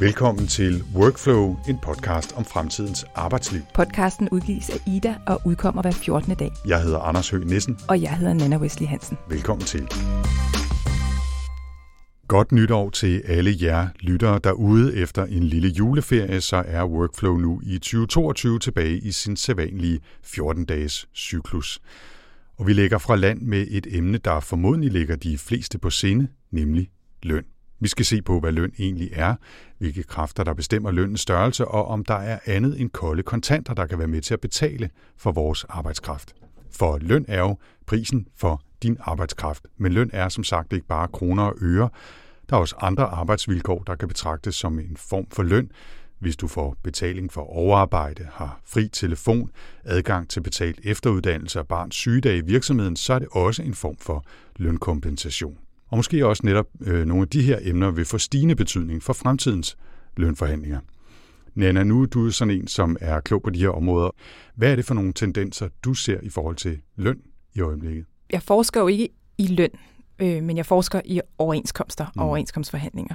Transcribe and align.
Velkommen 0.00 0.46
til 0.46 0.84
Workflow, 0.94 1.56
en 1.68 1.78
podcast 1.82 2.32
om 2.32 2.44
fremtidens 2.44 3.04
arbejdsliv. 3.14 3.60
Podcasten 3.74 4.28
udgives 4.28 4.70
af 4.70 4.76
Ida 4.86 5.14
og 5.26 5.40
udkommer 5.44 5.82
hver 5.82 5.90
14. 5.90 6.34
dag. 6.34 6.50
Jeg 6.66 6.82
hedder 6.82 6.98
Anders 6.98 7.30
Høgh 7.30 7.46
Nissen. 7.46 7.78
Og 7.88 8.02
jeg 8.02 8.16
hedder 8.16 8.34
Nana 8.34 8.58
Wesley 8.58 8.86
Hansen. 8.86 9.18
Velkommen 9.28 9.66
til. 9.66 9.88
Godt 12.28 12.52
nytår 12.52 12.90
til 12.90 13.22
alle 13.24 13.56
jer 13.60 13.88
lyttere 14.00 14.40
derude. 14.44 14.96
Efter 14.96 15.24
en 15.24 15.42
lille 15.42 15.68
juleferie, 15.68 16.40
så 16.40 16.64
er 16.66 16.84
Workflow 16.84 17.36
nu 17.36 17.60
i 17.64 17.78
2022 17.78 18.58
tilbage 18.58 18.98
i 18.98 19.12
sin 19.12 19.36
sædvanlige 19.36 20.00
14-dages 20.26 21.08
cyklus. 21.14 21.80
Og 22.56 22.66
vi 22.66 22.72
lægger 22.72 22.98
fra 22.98 23.16
land 23.16 23.42
med 23.42 23.66
et 23.70 23.86
emne, 23.90 24.18
der 24.18 24.40
formodentlig 24.40 24.92
ligger 24.92 25.16
de 25.16 25.38
fleste 25.38 25.78
på 25.78 25.90
sinde, 25.90 26.28
nemlig 26.50 26.90
løn. 27.22 27.44
Vi 27.80 27.88
skal 27.88 28.04
se 28.04 28.22
på, 28.22 28.40
hvad 28.40 28.52
løn 28.52 28.72
egentlig 28.78 29.10
er, 29.12 29.34
hvilke 29.78 30.02
kræfter, 30.02 30.44
der 30.44 30.54
bestemmer 30.54 30.90
lønnens 30.90 31.20
størrelse, 31.20 31.68
og 31.68 31.86
om 31.86 32.04
der 32.04 32.14
er 32.14 32.38
andet 32.46 32.80
end 32.80 32.90
kolde 32.90 33.22
kontanter, 33.22 33.74
der 33.74 33.86
kan 33.86 33.98
være 33.98 34.08
med 34.08 34.20
til 34.20 34.34
at 34.34 34.40
betale 34.40 34.90
for 35.16 35.32
vores 35.32 35.64
arbejdskraft. 35.64 36.34
For 36.70 36.98
løn 36.98 37.24
er 37.28 37.38
jo 37.38 37.56
prisen 37.86 38.26
for 38.36 38.62
din 38.82 38.96
arbejdskraft, 39.00 39.66
men 39.76 39.92
løn 39.92 40.10
er 40.12 40.28
som 40.28 40.44
sagt 40.44 40.72
ikke 40.72 40.86
bare 40.86 41.08
kroner 41.08 41.42
og 41.42 41.54
øre. 41.62 41.88
Der 42.50 42.56
er 42.56 42.60
også 42.60 42.76
andre 42.80 43.04
arbejdsvilkår, 43.04 43.82
der 43.86 43.94
kan 43.94 44.08
betragtes 44.08 44.54
som 44.54 44.78
en 44.78 44.96
form 44.96 45.26
for 45.30 45.42
løn, 45.42 45.70
hvis 46.18 46.36
du 46.36 46.48
får 46.48 46.76
betaling 46.82 47.32
for 47.32 47.40
overarbejde, 47.40 48.28
har 48.32 48.60
fri 48.64 48.88
telefon, 48.88 49.50
adgang 49.84 50.30
til 50.30 50.40
betalt 50.40 50.80
efteruddannelse 50.84 51.58
og 51.58 51.68
barns 51.68 51.94
sygedag 51.94 52.36
i 52.36 52.40
virksomheden, 52.40 52.96
så 52.96 53.12
er 53.12 53.18
det 53.18 53.28
også 53.30 53.62
en 53.62 53.74
form 53.74 53.96
for 53.96 54.24
lønkompensation. 54.56 55.58
Og 55.88 55.96
måske 55.96 56.26
også 56.26 56.46
netop 56.46 56.66
øh, 56.80 57.06
nogle 57.06 57.22
af 57.22 57.28
de 57.28 57.42
her 57.42 57.58
emner 57.62 57.90
vil 57.90 58.04
få 58.04 58.18
stigende 58.18 58.56
betydning 58.56 59.02
for 59.02 59.12
fremtidens 59.12 59.76
lønforhandlinger. 60.16 60.80
Nana, 61.54 61.84
nu 61.84 62.02
er 62.02 62.06
du 62.06 62.30
sådan 62.30 62.54
en, 62.54 62.68
som 62.68 62.96
er 63.00 63.20
klog 63.20 63.42
på 63.42 63.50
de 63.50 63.58
her 63.58 63.68
områder. 63.68 64.10
Hvad 64.54 64.72
er 64.72 64.76
det 64.76 64.84
for 64.84 64.94
nogle 64.94 65.12
tendenser, 65.12 65.68
du 65.84 65.94
ser 65.94 66.20
i 66.22 66.28
forhold 66.28 66.56
til 66.56 66.80
løn 66.96 67.20
i 67.54 67.60
øjeblikket? 67.60 68.04
Jeg 68.30 68.42
forsker 68.42 68.80
jo 68.80 68.86
ikke 68.86 69.08
i 69.38 69.46
løn, 69.46 69.70
øh, 70.18 70.42
men 70.42 70.56
jeg 70.56 70.66
forsker 70.66 71.00
i 71.04 71.20
overenskomster 71.38 72.04
og 72.04 72.12
mm. 72.16 72.22
overenskomstforhandlinger. 72.22 73.14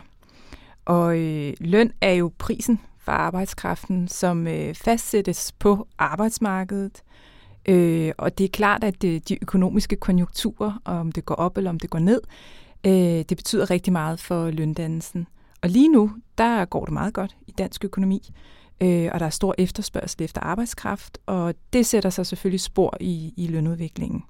Og 0.86 1.20
øh, 1.20 1.54
løn 1.60 1.92
er 2.02 2.12
jo 2.12 2.32
prisen 2.38 2.80
for 3.00 3.12
arbejdskraften, 3.12 4.08
som 4.08 4.48
øh, 4.48 4.76
fastsættes 4.76 5.52
på 5.52 5.88
arbejdsmarkedet. 5.98 7.02
Øh, 7.66 8.12
og 8.18 8.38
det 8.38 8.44
er 8.44 8.50
klart, 8.50 8.84
at 8.84 9.02
det, 9.02 9.30
de 9.30 9.38
økonomiske 9.42 9.96
konjunkturer, 9.96 10.82
om 10.86 11.12
det 11.12 11.26
går 11.26 11.36
op 11.36 11.58
eller 11.58 11.70
om 11.70 11.80
det 11.80 11.90
går 11.90 12.00
ned, 12.00 12.22
øh, 12.86 12.92
det 13.30 13.38
betyder 13.38 13.70
rigtig 13.70 13.94
meget 13.94 14.20
for 14.20 14.52
løndannelsen. 14.52 15.28
Og 15.62 15.70
lige 15.70 15.90
nu, 15.90 16.12
der 16.38 16.66
går 16.66 16.86
det 16.86 16.94
meget 16.94 17.14
godt 17.14 17.36
i 17.48 17.52
dansk 17.52 17.86
økonomi, 17.86 18.30
øh, 18.82 19.10
og 19.14 19.20
der 19.20 19.26
er 19.26 19.30
stor 19.30 19.56
efterspørgsel 19.58 20.24
efter 20.24 20.42
arbejdskraft, 20.42 21.18
og 21.26 21.56
det 21.74 21.86
sætter 21.86 22.10
sig 22.10 22.26
selvfølgelig 22.26 22.62
spor 22.62 22.98
i, 23.00 23.34
i 23.38 23.48
lønudviklingen. 23.48 24.24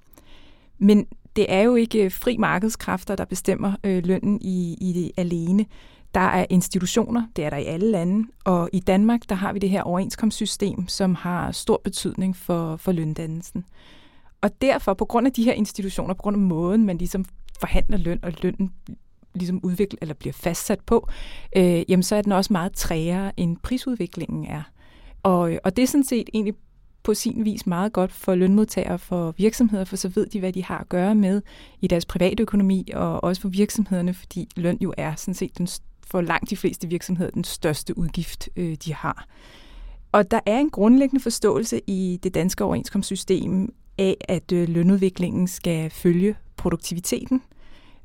Men 0.78 1.06
det 1.36 1.46
er 1.48 1.60
jo 1.60 1.74
ikke 1.74 2.10
fri 2.10 2.36
markedskræfter, 2.36 3.16
der 3.16 3.24
bestemmer 3.24 3.72
øh, 3.84 4.06
lønnen 4.06 4.38
i, 4.40 4.76
i 4.80 4.92
det 4.92 5.10
alene. 5.16 5.66
Der 6.14 6.20
er 6.20 6.46
institutioner, 6.50 7.26
det 7.36 7.44
er 7.44 7.50
der 7.50 7.56
i 7.56 7.64
alle 7.64 7.90
lande, 7.90 8.28
og 8.44 8.68
i 8.72 8.80
Danmark 8.80 9.20
der 9.28 9.34
har 9.34 9.52
vi 9.52 9.58
det 9.58 9.70
her 9.70 9.82
overenskomstsystem, 9.82 10.88
som 10.88 11.14
har 11.14 11.52
stor 11.52 11.80
betydning 11.84 12.36
for, 12.36 12.76
for 12.76 12.92
løndannelsen. 12.92 13.64
Og 14.40 14.50
derfor, 14.62 14.94
på 14.94 15.04
grund 15.04 15.26
af 15.26 15.32
de 15.32 15.44
her 15.44 15.52
institutioner, 15.52 16.14
på 16.14 16.22
grund 16.22 16.36
af 16.36 16.40
måden, 16.40 16.84
man 16.84 16.98
ligesom 16.98 17.24
forhandler 17.60 17.98
løn, 17.98 18.18
og 18.22 18.32
lønnen 18.42 18.72
ligesom 19.34 19.60
udvikler 19.62 19.98
eller 20.02 20.14
bliver 20.14 20.32
fastsat 20.32 20.80
på, 20.80 21.08
øh, 21.56 21.82
jamen 21.88 22.02
så 22.02 22.16
er 22.16 22.22
den 22.22 22.32
også 22.32 22.52
meget 22.52 22.72
træere, 22.72 23.32
end 23.36 23.56
prisudviklingen 23.62 24.44
er. 24.46 24.62
Og, 25.22 25.58
og 25.64 25.76
det 25.76 25.82
er 25.82 25.86
sådan 25.86 26.04
set 26.04 26.30
egentlig 26.34 26.54
på 27.02 27.14
sin 27.14 27.44
vis 27.44 27.66
meget 27.66 27.92
godt 27.92 28.12
for 28.12 28.34
lønmodtagere, 28.34 28.98
for 28.98 29.34
virksomheder, 29.36 29.84
for 29.84 29.96
så 29.96 30.08
ved 30.08 30.26
de, 30.26 30.38
hvad 30.38 30.52
de 30.52 30.64
har 30.64 30.78
at 30.78 30.88
gøre 30.88 31.14
med 31.14 31.42
i 31.80 31.86
deres 31.86 32.06
private 32.06 32.42
økonomi, 32.42 32.88
og 32.94 33.24
også 33.24 33.42
for 33.42 33.48
virksomhederne, 33.48 34.14
fordi 34.14 34.48
løn 34.56 34.78
jo 34.80 34.94
er 34.96 35.14
sådan 35.14 35.34
set 35.34 35.58
den 35.58 35.66
for 36.12 36.20
langt 36.20 36.50
de 36.50 36.56
fleste 36.56 36.88
virksomheder 36.88 37.30
den 37.30 37.44
største 37.44 37.98
udgift, 37.98 38.48
øh, 38.56 38.76
de 38.84 38.94
har. 38.94 39.26
Og 40.12 40.30
der 40.30 40.40
er 40.46 40.58
en 40.58 40.70
grundlæggende 40.70 41.22
forståelse 41.22 41.80
i 41.86 42.18
det 42.22 42.34
danske 42.34 42.64
overenskomstsystem 42.64 43.74
af, 43.98 44.16
at 44.28 44.52
øh, 44.52 44.68
lønudviklingen 44.68 45.48
skal 45.48 45.90
følge 45.90 46.36
produktiviteten. 46.56 47.42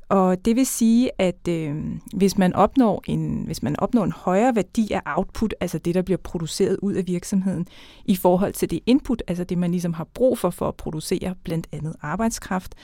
Og 0.08 0.44
det 0.44 0.56
vil 0.56 0.66
sige, 0.66 1.10
at 1.18 1.48
øh, 1.48 1.76
hvis, 2.14 2.38
man 2.38 2.52
opnår 2.52 3.02
en, 3.06 3.42
hvis 3.46 3.62
man 3.62 3.80
opnår 3.80 4.04
en 4.04 4.12
højere 4.12 4.56
værdi 4.56 4.92
af 4.92 5.00
output, 5.16 5.54
altså 5.60 5.78
det, 5.78 5.94
der 5.94 6.02
bliver 6.02 6.18
produceret 6.18 6.78
ud 6.82 6.94
af 6.94 7.06
virksomheden, 7.06 7.66
i 8.04 8.16
forhold 8.16 8.52
til 8.52 8.70
det 8.70 8.80
input, 8.86 9.22
altså 9.28 9.44
det, 9.44 9.58
man 9.58 9.70
ligesom 9.70 9.92
har 9.92 10.04
brug 10.14 10.38
for 10.38 10.50
for 10.50 10.68
at 10.68 10.76
producere 10.76 11.34
blandt 11.44 11.66
andet 11.72 11.96
arbejdskraft, 12.02 12.74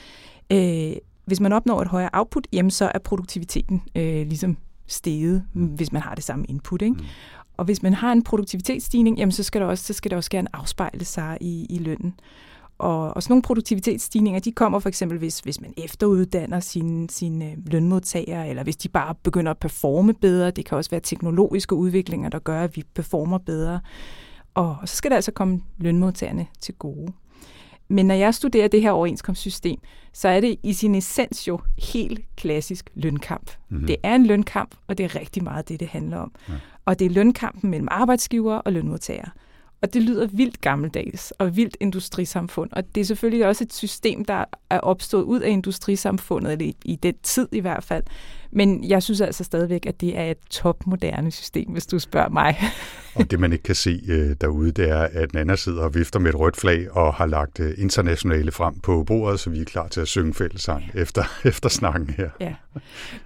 øh, 0.53 0.93
hvis 1.25 1.41
man 1.41 1.53
opnår 1.53 1.83
et 1.83 1.89
højere 1.89 2.11
output, 2.13 2.47
jamen 2.53 2.71
så 2.71 2.91
er 2.95 2.99
produktiviteten 2.99 3.83
øh, 3.95 4.27
ligesom 4.27 4.57
steget, 4.87 5.45
mm. 5.53 5.67
hvis 5.67 5.93
man 5.93 6.03
har 6.03 6.15
det 6.15 6.25
samme 6.25 6.45
input. 6.49 6.83
Ikke? 6.83 6.95
Mm. 6.95 7.05
Og 7.57 7.65
hvis 7.65 7.83
man 7.83 7.95
har 7.95 8.13
en 8.13 8.23
produktivitetsstigning, 8.23 9.19
jamen 9.19 9.33
så 9.33 9.43
skal 9.43 9.61
det 9.61 9.69
også, 9.69 9.85
så 9.85 9.93
skal 9.93 10.11
det 10.11 10.17
også 10.17 10.31
gerne 10.31 10.49
afspejle 10.53 11.05
sig 11.05 11.39
i, 11.41 11.67
i 11.71 11.79
lønnen. 11.79 12.15
Og, 12.79 13.17
og 13.17 13.23
sådan 13.23 13.33
nogle 13.33 13.43
produktivitetsstigninger, 13.43 14.41
de 14.41 14.53
kommer 14.53 14.79
for 14.79 14.89
eksempel, 14.89 15.19
hvis, 15.19 15.41
hvis 15.41 15.61
man 15.61 15.75
efteruddanner 15.77 16.61
sine, 16.61 17.11
sine 17.11 17.57
lønmodtagere, 17.67 18.49
eller 18.49 18.63
hvis 18.63 18.77
de 18.77 18.89
bare 18.89 19.15
begynder 19.23 19.51
at 19.51 19.59
performe 19.59 20.15
bedre. 20.15 20.51
Det 20.51 20.65
kan 20.65 20.79
også 20.79 20.91
være 20.91 21.01
teknologiske 21.01 21.75
udviklinger, 21.75 22.29
der 22.29 22.39
gør, 22.39 22.61
at 22.61 22.77
vi 22.77 22.83
performer 22.95 23.39
bedre. 23.39 23.81
Og, 24.55 24.77
og 24.81 24.89
så 24.89 24.97
skal 24.97 25.11
det 25.11 25.17
altså 25.17 25.33
komme 25.33 25.61
lønmodtagerne 25.79 26.47
til 26.61 26.75
gode. 26.75 27.13
Men 27.95 28.07
når 28.07 28.15
jeg 28.15 28.35
studerer 28.35 28.69
det 28.69 28.83
her 28.83 28.91
overenskomstsystem, 28.91 29.81
så 30.13 30.29
er 30.29 30.41
det 30.41 30.57
i 30.63 30.73
sin 30.73 30.95
essens 30.95 31.49
jo 31.49 31.61
helt 31.79 32.21
klassisk 32.37 32.91
lønkamp. 32.95 33.51
Mm-hmm. 33.69 33.87
Det 33.87 33.97
er 34.03 34.15
en 34.15 34.27
lønkamp, 34.27 34.75
og 34.87 34.99
det 34.99 35.05
er 35.05 35.17
rigtig 35.17 35.45
meget 35.45 35.69
det, 35.69 35.81
det 35.81 35.89
handler 35.89 36.17
om. 36.17 36.33
Ja. 36.49 36.55
Og 36.85 36.99
det 36.99 37.05
er 37.05 37.11
lønkampen 37.11 37.71
mellem 37.71 37.89
arbejdsgivere 37.91 38.63
og 38.63 38.73
lønmodtagere. 38.73 39.31
Og 39.83 39.95
det 39.95 40.03
lyder 40.03 40.27
vildt 40.27 40.61
gammeldags 40.61 41.31
og 41.31 41.57
vildt 41.57 41.77
industrisamfund. 41.81 42.71
Og 42.73 42.95
det 42.95 43.01
er 43.01 43.05
selvfølgelig 43.05 43.47
også 43.47 43.65
et 43.65 43.73
system, 43.73 44.25
der 44.25 44.45
er 44.71 44.79
opstået 44.79 45.23
ud 45.23 45.41
af 45.41 45.51
industrisamfundet, 45.51 46.53
eller 46.53 46.67
i, 46.67 46.77
i 46.85 46.97
den 46.97 47.15
tid 47.23 47.49
i 47.53 47.61
hvert 47.61 47.85
fald. 47.85 48.03
Men 48.55 48.85
jeg 48.85 49.03
synes 49.03 49.21
altså 49.21 49.45
stadigvæk, 49.45 49.87
at 49.87 50.01
det 50.01 50.19
er 50.19 50.25
et 50.25 50.39
topmoderne 50.51 51.31
system, 51.31 51.69
hvis 51.69 51.87
du 51.87 51.99
spørger 51.99 52.29
mig. 52.29 52.57
og 53.15 53.31
det 53.31 53.41
man 53.41 53.53
ikke 53.53 53.63
kan 53.63 53.75
se 53.75 54.01
øh, 54.09 54.37
derude, 54.41 54.71
det 54.71 54.91
er, 54.91 55.09
at 55.13 55.33
Nana 55.35 55.57
sidder 55.57 55.83
og 55.83 55.95
vifter 55.95 56.21
med 56.21 56.31
et 56.31 56.41
rødt 56.41 56.57
flag 56.57 56.97
og 56.97 57.15
har 57.15 57.27
lagt 57.27 57.61
øh, 57.61 57.75
internationale 57.79 58.53
frem 58.53 58.81
på 58.81 59.05
bordet, 59.05 59.41
så 59.41 59.51
vi 59.51 59.61
er 59.61 59.65
klar 59.65 59.89
til 59.89 60.01
at 60.01 60.09
synge 60.09 60.35
fællesang 60.35 60.85
efter, 60.95 61.25
efter 61.51 61.69
snakken 61.69 62.11
her. 62.11 62.31
Ja. 62.41 62.55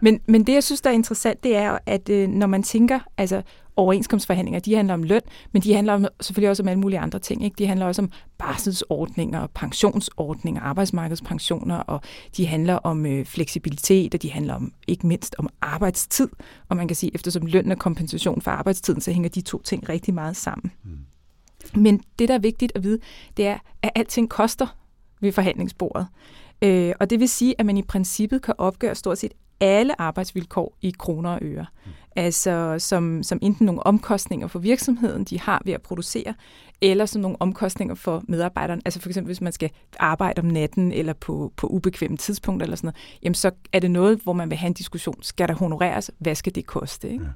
Men, 0.00 0.20
men 0.26 0.46
det, 0.46 0.52
jeg 0.52 0.64
synes, 0.64 0.80
der 0.80 0.90
er 0.90 0.94
interessant, 0.94 1.44
det 1.44 1.56
er, 1.56 1.78
at 1.86 2.08
øh, 2.08 2.28
når 2.28 2.46
man 2.46 2.62
tænker, 2.62 2.98
altså 3.18 3.42
overenskomstforhandlinger, 3.78 4.60
de 4.60 4.74
handler 4.74 4.94
om 4.94 5.02
løn, 5.02 5.20
men 5.52 5.62
de 5.62 5.74
handler 5.74 5.92
om, 5.92 6.06
selvfølgelig 6.20 6.50
også 6.50 6.62
om 6.62 6.68
alle 6.68 6.80
mulige 6.80 6.98
andre 6.98 7.18
ting. 7.18 7.44
Ikke? 7.44 7.54
De 7.58 7.66
handler 7.66 7.86
også 7.86 8.02
om 8.02 8.10
barselsordninger, 8.38 9.46
pensionsordninger, 9.46 10.60
arbejdsmarkedspensioner, 10.60 11.76
og 11.76 12.00
de 12.36 12.46
handler 12.46 12.74
om 12.74 13.06
øh, 13.06 13.24
fleksibilitet, 13.24 14.14
og 14.14 14.22
de 14.22 14.30
handler 14.30 14.54
om 14.54 14.72
ikke 14.86 15.06
mindst 15.06 15.17
om 15.38 15.48
arbejdstid. 15.60 16.28
Og 16.68 16.76
man 16.76 16.88
kan 16.88 16.96
sige, 16.96 17.10
eftersom 17.14 17.46
løn 17.46 17.70
er 17.70 17.74
kompensation 17.74 18.42
for 18.42 18.50
arbejdstiden, 18.50 19.00
så 19.00 19.12
hænger 19.12 19.28
de 19.28 19.40
to 19.40 19.62
ting 19.62 19.88
rigtig 19.88 20.14
meget 20.14 20.36
sammen. 20.36 20.72
Mm. 20.84 20.98
Men 21.74 22.02
det, 22.18 22.28
der 22.28 22.34
er 22.34 22.38
vigtigt 22.38 22.72
at 22.74 22.82
vide, 22.82 22.98
det 23.36 23.46
er, 23.46 23.58
at 23.82 23.90
alting 23.94 24.30
koster 24.30 24.66
ved 25.20 25.32
forhandlingsbordet. 25.32 26.06
Øh, 26.62 26.92
og 27.00 27.10
det 27.10 27.20
vil 27.20 27.28
sige, 27.28 27.54
at 27.58 27.66
man 27.66 27.76
i 27.76 27.82
princippet 27.82 28.42
kan 28.42 28.54
opgøre 28.58 28.94
stort 28.94 29.18
set 29.18 29.32
alle 29.60 30.00
arbejdsvilkår 30.00 30.76
i 30.82 30.94
kroner 30.98 31.30
og 31.30 31.38
øre. 31.42 31.66
Mm. 31.86 31.92
Altså 32.16 32.76
som, 32.78 33.22
som 33.22 33.38
enten 33.42 33.66
nogle 33.66 33.86
omkostninger 33.86 34.46
for 34.46 34.58
virksomheden, 34.58 35.24
de 35.24 35.40
har 35.40 35.62
ved 35.64 35.72
at 35.72 35.82
producere, 35.82 36.34
eller 36.80 37.06
sådan 37.06 37.22
nogle 37.22 37.36
omkostninger 37.40 37.94
for 37.94 38.24
medarbejderen. 38.28 38.82
Altså 38.84 39.00
for 39.00 39.08
eksempel, 39.08 39.28
hvis 39.28 39.40
man 39.40 39.52
skal 39.52 39.70
arbejde 39.98 40.40
om 40.40 40.46
natten, 40.46 40.92
eller 40.92 41.12
på, 41.12 41.52
på 41.56 41.66
ubekvemme 41.66 42.16
tidspunkter, 42.16 42.64
eller 42.64 42.76
sådan 42.76 42.86
noget, 42.86 43.18
jamen 43.22 43.34
så 43.34 43.50
er 43.72 43.78
det 43.78 43.90
noget, 43.90 44.20
hvor 44.22 44.32
man 44.32 44.50
vil 44.50 44.58
have 44.58 44.66
en 44.66 44.72
diskussion. 44.72 45.22
Skal 45.22 45.48
der 45.48 45.54
honoreres? 45.54 46.10
Hvad 46.18 46.34
skal 46.34 46.54
det 46.54 46.66
koste? 46.66 47.10
Ikke? 47.10 47.24
Ja. 47.24 47.30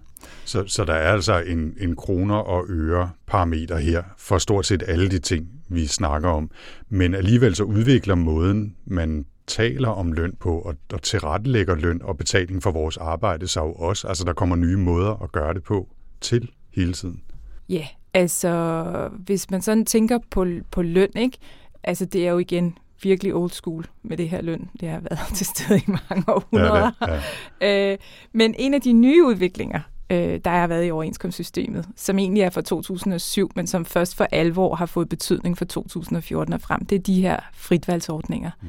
Så, 0.45 0.65
så 0.67 0.85
der 0.85 0.95
er 0.95 1.13
altså 1.13 1.41
en, 1.41 1.75
en 1.81 1.97
kroner 1.97 2.35
og 2.37 2.65
øre 2.69 3.11
parameter 3.27 3.79
her 3.79 4.03
for 4.19 4.39
stort 4.39 4.67
set 4.67 4.83
alle 4.87 5.11
de 5.11 5.19
ting, 5.19 5.49
vi 5.69 5.87
snakker 5.87 6.29
om. 6.29 6.51
Men 6.89 7.15
alligevel 7.15 7.55
så 7.55 7.65
udvikler 7.65 8.15
måden, 8.15 8.77
man 8.85 9.25
taler 9.47 9.89
om 9.89 10.13
løn 10.13 10.35
på 10.41 10.59
og, 10.59 10.75
og 10.93 11.03
tilrettelægger 11.03 11.75
løn 11.75 12.03
og 12.03 12.17
betaling 12.17 12.63
for 12.63 12.71
vores 12.71 12.97
arbejde 12.97 13.49
så 13.49 13.61
jo 13.61 13.73
også. 13.73 14.09
Altså 14.09 14.25
der 14.25 14.33
kommer 14.33 14.57
nye 14.57 14.77
måder 14.77 15.23
at 15.23 15.33
gøre 15.33 15.55
det 15.55 15.63
på 15.63 15.89
til 16.21 16.51
hele 16.75 16.93
tiden. 16.93 17.23
Ja, 17.69 17.75
yeah, 17.75 17.87
altså 18.15 19.09
hvis 19.19 19.51
man 19.51 19.63
sådan 19.63 19.85
tænker 19.85 20.19
på, 20.31 20.47
på 20.71 20.83
løn, 20.83 21.11
ikke? 21.17 21.39
Altså 21.85 22.05
det 22.05 22.27
er 22.27 22.31
jo 22.31 22.39
igen 22.39 22.79
virkelig 23.03 23.35
old 23.35 23.51
school 23.51 23.87
med 24.03 24.17
det 24.17 24.29
her 24.29 24.41
løn. 24.41 24.71
Det 24.81 24.89
har 24.89 25.01
været 25.01 25.21
til 25.37 25.47
stede 25.47 25.79
i 25.79 25.85
mange 25.87 26.25
århundreder. 26.29 26.91
Ja, 27.01 27.21
ja. 27.61 27.93
øh, 27.93 27.99
men 28.33 28.55
en 28.59 28.75
af 28.75 28.81
de 28.81 28.93
nye 28.93 29.25
udviklinger, 29.25 29.81
øh, 30.11 30.41
der 30.45 30.51
har 30.51 30.67
været 30.67 30.87
i 30.87 30.91
overenskomstsystemet, 30.91 31.89
som 31.97 32.19
egentlig 32.19 32.43
er 32.43 32.51
fra 32.51 32.61
2007, 32.61 33.51
men 33.57 33.67
som 33.67 33.85
først 33.85 34.17
for 34.17 34.27
alvor 34.33 34.75
har 34.75 34.87
fået 34.87 35.09
betydning 35.09 35.59
for 35.59 35.65
2014 35.65 36.55
og 36.55 36.61
frem. 36.61 36.87
Det 36.87 36.97
er 36.97 37.03
de 37.03 37.23
her 37.23 37.41
fritvalgsordninger. 37.55 38.51
Mm. 38.63 38.69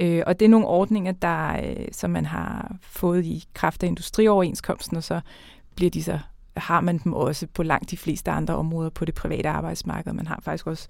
Øh, 0.00 0.22
og 0.26 0.40
det 0.40 0.44
er 0.44 0.50
nogle 0.50 0.66
ordninger, 0.66 1.12
der, 1.12 1.60
øh, 1.64 1.86
som 1.92 2.10
man 2.10 2.26
har 2.26 2.76
fået 2.82 3.24
i 3.24 3.44
kraft 3.54 3.82
af 3.82 3.86
industrioverenskomsten, 3.86 4.96
og 4.96 5.02
så 5.02 5.20
bliver 5.76 5.90
de 5.90 6.02
så 6.02 6.18
har 6.56 6.80
man 6.80 6.98
dem 6.98 7.12
også 7.12 7.46
på 7.54 7.62
langt 7.62 7.90
de 7.90 7.96
fleste 7.96 8.30
andre 8.30 8.56
områder 8.56 8.90
på 8.90 9.04
det 9.04 9.14
private 9.14 9.48
arbejdsmarked. 9.48 10.12
Man 10.12 10.26
har 10.26 10.40
faktisk 10.44 10.66
også 10.66 10.88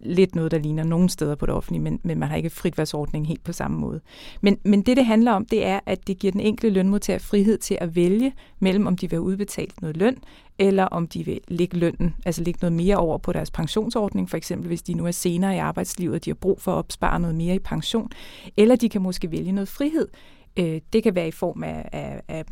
lidt 0.00 0.34
noget, 0.34 0.50
der 0.50 0.58
ligner 0.58 0.84
nogle 0.84 1.10
steder 1.10 1.34
på 1.34 1.46
det 1.46 1.54
offentlige, 1.54 1.82
men, 1.82 2.00
men 2.02 2.18
man 2.18 2.28
har 2.28 2.36
ikke 2.36 2.50
fritvalgsordning 2.50 3.26
helt 3.26 3.44
på 3.44 3.52
samme 3.52 3.78
måde. 3.78 4.00
Men, 4.40 4.58
men 4.64 4.82
det, 4.82 4.96
det 4.96 5.06
handler 5.06 5.32
om, 5.32 5.46
det 5.46 5.66
er, 5.66 5.80
at 5.86 6.06
det 6.06 6.18
giver 6.18 6.30
den 6.30 6.40
enkelte 6.40 6.74
lønmodtager 6.74 7.18
frihed 7.18 7.58
til 7.58 7.78
at 7.80 7.96
vælge 7.96 8.32
mellem, 8.58 8.86
om 8.86 8.96
de 8.96 9.10
vil 9.10 9.16
have 9.16 9.22
udbetalt 9.22 9.82
noget 9.82 9.96
løn, 9.96 10.16
eller 10.58 10.84
om 10.84 11.08
de 11.08 11.24
vil 11.24 11.40
lægge 11.48 11.78
lønnen, 11.78 12.14
altså 12.24 12.42
lægge 12.42 12.58
noget 12.62 12.72
mere 12.72 12.96
over 12.96 13.18
på 13.18 13.32
deres 13.32 13.50
pensionsordning, 13.50 14.30
for 14.30 14.36
eksempel 14.36 14.66
hvis 14.66 14.82
de 14.82 14.94
nu 14.94 15.06
er 15.06 15.10
senere 15.10 15.54
i 15.54 15.58
arbejdslivet, 15.58 16.14
og 16.14 16.24
de 16.24 16.30
har 16.30 16.34
brug 16.34 16.60
for 16.60 16.72
at 16.72 16.76
opspare 16.76 17.20
noget 17.20 17.36
mere 17.36 17.54
i 17.54 17.58
pension, 17.58 18.10
eller 18.56 18.76
de 18.76 18.88
kan 18.88 19.02
måske 19.02 19.30
vælge 19.30 19.52
noget 19.52 19.68
frihed. 19.68 20.08
Øh, 20.56 20.80
det 20.92 21.02
kan 21.02 21.14
være 21.14 21.28
i 21.28 21.30
form 21.30 21.62
af, 21.62 21.88
af, 22.28 22.44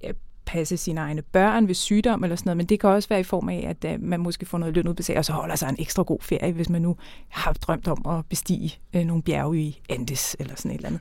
af 0.00 0.14
passe 0.46 0.76
sine 0.76 1.00
egne 1.00 1.22
børn 1.22 1.68
ved 1.68 1.74
sygdom 1.74 2.24
eller 2.24 2.36
sådan 2.36 2.48
noget, 2.48 2.56
men 2.56 2.66
det 2.66 2.80
kan 2.80 2.90
også 2.90 3.08
være 3.08 3.20
i 3.20 3.22
form 3.22 3.48
af, 3.48 3.66
at 3.68 3.94
uh, 3.94 4.02
man 4.02 4.20
måske 4.20 4.46
får 4.46 4.58
noget 4.58 4.74
løn 4.74 4.88
udbetalt, 4.88 5.18
og 5.18 5.24
så 5.24 5.32
holder 5.32 5.56
sig 5.56 5.68
en 5.68 5.76
ekstra 5.78 6.02
god 6.02 6.18
ferie, 6.20 6.52
hvis 6.52 6.68
man 6.68 6.82
nu 6.82 6.96
har 7.28 7.52
drømt 7.52 7.88
om 7.88 8.18
at 8.18 8.26
bestige 8.26 8.78
uh, 8.96 9.00
nogle 9.00 9.22
bjerge 9.22 9.58
i 9.58 9.82
Andes 9.88 10.36
eller 10.38 10.54
sådan 10.56 10.70
et 10.70 10.84
eller 10.84 10.98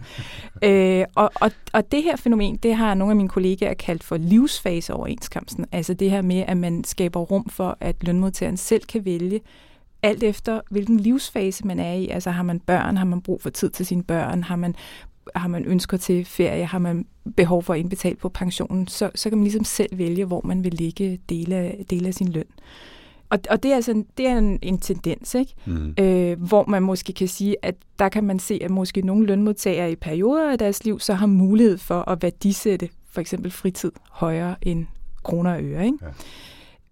andet. 0.62 1.06
uh, 1.08 1.12
og, 1.24 1.32
og, 1.36 1.52
og 1.74 1.92
det 1.92 2.04
her 2.04 2.16
fænomen, 2.16 2.56
det 2.56 2.76
har 2.76 2.94
nogle 2.94 3.12
af 3.12 3.16
mine 3.16 3.30
kollegaer 3.30 3.74
kaldt 3.74 4.04
for 4.04 4.18
livsfaseoverenskomsten, 4.18 5.66
altså 5.72 5.94
det 5.94 6.12
her 6.12 6.22
med, 6.22 6.44
at 6.48 6.58
man 6.58 6.84
skaber 6.84 7.20
rum 7.20 7.50
for, 7.50 7.78
at 7.80 7.96
lønmodtageren 8.02 8.58
selv 8.58 8.84
kan 8.84 9.06
vælge, 9.06 9.42
alt 10.04 10.24
efter 10.24 10.62
hvilken 10.70 11.00
livsfase 11.00 11.68
man 11.68 11.80
er 11.80 11.94
i. 11.94 12.08
Altså 12.08 12.32
har 12.32 12.44
man 12.44 12.60
børn, 12.60 12.98
har 12.98 13.06
man 13.06 13.22
brug 13.22 13.42
for 13.42 13.50
tid 13.50 13.70
til 13.70 13.86
sine 13.86 14.04
børn, 14.04 14.44
har 14.44 14.56
man 14.56 14.76
har 15.36 15.48
man 15.48 15.66
ønsker 15.66 15.98
til 15.98 16.26
ferie, 16.26 16.66
har 16.66 16.80
man 16.80 17.06
behov 17.36 17.64
for 17.64 17.74
at 17.74 17.80
indbetale 17.80 18.16
på 18.16 18.30
pensionen, 18.30 18.88
så, 18.88 19.10
så 19.16 19.30
kan 19.30 19.38
man 19.38 19.44
ligesom 19.44 19.64
selv 19.64 19.98
vælge, 19.98 20.26
hvor 20.26 20.42
man 20.44 20.64
vil 20.64 20.74
ligge 20.74 21.20
dele 21.30 21.56
af, 21.56 21.86
dele 21.90 22.08
af 22.08 22.14
sin 22.14 22.28
løn. 22.28 22.46
Og, 23.30 23.40
og 23.50 23.64
det 23.64 23.72
er, 23.72 23.76
altså 23.76 24.04
det 24.18 24.28
er 24.28 24.38
en, 24.38 24.60
en 24.62 24.80
tendens, 24.80 25.36
ikke? 25.36 25.54
Mm. 25.66 25.96
Øh, 26.00 26.42
hvor 26.42 26.66
man 26.68 26.84
måske 26.84 27.14
kan 27.14 27.28
sige, 27.28 27.56
at 27.62 27.76
der 28.00 28.10
kan 28.10 28.24
man 28.24 28.40
se, 28.40 28.60
at 28.64 28.72
måske 28.72 29.02
nogle 29.02 29.26
lønmodtagere 29.26 29.92
i 29.92 29.96
perioder 29.96 30.52
af 30.52 30.58
deres 30.58 30.86
liv 30.86 31.00
så 31.00 31.14
har 31.14 31.26
mulighed 31.26 31.78
for 31.78 32.10
at 32.10 32.24
værdisætte 32.24 32.90
for 33.12 33.22
eksempel 33.22 33.52
fritid 33.52 33.92
højere 34.12 34.56
end 34.62 34.86
kroner 35.24 35.54
og 35.54 35.64
øre. 35.64 35.86
Ikke? 35.86 35.98
Ja. 36.02 36.08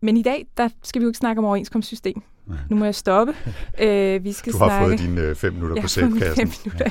Men 0.03 0.17
i 0.17 0.21
dag, 0.21 0.47
der 0.57 0.69
skal 0.83 0.99
vi 0.99 1.03
jo 1.03 1.09
ikke 1.09 1.17
snakke 1.17 1.39
om 1.39 1.45
overenskomstsystem. 1.45 2.21
Nu 2.69 2.75
må 2.75 2.85
jeg 2.85 2.95
stoppe. 2.95 3.33
Øh, 3.79 4.23
vi 4.23 4.31
skal 4.31 4.53
du 4.53 4.57
har 4.57 4.67
snakke... 4.67 4.85
fået 4.87 4.99
dine 4.99 5.21
øh, 5.21 5.35
fem 5.35 5.53
minutter 5.53 5.81
på 5.81 5.87
sætkassen. 5.87 6.35
Fem 6.35 6.51
minutter, 6.65 6.89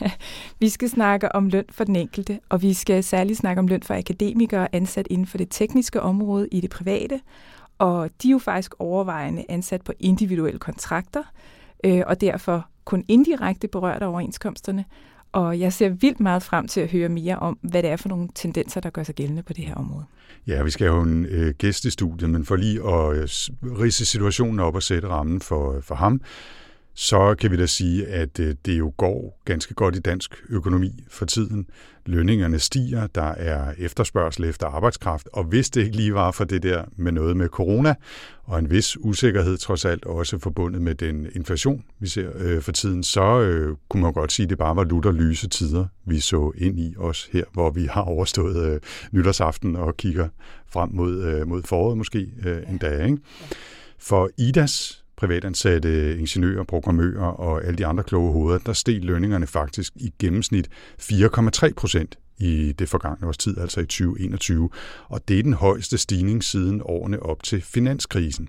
ja. 0.00 0.10
vi 0.60 0.68
skal 0.68 0.88
snakke 0.88 1.34
om 1.34 1.48
løn 1.48 1.64
for 1.70 1.84
den 1.84 1.96
enkelte, 1.96 2.40
og 2.48 2.62
vi 2.62 2.74
skal 2.74 3.04
særligt 3.04 3.38
snakke 3.38 3.60
om 3.60 3.66
løn 3.66 3.82
for 3.82 3.94
akademikere 3.94 4.74
ansat 4.74 5.06
inden 5.10 5.26
for 5.26 5.38
det 5.38 5.48
tekniske 5.50 6.02
område 6.02 6.48
i 6.52 6.60
det 6.60 6.70
private. 6.70 7.20
Og 7.78 8.10
de 8.22 8.28
er 8.28 8.32
jo 8.32 8.38
faktisk 8.38 8.74
overvejende 8.78 9.44
ansat 9.48 9.82
på 9.82 9.92
individuelle 10.00 10.58
kontrakter, 10.58 11.22
øh, 11.84 12.02
og 12.06 12.20
derfor 12.20 12.66
kun 12.84 13.04
indirekte 13.08 13.68
berørt 13.68 14.02
af 14.02 14.06
overenskomsterne. 14.06 14.84
Og 15.36 15.60
jeg 15.60 15.72
ser 15.72 15.88
vildt 15.88 16.20
meget 16.20 16.42
frem 16.42 16.68
til 16.68 16.80
at 16.80 16.90
høre 16.90 17.08
mere 17.08 17.38
om, 17.38 17.58
hvad 17.62 17.82
det 17.82 17.90
er 17.90 17.96
for 17.96 18.08
nogle 18.08 18.28
tendenser, 18.34 18.80
der 18.80 18.90
gør 18.90 19.02
sig 19.02 19.14
gældende 19.14 19.42
på 19.42 19.52
det 19.52 19.64
her 19.64 19.74
område. 19.74 20.04
Ja, 20.46 20.62
vi 20.62 20.70
skal 20.70 20.86
have 20.86 21.02
en 21.02 21.26
øh, 21.26 21.54
gæst 21.58 21.84
i 21.84 21.90
studiet, 21.90 22.30
men 22.30 22.44
for 22.44 22.56
lige 22.56 22.80
at 22.80 23.16
øh, 23.16 23.28
rise 23.80 24.06
situationen 24.06 24.60
op 24.60 24.74
og 24.74 24.82
sætte 24.82 25.08
rammen 25.08 25.40
for, 25.40 25.76
øh, 25.76 25.82
for 25.82 25.94
ham, 25.94 26.20
så 26.98 27.34
kan 27.38 27.50
vi 27.50 27.56
da 27.56 27.66
sige, 27.66 28.06
at 28.06 28.40
øh, 28.40 28.54
det 28.64 28.78
jo 28.78 28.92
går 28.96 29.40
ganske 29.44 29.74
godt 29.74 29.96
i 29.96 29.98
dansk 29.98 30.44
økonomi 30.48 31.04
for 31.08 31.24
tiden. 31.24 31.66
Lønningerne 32.06 32.58
stiger, 32.58 33.06
der 33.06 33.22
er 33.22 33.74
efterspørgsel 33.78 34.44
efter 34.44 34.66
arbejdskraft, 34.66 35.28
og 35.32 35.44
hvis 35.44 35.70
det 35.70 35.84
ikke 35.84 35.96
lige 35.96 36.14
var 36.14 36.30
for 36.30 36.44
det 36.44 36.62
der 36.62 36.84
med 36.96 37.12
noget 37.12 37.36
med 37.36 37.48
corona, 37.48 37.94
og 38.44 38.58
en 38.58 38.70
vis 38.70 38.96
usikkerhed 39.00 39.56
trods 39.58 39.84
alt 39.84 40.04
også 40.04 40.38
forbundet 40.38 40.82
med 40.82 40.94
den 40.94 41.26
inflation, 41.34 41.84
vi 41.98 42.08
ser 42.08 42.30
øh, 42.34 42.62
for 42.62 42.72
tiden, 42.72 43.02
så 43.02 43.40
øh, 43.40 43.76
kunne 43.88 44.02
man 44.02 44.12
godt 44.12 44.32
sige, 44.32 44.44
at 44.44 44.50
det 44.50 44.58
bare 44.58 44.76
var 44.76 44.84
lutter 44.84 45.12
lyse 45.12 45.48
tider, 45.48 45.86
vi 46.04 46.20
så 46.20 46.52
ind 46.56 46.78
i 46.78 46.94
os 46.98 47.28
her, 47.32 47.44
hvor 47.52 47.70
vi 47.70 47.84
har 47.84 48.02
overstået 48.02 48.72
øh, 48.72 48.80
nytårsaften 49.12 49.76
og 49.76 49.96
kigger 49.96 50.28
frem 50.68 50.90
mod, 50.92 51.22
øh, 51.24 51.48
mod 51.48 51.62
foråret 51.62 51.98
måske 51.98 52.26
øh, 52.46 52.62
en 52.70 52.78
dag. 52.78 53.04
Ikke? 53.04 53.18
For 53.98 54.30
IDAS 54.38 55.05
privatansatte 55.16 56.18
ingeniører, 56.18 56.64
programmører 56.64 57.26
og 57.26 57.64
alle 57.64 57.78
de 57.78 57.86
andre 57.86 58.04
kloge 58.04 58.32
hoveder, 58.32 58.58
der 58.58 58.72
steg 58.72 59.04
lønningerne 59.04 59.46
faktisk 59.46 59.92
i 59.96 60.12
gennemsnit 60.18 60.68
4,3 61.02 61.72
procent 61.76 62.18
i 62.38 62.72
det 62.78 62.88
forgangne 62.88 63.28
års 63.28 63.38
tid, 63.38 63.58
altså 63.58 63.80
i 63.80 63.86
2021. 63.86 64.70
Og 65.08 65.28
det 65.28 65.38
er 65.38 65.42
den 65.42 65.52
højeste 65.52 65.98
stigning 65.98 66.44
siden 66.44 66.82
årene 66.84 67.22
op 67.22 67.42
til 67.42 67.62
finanskrisen. 67.62 68.48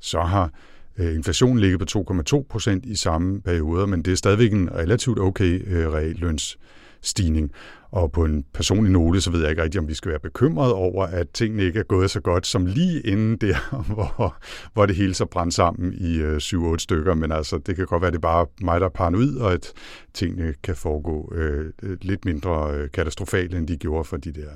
Så 0.00 0.20
har 0.20 0.50
øh, 0.98 1.14
inflationen 1.14 1.58
ligget 1.58 1.80
på 1.80 2.14
2,2 2.36 2.42
procent 2.48 2.86
i 2.86 2.96
samme 2.96 3.40
periode, 3.40 3.86
men 3.86 4.02
det 4.02 4.12
er 4.12 4.16
stadigvæk 4.16 4.52
en 4.52 4.74
relativt 4.74 5.18
okay 5.18 5.62
øh, 5.66 5.92
realløns 5.92 6.58
stigning. 7.06 7.50
Og 7.90 8.12
på 8.12 8.24
en 8.24 8.44
personlig 8.54 8.92
note, 8.92 9.20
så 9.20 9.30
ved 9.30 9.40
jeg 9.40 9.50
ikke 9.50 9.62
rigtig, 9.62 9.80
om 9.80 9.88
vi 9.88 9.94
skal 9.94 10.10
være 10.10 10.20
bekymrede 10.20 10.74
over, 10.74 11.06
at 11.06 11.28
tingene 11.30 11.62
ikke 11.62 11.78
er 11.78 11.84
gået 11.84 12.10
så 12.10 12.20
godt 12.20 12.46
som 12.46 12.66
lige 12.66 13.00
inden 13.00 13.36
der, 13.36 13.56
hvor, 13.94 14.36
hvor 14.72 14.86
det 14.86 14.96
hele 14.96 15.14
så 15.14 15.26
brændte 15.26 15.56
sammen 15.56 15.94
i 15.94 16.16
øh, 16.16 16.36
7-8 16.36 16.78
stykker. 16.78 17.14
Men 17.14 17.32
altså, 17.32 17.58
det 17.58 17.76
kan 17.76 17.86
godt 17.86 18.02
være, 18.02 18.08
at 18.08 18.12
det 18.12 18.18
er 18.18 18.28
bare 18.28 18.46
mig, 18.60 18.80
der 18.80 18.86
er 18.86 19.16
ud, 19.16 19.36
og 19.36 19.52
at 19.52 19.72
tingene 20.14 20.54
kan 20.62 20.76
foregå 20.76 21.32
øh, 21.34 21.72
øh 21.82 21.96
lidt 22.02 22.24
mindre 22.24 22.74
øh, 22.74 22.90
katastrofale, 22.90 23.58
end 23.58 23.68
de 23.68 23.76
gjorde 23.76 24.04
for 24.04 24.16
de 24.16 24.32
der 24.32 24.50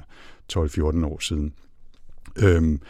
12-14 0.53 1.07
år 1.07 1.19
siden. 1.23 1.53
Øhm, 2.39 2.81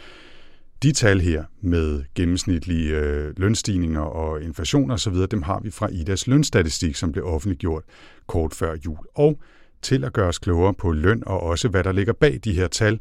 de 0.83 0.91
tal 0.91 1.19
her 1.19 1.43
med 1.61 2.03
gennemsnitlige 2.15 2.97
øh, 2.97 3.33
lønstigninger 3.37 4.01
og 4.01 4.41
inflation 4.41 4.91
osv., 4.91 5.15
dem 5.31 5.41
har 5.41 5.59
vi 5.59 5.71
fra 5.71 5.87
IDAs 5.87 6.27
lønstatistik, 6.27 6.95
som 6.95 7.11
blev 7.11 7.25
offentliggjort 7.25 7.83
kort 8.27 8.53
før 8.53 8.75
jul. 8.85 8.97
Og 9.15 9.39
til 9.81 10.03
at 10.03 10.13
gøre 10.13 10.27
os 10.27 10.39
klogere 10.39 10.73
på 10.73 10.91
løn 10.91 11.23
og 11.25 11.39
også 11.39 11.67
hvad 11.67 11.83
der 11.83 11.91
ligger 11.91 12.13
bag 12.13 12.39
de 12.43 12.53
her 12.53 12.67
tal, 12.67 12.99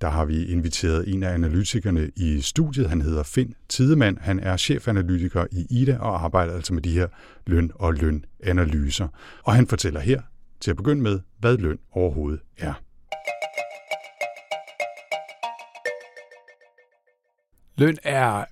der 0.00 0.08
har 0.08 0.24
vi 0.24 0.44
inviteret 0.44 1.14
en 1.14 1.22
af 1.22 1.34
analytikerne 1.34 2.10
i 2.16 2.40
studiet. 2.40 2.88
Han 2.88 3.00
hedder 3.00 3.22
Finn 3.22 3.54
Tidemand. 3.68 4.18
Han 4.20 4.40
er 4.40 4.56
chefanalytiker 4.56 5.46
i 5.52 5.66
IDA 5.70 5.98
og 5.98 6.24
arbejder 6.24 6.54
altså 6.54 6.74
med 6.74 6.82
de 6.82 6.90
her 6.90 7.06
løn- 7.46 7.72
og 7.74 7.94
lønanalyser. 7.94 9.08
Og 9.42 9.54
han 9.54 9.66
fortæller 9.66 10.00
her 10.00 10.22
til 10.60 10.70
at 10.70 10.76
begynde 10.76 11.02
med, 11.02 11.20
hvad 11.38 11.56
løn 11.56 11.78
overhovedet 11.92 12.40
er. 12.58 12.74
Løn 17.80 17.96
er 18.02 18.44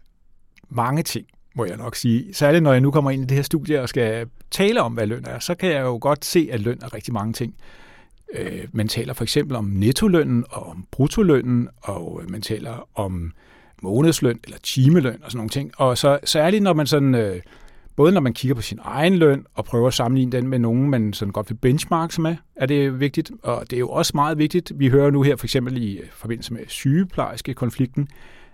mange 0.69 1.03
ting, 1.03 1.27
må 1.55 1.65
jeg 1.65 1.77
nok 1.77 1.97
sige. 1.97 2.35
Særligt 2.35 2.63
når 2.63 2.73
jeg 2.73 2.81
nu 2.81 2.91
kommer 2.91 3.11
ind 3.11 3.23
i 3.23 3.27
det 3.27 3.35
her 3.37 3.43
studie 3.43 3.83
og 3.83 3.89
skal 3.89 4.29
tale 4.51 4.83
om, 4.83 4.93
hvad 4.93 5.07
løn 5.07 5.25
er, 5.27 5.39
så 5.39 5.55
kan 5.55 5.71
jeg 5.71 5.81
jo 5.81 5.99
godt 6.01 6.25
se, 6.25 6.49
at 6.53 6.61
løn 6.61 6.79
er 6.83 6.95
rigtig 6.95 7.15
mange 7.15 7.33
ting. 7.33 7.55
Øh, 8.35 8.65
man 8.73 8.89
taler 8.89 9.13
for 9.13 9.25
eksempel 9.25 9.57
om 9.57 9.65
nettolønnen 9.65 10.45
og 10.51 10.67
om 10.67 10.87
bruttolønnen, 10.91 11.69
og 11.83 12.23
man 12.29 12.43
taler 12.43 12.89
om 12.95 13.33
månedsløn 13.83 14.41
eller 14.45 14.59
timeløn 14.63 15.23
og 15.23 15.31
sådan 15.31 15.39
nogle 15.39 15.51
ting. 15.51 15.73
Og 15.77 15.99
så 15.99 16.19
særligt 16.25 16.63
når 16.63 16.73
man 16.73 16.87
sådan, 16.87 17.15
øh, 17.15 17.41
både 17.97 18.13
når 18.13 18.21
man 18.21 18.35
kigger 18.35 18.55
på 18.55 18.63
sin 18.63 18.79
egen 18.83 19.17
løn 19.17 19.47
og 19.55 19.65
prøver 19.65 19.87
at 19.89 19.95
sammenligne 19.95 20.33
den 20.33 20.49
med 20.49 20.59
nogen, 20.59 20.91
man 20.91 21.13
sådan 21.13 21.33
godt 21.33 21.51
vil 21.51 21.57
benchmarke 21.57 22.21
med, 22.21 22.37
er 22.57 22.67
det 22.67 23.01
vigtigt. 23.01 23.31
Og 23.43 23.63
det 23.71 23.77
er 23.77 23.81
jo 23.81 23.89
også 23.89 24.13
meget 24.15 24.39
vigtigt. 24.39 24.73
Vi 24.77 24.89
hører 24.89 25.11
nu 25.11 25.23
her 25.23 25.37
for 25.37 25.47
eksempel 25.47 25.83
i 25.83 25.97
øh, 25.97 26.07
forbindelse 26.13 26.53
med 26.53 26.61
sygeplejerske 26.67 27.55
konflikten, 27.55 28.09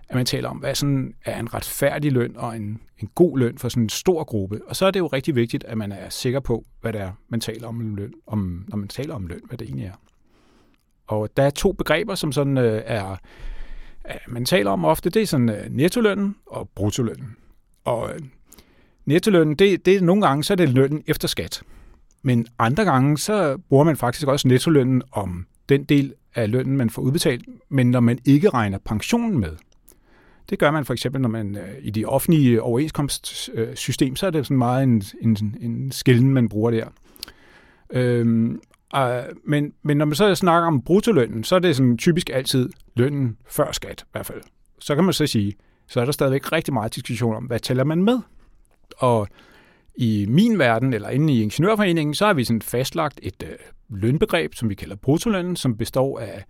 at 0.09 0.15
man 0.15 0.25
taler 0.25 0.49
om, 0.49 0.57
hvad 0.57 0.75
sådan 0.75 1.13
er 1.25 1.39
en 1.39 1.53
retfærdig 1.53 2.11
løn 2.11 2.37
og 2.37 2.55
en, 2.55 2.81
en 2.99 3.09
god 3.15 3.39
løn 3.39 3.57
for 3.57 3.69
sådan 3.69 3.83
en 3.83 3.89
stor 3.89 4.23
gruppe. 4.23 4.61
Og 4.67 4.75
så 4.75 4.85
er 4.85 4.91
det 4.91 4.99
jo 4.99 5.07
rigtig 5.07 5.35
vigtigt, 5.35 5.63
at 5.63 5.77
man 5.77 5.91
er 5.91 6.09
sikker 6.09 6.39
på, 6.39 6.65
hvad 6.81 6.93
det 6.93 7.01
er, 7.01 7.11
man 7.29 7.39
taler 7.39 7.67
om 7.67 7.95
løn, 7.95 8.13
om, 8.27 8.65
når 8.67 8.77
man 8.77 8.87
taler 8.87 9.15
om 9.15 9.27
løn, 9.27 9.41
hvad 9.47 9.57
det 9.57 9.65
egentlig 9.65 9.85
er. 9.85 9.99
Og 11.07 11.29
der 11.37 11.43
er 11.43 11.49
to 11.49 11.71
begreber, 11.71 12.15
som 12.15 12.31
sådan 12.31 12.57
øh, 12.57 12.81
er, 12.85 13.11
øh, 14.09 14.15
man 14.27 14.45
taler 14.45 14.71
om 14.71 14.85
ofte, 14.85 15.09
det 15.09 15.21
er 15.21 15.25
sådan 15.25 15.49
øh, 15.49 15.65
nettolønnen 15.69 16.35
og 16.45 16.69
bruttolønnen. 16.75 17.35
Og 17.83 18.09
øh, 18.13 18.19
nettolønnen, 19.05 19.55
det, 19.55 19.85
det 19.85 19.95
er 19.95 20.01
nogle 20.01 20.27
gange, 20.27 20.43
så 20.43 20.53
er 20.53 20.57
det 20.57 20.69
lønnen 20.69 21.03
efter 21.07 21.27
skat. 21.27 21.63
Men 22.21 22.47
andre 22.59 22.83
gange, 22.85 23.17
så 23.17 23.57
bruger 23.69 23.83
man 23.83 23.97
faktisk 23.97 24.27
også 24.27 24.47
nettolønnen 24.47 25.01
om 25.11 25.45
den 25.69 25.83
del 25.83 26.13
af 26.35 26.51
lønnen, 26.51 26.77
man 26.77 26.89
får 26.89 27.01
udbetalt, 27.01 27.45
men 27.69 27.91
når 27.91 27.99
man 27.99 28.19
ikke 28.25 28.49
regner 28.49 28.77
pensionen 28.77 29.39
med. 29.39 29.55
Det 30.49 30.59
gør 30.59 30.71
man 30.71 30.85
for 30.85 30.93
eksempel, 30.93 31.21
når 31.21 31.29
man 31.29 31.57
øh, 31.57 31.73
i 31.81 31.89
de 31.89 32.05
offentlige 32.05 32.61
overenskomstsystem, 32.61 34.15
så 34.15 34.27
er 34.27 34.31
det 34.31 34.45
sådan 34.45 34.57
meget 34.57 34.83
en, 34.83 35.03
en, 35.21 35.55
en 35.61 35.91
skillen, 35.91 36.33
man 36.33 36.49
bruger 36.49 36.71
der. 36.71 36.87
Øhm, 37.93 38.61
men, 39.43 39.73
men 39.83 39.97
når 39.97 40.05
man 40.05 40.15
så 40.15 40.35
snakker 40.35 40.67
om 40.67 40.81
bruttolønnen, 40.81 41.43
så 41.43 41.55
er 41.55 41.59
det 41.59 41.75
sådan 41.75 41.97
typisk 41.97 42.29
altid 42.33 42.69
lønnen 42.95 43.37
før 43.49 43.71
skat 43.71 44.01
i 44.01 44.09
hvert 44.11 44.25
fald. 44.25 44.41
Så 44.79 44.95
kan 44.95 45.03
man 45.03 45.13
så 45.13 45.27
sige, 45.27 45.53
så 45.87 46.01
er 46.01 46.05
der 46.05 46.11
stadigvæk 46.11 46.51
rigtig 46.51 46.73
meget 46.73 46.95
diskussion 46.95 47.35
om, 47.35 47.43
hvad 47.43 47.59
tæller 47.59 47.83
man 47.83 48.03
med? 48.03 48.19
Og 48.97 49.27
i 49.95 50.25
min 50.29 50.59
verden, 50.59 50.93
eller 50.93 51.09
inde 51.09 51.33
i 51.33 51.41
Ingeniørforeningen, 51.41 52.13
så 52.13 52.25
har 52.25 52.33
vi 52.33 52.43
sådan 52.43 52.61
fastlagt 52.61 53.19
et 53.23 53.43
øh, 53.43 53.55
lønbegreb, 53.89 54.55
som 54.55 54.69
vi 54.69 54.75
kalder 54.75 54.95
bruttolønnen, 54.95 55.55
som 55.55 55.77
består 55.77 56.19
af 56.19 56.43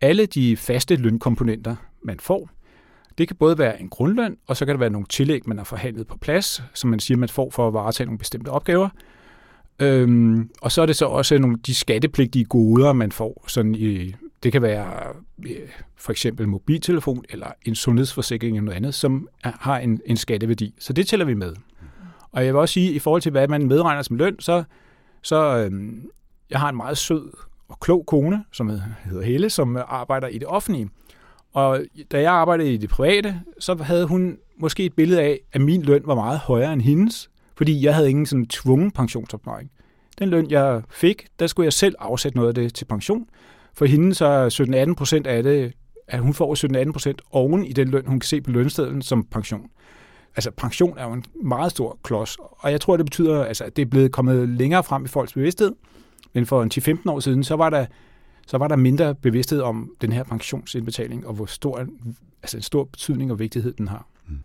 alle 0.00 0.26
de 0.26 0.56
faste 0.56 0.96
lønkomponenter, 0.96 1.76
man 2.02 2.20
får. 2.20 2.50
Det 3.18 3.28
kan 3.28 3.36
både 3.36 3.58
være 3.58 3.80
en 3.80 3.88
grundløn, 3.88 4.36
og 4.46 4.56
så 4.56 4.66
kan 4.66 4.74
der 4.74 4.78
være 4.78 4.90
nogle 4.90 5.06
tillæg, 5.06 5.48
man 5.48 5.58
har 5.58 5.64
forhandlet 5.64 6.06
på 6.06 6.18
plads, 6.18 6.62
som 6.74 6.90
man 6.90 7.00
siger, 7.00 7.18
man 7.18 7.28
får 7.28 7.50
for 7.50 7.68
at 7.68 7.74
varetage 7.74 8.06
nogle 8.06 8.18
bestemte 8.18 8.48
opgaver. 8.48 8.88
Øhm, 9.78 10.50
og 10.60 10.72
så 10.72 10.82
er 10.82 10.86
det 10.86 10.96
så 10.96 11.06
også 11.06 11.38
nogle 11.38 11.56
de 11.66 11.74
skattepligtige 11.74 12.44
goder, 12.44 12.92
man 12.92 13.12
får. 13.12 13.44
Sådan 13.48 13.74
i, 13.74 14.14
det 14.42 14.52
kan 14.52 14.62
være 14.62 14.92
øh, 15.46 15.56
for 15.96 16.12
eksempel 16.12 16.48
mobiltelefon 16.48 17.24
eller 17.28 17.46
en 17.64 17.74
sundhedsforsikring 17.74 18.56
eller 18.56 18.64
noget 18.64 18.76
andet, 18.76 18.94
som 18.94 19.28
er, 19.44 19.52
har 19.60 19.78
en, 19.78 20.00
en 20.06 20.16
skatteværdi. 20.16 20.74
Så 20.78 20.92
det 20.92 21.06
tæller 21.06 21.26
vi 21.26 21.34
med. 21.34 21.54
Og 22.32 22.44
jeg 22.44 22.54
vil 22.54 22.60
også 22.60 22.72
sige, 22.72 22.92
i 22.92 22.98
forhold 22.98 23.22
til 23.22 23.32
hvad 23.32 23.48
man 23.48 23.66
medregner 23.66 24.02
som 24.02 24.16
løn, 24.16 24.40
så, 24.40 24.64
så 25.22 25.56
øhm, 25.58 26.08
jeg 26.50 26.60
har 26.60 26.68
en 26.68 26.76
meget 26.76 26.98
sød 26.98 27.32
og 27.68 27.80
klog 27.80 28.04
kone, 28.06 28.44
som 28.52 28.68
hedder 29.04 29.22
Helle, 29.22 29.50
som 29.50 29.76
arbejder 29.88 30.28
i 30.28 30.38
det 30.38 30.46
offentlige. 30.46 30.88
Og 31.56 31.80
da 32.12 32.20
jeg 32.20 32.32
arbejdede 32.32 32.74
i 32.74 32.76
det 32.76 32.90
private, 32.90 33.40
så 33.58 33.74
havde 33.74 34.06
hun 34.06 34.38
måske 34.58 34.84
et 34.84 34.92
billede 34.92 35.22
af, 35.22 35.40
at 35.52 35.60
min 35.60 35.82
løn 35.82 36.02
var 36.04 36.14
meget 36.14 36.38
højere 36.38 36.72
end 36.72 36.82
hendes, 36.82 37.30
fordi 37.56 37.84
jeg 37.84 37.94
havde 37.94 38.10
ingen 38.10 38.26
sådan 38.26 38.46
tvungen 38.46 38.90
pensionsopsparing. 38.90 39.70
Den 40.18 40.28
løn, 40.28 40.50
jeg 40.50 40.82
fik, 40.90 41.26
der 41.38 41.46
skulle 41.46 41.64
jeg 41.64 41.72
selv 41.72 41.94
afsætte 41.98 42.38
noget 42.38 42.48
af 42.48 42.54
det 42.54 42.74
til 42.74 42.84
pension. 42.84 43.26
For 43.74 43.84
hende 43.84 44.14
så 44.14 44.86
17-18 44.88 44.94
procent 44.94 45.26
af 45.26 45.42
det, 45.42 45.72
at 46.08 46.20
hun 46.20 46.34
får 46.34 46.84
17-18 46.84 46.92
procent 46.92 47.22
oven 47.30 47.64
i 47.64 47.72
den 47.72 47.88
løn, 47.88 48.06
hun 48.06 48.20
kan 48.20 48.26
se 48.26 48.40
på 48.40 48.50
lønstedet 48.50 49.04
som 49.04 49.24
pension. 49.24 49.70
Altså 50.36 50.50
pension 50.50 50.98
er 50.98 51.04
jo 51.04 51.12
en 51.12 51.24
meget 51.44 51.70
stor 51.70 51.98
klods, 52.02 52.36
og 52.40 52.70
jeg 52.70 52.80
tror, 52.80 52.96
det 52.96 53.06
betyder, 53.06 53.44
altså, 53.44 53.64
at 53.64 53.76
det 53.76 53.82
er 53.82 53.86
blevet 53.86 54.12
kommet 54.12 54.48
længere 54.48 54.84
frem 54.84 55.04
i 55.04 55.08
folks 55.08 55.32
bevidsthed. 55.32 55.72
Men 56.32 56.46
for 56.46 56.62
en 56.62 56.70
10-15 56.74 57.10
år 57.10 57.20
siden, 57.20 57.44
så 57.44 57.56
var 57.56 57.70
der 57.70 57.86
så 58.46 58.58
var 58.58 58.68
der 58.68 58.76
mindre 58.76 59.14
bevidsthed 59.14 59.60
om 59.60 59.90
den 60.00 60.12
her 60.12 60.24
pensionsindbetaling, 60.24 61.26
og 61.26 61.34
hvor 61.34 61.46
stor, 61.46 61.86
altså 62.42 62.56
en 62.56 62.62
stor 62.62 62.84
betydning 62.84 63.32
og 63.32 63.38
vigtighed 63.38 63.72
den 63.72 63.88
har. 63.88 64.06
Mm. 64.28 64.38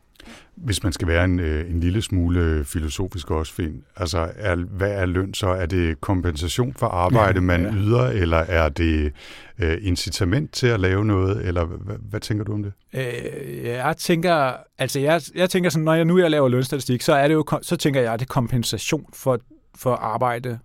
Hvis 0.56 0.84
man 0.84 0.94
skal 0.94 1.08
være 1.08 1.26
en, 1.26 1.40
øh, 1.40 1.72
en 1.72 1.80
lille 1.80 2.02
smule 2.02 2.66
filosofisk 2.66 3.32
også, 3.32 3.54
Finn, 3.54 3.84
altså 3.96 4.32
er, 4.36 4.56
hvad 4.56 4.92
er 4.92 5.06
løn 5.06 5.34
så? 5.34 5.48
Er 5.48 5.66
det 5.66 6.02
kompensation 6.02 6.74
for 6.74 6.88
arbejde, 6.88 7.40
ja, 7.40 7.42
man 7.42 7.62
ja. 7.62 7.74
yder, 7.74 8.04
eller 8.04 8.38
er 8.38 8.70
det 8.70 9.14
øh, 9.60 9.78
incitament 9.82 10.52
til 10.54 10.68
at 10.68 10.80
lave 10.80 11.06
noget, 11.06 11.46
eller 11.46 11.66
hvad, 11.66 11.96
hvad 12.10 12.20
tænker 12.20 12.44
du 12.44 12.54
om 12.54 12.64
det? 12.64 12.74
Øh, 12.94 13.64
jeg 13.64 13.98
tænker, 13.98 14.54
altså 14.78 15.00
jeg, 15.00 15.22
jeg 15.36 15.50
tænker 15.50 15.70
sådan, 15.70 15.84
når 15.84 15.94
jeg 15.94 16.06
nu 16.06 16.20
jeg 16.20 16.32
laver 16.32 16.50
lønstatistik, 16.50 17.02
så 17.02 17.14
er 17.14 17.28
det 17.28 17.34
jo, 17.34 17.46
så 17.62 17.76
tænker 17.76 18.02
jeg, 18.02 18.14
at 18.14 18.20
det 18.20 18.26
er 18.26 18.34
kompensation 18.34 19.06
for, 19.14 19.40
for 19.76 19.94
arbejde, 19.94 20.60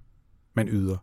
man 0.54 0.68
yder. 0.68 0.96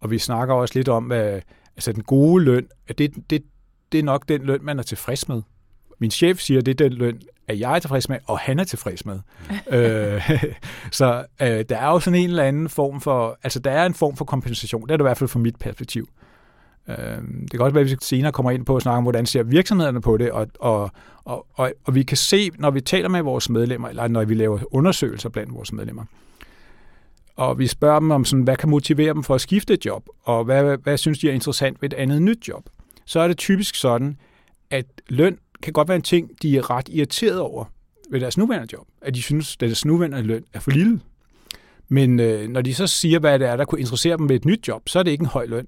Og 0.00 0.10
vi 0.10 0.18
snakker 0.18 0.54
også 0.54 0.78
lidt 0.78 0.88
om, 0.88 1.12
at 1.12 1.44
altså 1.76 1.92
den 1.92 2.02
gode 2.02 2.44
løn, 2.44 2.66
at 2.88 2.98
det, 2.98 3.14
det, 3.30 3.42
det 3.92 4.00
er 4.00 4.04
nok 4.04 4.28
den 4.28 4.42
løn, 4.42 4.58
man 4.62 4.78
er 4.78 4.82
tilfreds 4.82 5.28
med. 5.28 5.42
Min 5.98 6.10
chef 6.10 6.38
siger, 6.38 6.60
at 6.60 6.66
det 6.66 6.80
er 6.80 6.88
den 6.88 6.98
løn, 6.98 7.20
at 7.48 7.60
jeg 7.60 7.74
er 7.74 7.78
tilfreds 7.78 8.08
med, 8.08 8.18
og 8.26 8.38
han 8.38 8.58
er 8.58 8.64
tilfreds 8.64 9.06
med. 9.06 9.20
øh, 9.72 10.30
så 10.90 11.24
øh, 11.42 11.64
der 11.68 11.76
er 11.78 11.90
jo 11.90 12.00
sådan 12.00 12.20
en 12.20 12.30
eller 12.30 12.42
anden 12.42 12.68
form 12.68 13.00
for, 13.00 13.38
altså 13.42 13.58
der 13.58 13.70
er 13.70 13.86
en 13.86 13.94
form 13.94 14.16
for 14.16 14.24
kompensation, 14.24 14.82
det 14.82 14.90
er 14.90 14.96
det 14.96 15.02
i 15.02 15.08
hvert 15.08 15.18
fald 15.18 15.28
fra 15.28 15.38
mit 15.38 15.56
perspektiv. 15.56 16.08
Øh, 16.88 16.96
det 17.42 17.50
kan 17.50 17.60
også 17.60 17.74
være, 17.74 17.84
at 17.84 17.90
vi 17.90 17.96
senere 18.00 18.32
kommer 18.32 18.50
ind 18.50 18.66
på 18.66 18.76
at 18.76 18.82
snakke 18.82 18.96
om, 18.96 19.04
hvordan 19.04 19.26
ser 19.26 19.42
virksomhederne 19.42 20.00
på 20.00 20.16
det, 20.16 20.30
og, 20.30 20.46
og, 20.60 20.90
og, 21.24 21.46
og, 21.54 21.72
og 21.84 21.94
vi 21.94 22.02
kan 22.02 22.16
se, 22.16 22.50
når 22.58 22.70
vi 22.70 22.80
taler 22.80 23.08
med 23.08 23.22
vores 23.22 23.50
medlemmer, 23.50 23.88
eller 23.88 24.08
når 24.08 24.24
vi 24.24 24.34
laver 24.34 24.58
undersøgelser 24.70 25.28
blandt 25.28 25.54
vores 25.54 25.72
medlemmer, 25.72 26.04
og 27.36 27.58
vi 27.58 27.66
spørger 27.66 28.00
dem 28.00 28.10
om, 28.10 28.24
sådan, 28.24 28.42
hvad 28.42 28.56
kan 28.56 28.68
motivere 28.68 29.14
dem 29.14 29.22
for 29.22 29.34
at 29.34 29.40
skifte 29.40 29.74
et 29.74 29.86
job, 29.86 30.08
og 30.22 30.44
hvad, 30.44 30.76
hvad, 30.76 30.96
synes 30.96 31.18
de 31.18 31.28
er 31.28 31.32
interessant 31.32 31.82
ved 31.82 31.92
et 31.92 31.96
andet 31.96 32.22
nyt 32.22 32.48
job. 32.48 32.62
Så 33.06 33.20
er 33.20 33.28
det 33.28 33.36
typisk 33.36 33.74
sådan, 33.74 34.16
at 34.70 34.86
løn 35.08 35.38
kan 35.62 35.72
godt 35.72 35.88
være 35.88 35.96
en 35.96 36.02
ting, 36.02 36.30
de 36.42 36.56
er 36.56 36.70
ret 36.70 36.88
irriteret 36.88 37.40
over 37.40 37.64
ved 38.10 38.20
deres 38.20 38.38
nuværende 38.38 38.68
job. 38.72 38.86
At 39.02 39.14
de 39.14 39.22
synes, 39.22 39.56
at 39.56 39.60
deres 39.60 39.84
nuværende 39.84 40.22
løn 40.22 40.44
er 40.52 40.60
for 40.60 40.70
lille. 40.70 41.00
Men 41.88 42.20
øh, 42.20 42.48
når 42.48 42.60
de 42.60 42.74
så 42.74 42.86
siger, 42.86 43.18
hvad 43.18 43.38
det 43.38 43.48
er, 43.48 43.56
der 43.56 43.64
kunne 43.64 43.80
interessere 43.80 44.16
dem 44.16 44.28
ved 44.28 44.36
et 44.36 44.44
nyt 44.44 44.68
job, 44.68 44.88
så 44.88 44.98
er 44.98 45.02
det 45.02 45.10
ikke 45.10 45.22
en 45.22 45.26
høj 45.26 45.46
løn. 45.46 45.66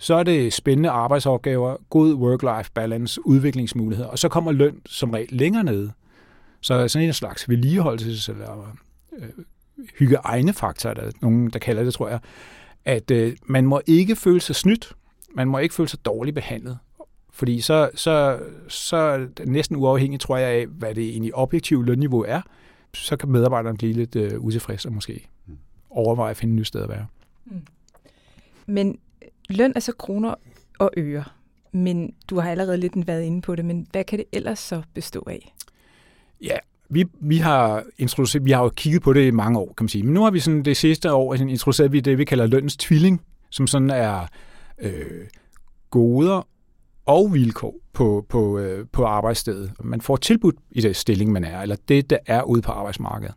Så 0.00 0.14
er 0.14 0.22
det 0.22 0.52
spændende 0.52 0.90
arbejdsopgaver, 0.90 1.76
god 1.90 2.14
work-life 2.14 2.70
balance, 2.74 3.26
udviklingsmuligheder, 3.26 4.08
og 4.08 4.18
så 4.18 4.28
kommer 4.28 4.52
løn 4.52 4.80
som 4.86 5.10
regel 5.10 5.28
længere 5.30 5.64
nede. 5.64 5.92
Så 6.60 6.88
sådan 6.88 7.08
en 7.08 7.12
slags 7.12 7.48
vedligeholdelses- 7.48 8.30
eller 8.30 8.76
øh, 9.18 9.28
hygiejnefaktor, 9.98 10.94
der 10.94 11.02
er 11.02 11.10
nogen, 11.20 11.50
der 11.50 11.58
kalder 11.58 11.84
det, 11.84 11.94
tror 11.94 12.08
jeg, 12.08 12.18
at 12.84 13.10
øh, 13.10 13.36
man 13.46 13.66
må 13.66 13.80
ikke 13.86 14.16
føle 14.16 14.40
sig 14.40 14.56
snydt, 14.56 14.92
man 15.34 15.48
må 15.48 15.58
ikke 15.58 15.74
føle 15.74 15.88
sig 15.88 16.04
dårligt 16.04 16.34
behandlet. 16.34 16.78
Fordi 17.30 17.60
så, 17.60 17.90
så, 17.94 18.40
så 18.68 19.28
næsten 19.44 19.76
uafhængigt, 19.76 20.22
tror 20.22 20.36
jeg, 20.36 20.48
af, 20.48 20.66
hvad 20.66 20.94
det 20.94 21.08
egentlig 21.08 21.34
objektive 21.34 21.84
lønniveau 21.84 22.24
er, 22.28 22.40
så 22.94 23.16
kan 23.16 23.28
medarbejderen 23.28 23.76
blive 23.76 23.92
lidt 23.92 24.16
øh, 24.16 24.40
utilfredse 24.40 24.88
og 24.88 24.92
måske 24.92 25.28
overveje 25.90 26.30
at 26.30 26.36
finde 26.36 26.54
et 26.54 26.58
nyt 26.58 26.66
sted 26.66 26.82
at 26.82 26.88
være. 26.88 27.06
Mm. 27.44 27.62
Men 28.66 28.98
løn 29.48 29.72
er 29.76 29.80
så 29.80 29.92
kroner 29.92 30.34
og 30.78 30.90
øre. 30.96 31.24
Men 31.72 32.14
du 32.30 32.40
har 32.40 32.50
allerede 32.50 32.76
lidt 32.76 33.06
været 33.06 33.22
inde 33.22 33.42
på 33.42 33.56
det, 33.56 33.64
men 33.64 33.86
hvad 33.92 34.04
kan 34.04 34.18
det 34.18 34.26
ellers 34.32 34.58
så 34.58 34.82
bestå 34.94 35.24
af? 35.26 35.54
Ja, 36.40 36.56
vi, 36.90 37.04
vi, 37.20 37.36
har 37.36 37.84
introduceret, 37.98 38.44
vi 38.44 38.50
har 38.50 38.62
jo 38.62 38.68
kigget 38.68 39.02
på 39.02 39.12
det 39.12 39.26
i 39.26 39.30
mange 39.30 39.58
år, 39.58 39.74
kan 39.76 39.84
man 39.84 39.88
sige. 39.88 40.02
Men 40.02 40.14
nu 40.14 40.22
har 40.22 40.30
vi 40.30 40.40
sådan 40.40 40.62
det 40.62 40.76
sidste 40.76 41.12
år 41.12 41.34
introduceret 41.34 41.92
vi 41.92 42.00
det, 42.00 42.18
vi 42.18 42.24
kalder 42.24 42.46
lønens 42.46 42.76
tvilling, 42.76 43.20
som 43.50 43.66
sådan 43.66 43.90
er 43.90 44.26
øh, 44.80 45.26
goder 45.90 46.46
og 47.06 47.32
vilkår 47.32 47.74
på, 47.92 48.26
på, 48.28 48.58
øh, 48.58 48.86
på 48.92 49.04
arbejdsstedet. 49.04 49.72
Man 49.80 50.00
får 50.00 50.16
tilbudt 50.16 50.56
i 50.70 50.80
det 50.80 50.96
stilling, 50.96 51.32
man 51.32 51.44
er, 51.44 51.60
eller 51.62 51.76
det, 51.88 52.10
der 52.10 52.18
er 52.26 52.42
ude 52.42 52.62
på 52.62 52.72
arbejdsmarkedet. 52.72 53.34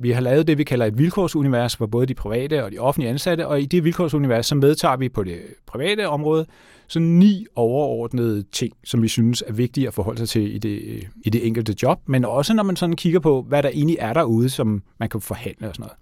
Vi 0.00 0.10
har 0.10 0.20
lavet 0.20 0.46
det, 0.46 0.58
vi 0.58 0.64
kalder 0.64 0.86
et 0.86 0.98
vilkårsunivers 0.98 1.76
for 1.76 1.86
både 1.86 2.06
de 2.06 2.14
private 2.14 2.64
og 2.64 2.72
de 2.72 2.78
offentlige 2.78 3.10
ansatte, 3.10 3.46
og 3.46 3.60
i 3.60 3.66
det 3.66 3.84
vilkårsunivers, 3.84 4.46
så 4.46 4.54
medtager 4.54 4.96
vi 4.96 5.08
på 5.08 5.24
det 5.24 5.40
private 5.66 6.08
område 6.08 6.46
så 6.88 7.00
ni 7.00 7.46
overordnede 7.54 8.42
ting, 8.42 8.72
som 8.84 9.02
vi 9.02 9.08
synes 9.08 9.44
er 9.46 9.52
vigtige 9.52 9.86
at 9.88 9.94
forholde 9.94 10.18
sig 10.18 10.28
til 10.28 10.54
i 10.54 10.58
det, 10.58 10.82
øh, 10.86 11.02
i 11.24 11.30
det 11.30 11.46
enkelte 11.46 11.74
job, 11.82 12.00
men 12.06 12.24
også 12.24 12.54
når 12.54 12.62
man 12.62 12.76
sådan 12.76 12.96
kigger 12.96 13.20
på, 13.20 13.42
hvad 13.42 13.62
der 13.62 13.68
egentlig 13.68 13.96
er 14.00 14.12
derude, 14.12 14.50
som 14.50 14.82
man 14.98 15.08
kan 15.08 15.20
forhandle 15.20 15.68
og 15.68 15.74
sådan 15.74 15.82
noget. 15.82 15.96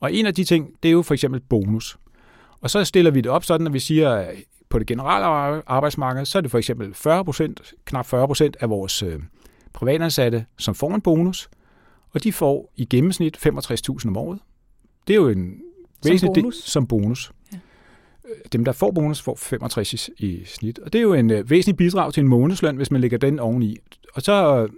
Og 0.00 0.12
en 0.12 0.26
af 0.26 0.34
de 0.34 0.44
ting, 0.44 0.70
det 0.82 0.88
er 0.88 0.92
jo 0.92 1.02
for 1.02 1.14
eksempel 1.14 1.40
bonus. 1.40 1.98
Og 2.60 2.70
så 2.70 2.84
stiller 2.84 3.10
vi 3.10 3.20
det 3.20 3.30
op 3.30 3.44
sådan, 3.44 3.66
at 3.66 3.72
vi 3.72 3.78
siger, 3.78 4.10
at 4.10 4.34
på 4.68 4.78
det 4.78 4.86
generelle 4.86 5.26
arbejdsmarked, 5.66 6.24
så 6.24 6.38
er 6.38 6.42
det 6.42 6.50
for 6.50 6.58
eksempel 6.58 6.88
40% 6.88 7.74
knap 7.84 8.14
40% 8.14 8.50
af 8.60 8.70
vores 8.70 9.02
øh, 9.02 9.20
privatansatte, 9.72 10.44
som 10.58 10.74
får 10.74 10.94
en 10.94 11.00
bonus, 11.00 11.48
og 12.14 12.24
de 12.24 12.32
får 12.32 12.72
i 12.76 12.84
gennemsnit 12.84 13.46
65.000 13.46 14.08
om 14.08 14.16
året. 14.16 14.38
Det 15.06 15.12
er 15.14 15.20
jo 15.20 15.28
en 15.28 15.60
væsentlig 16.04 16.44
del 16.44 16.52
som 16.52 16.86
bonus. 16.86 17.32
Ja. 17.52 17.58
Øh, 18.24 18.36
dem, 18.52 18.64
der 18.64 18.72
får 18.72 18.90
bonus, 18.90 19.22
får 19.22 19.34
65 19.34 20.10
i 20.18 20.42
snit. 20.44 20.78
Og 20.78 20.92
det 20.92 20.98
er 20.98 21.02
jo 21.02 21.14
en 21.14 21.30
øh, 21.30 21.50
væsentlig 21.50 21.76
bidrag 21.76 22.12
til 22.12 22.20
en 22.20 22.28
månedsløn, 22.28 22.76
hvis 22.76 22.90
man 22.90 23.00
lægger 23.00 23.18
den 23.18 23.38
oveni. 23.38 23.76
Og 24.14 24.22
så 24.22 24.62
øh, 24.62 24.68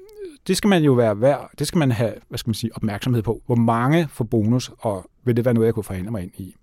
det 0.47 0.57
skal 0.57 0.69
man 0.69 0.83
jo 0.83 0.93
være 0.93 1.21
værd, 1.21 1.51
det 1.59 1.67
skal 1.67 1.79
man 1.79 1.91
have 1.91 2.13
hvad 2.29 2.39
skal 2.39 2.49
man 2.49 2.55
sige, 2.55 2.71
opmærksomhed 2.77 3.23
på. 3.23 3.43
Hvor 3.47 3.55
mange 3.55 4.09
får 4.11 4.25
bonus, 4.25 4.71
og 4.79 5.11
vil 5.25 5.37
det 5.37 5.45
være 5.45 5.55
noget, 5.55 5.67
jeg 5.67 5.75
kunne 5.75 5.85
forhandle 5.85 6.11
mig 6.11 6.23
ind 6.23 6.33
i? 6.39 6.55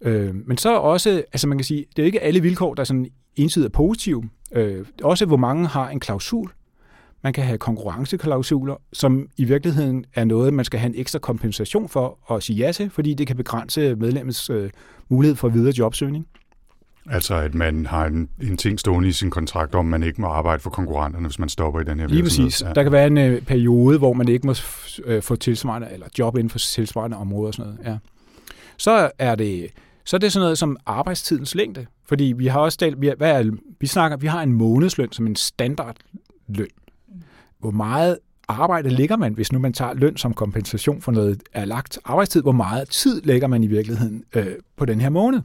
Øh, 0.00 0.34
men 0.34 0.56
så 0.56 0.76
også, 0.76 1.10
altså 1.10 1.48
man 1.48 1.58
kan 1.58 1.64
sige, 1.64 1.86
det 1.96 2.02
er 2.02 2.06
ikke 2.06 2.20
alle 2.20 2.40
vilkår, 2.40 2.74
der 2.74 2.80
er 2.80 2.84
sådan 2.84 3.06
ensidigt 3.36 3.66
er 3.66 3.70
positive. 3.76 4.28
Øh, 4.52 4.86
også 5.02 5.26
hvor 5.26 5.36
mange 5.36 5.66
har 5.66 5.88
en 5.88 6.00
klausul. 6.00 6.52
Man 7.24 7.32
kan 7.32 7.44
have 7.44 7.58
konkurrenceklausuler, 7.58 8.74
som 8.92 9.28
i 9.36 9.44
virkeligheden 9.44 10.04
er 10.14 10.24
noget, 10.24 10.54
man 10.54 10.64
skal 10.64 10.80
have 10.80 10.88
en 10.94 11.00
ekstra 11.00 11.18
kompensation 11.18 11.88
for 11.88 12.34
at 12.34 12.42
sige 12.42 12.56
ja 12.56 12.72
til, 12.72 12.90
fordi 12.90 13.14
det 13.14 13.26
kan 13.26 13.36
begrænse 13.36 13.94
medlemmets 13.94 14.50
øh, 14.50 14.70
mulighed 15.08 15.36
for 15.36 15.48
videre 15.48 15.74
jobsøgning. 15.78 16.26
Altså 17.10 17.34
at 17.34 17.54
man 17.54 17.86
har 17.86 18.06
en, 18.06 18.28
en 18.42 18.56
ting 18.56 18.80
stående 18.80 19.08
i 19.08 19.12
sin 19.12 19.30
kontrakt 19.30 19.74
om, 19.74 19.84
man 19.84 20.02
ikke 20.02 20.20
må 20.20 20.26
arbejde 20.26 20.62
for 20.62 20.70
konkurrenterne, 20.70 21.26
hvis 21.26 21.38
man 21.38 21.48
stopper 21.48 21.80
i 21.80 21.84
den 21.84 22.00
her 22.00 22.06
virksomhed. 22.06 22.14
Lige 22.14 22.44
præcis. 22.44 22.62
Ja. 22.62 22.72
Der 22.72 22.82
kan 22.82 22.92
være 22.92 23.06
en 23.06 23.18
øh, 23.18 23.42
periode, 23.42 23.98
hvor 23.98 24.12
man 24.12 24.28
ikke 24.28 24.46
må 24.46 24.54
øh, 25.04 25.22
få 25.22 25.36
tilsvarende, 25.36 25.88
eller 25.92 26.06
job 26.18 26.36
inden 26.36 26.50
for 26.50 26.58
tilsvarende 26.58 27.16
områder 27.16 27.46
og 27.46 27.54
sådan 27.54 27.72
noget. 27.72 27.86
Ja. 27.92 27.98
Så 28.76 29.10
er 29.18 29.34
det 29.34 29.70
så 30.04 30.16
er 30.16 30.18
det 30.18 30.32
sådan 30.32 30.44
noget 30.44 30.58
som 30.58 30.76
arbejdstidens 30.86 31.54
længde. 31.54 31.86
Fordi 32.08 32.34
vi 32.36 32.46
har 32.46 32.60
også 32.60 32.78
talt, 32.78 33.00
vi, 33.00 33.12
hvad 33.16 33.30
er, 33.30 33.50
vi 33.80 33.86
snakker, 33.86 34.16
vi 34.16 34.26
har 34.26 34.42
en 34.42 34.52
månedsløn 34.52 35.12
som 35.12 35.26
en 35.26 35.36
standardløn. 35.36 36.66
Hvor 37.64 37.70
meget 37.70 38.18
arbejde 38.48 38.88
lægger 38.88 39.16
man, 39.16 39.34
hvis 39.34 39.52
nu 39.52 39.58
man 39.58 39.72
tager 39.72 39.94
løn 39.94 40.16
som 40.16 40.34
kompensation 40.34 41.00
for 41.00 41.12
noget 41.12 41.42
er 41.52 41.64
lagt 41.64 41.98
arbejdstid, 42.04 42.42
hvor 42.42 42.52
meget 42.52 42.88
tid 42.88 43.22
lægger 43.22 43.48
man 43.48 43.64
i 43.64 43.66
virkeligheden 43.66 44.24
øh, 44.34 44.46
på 44.76 44.84
den 44.84 45.00
her 45.00 45.08
måned. 45.08 45.40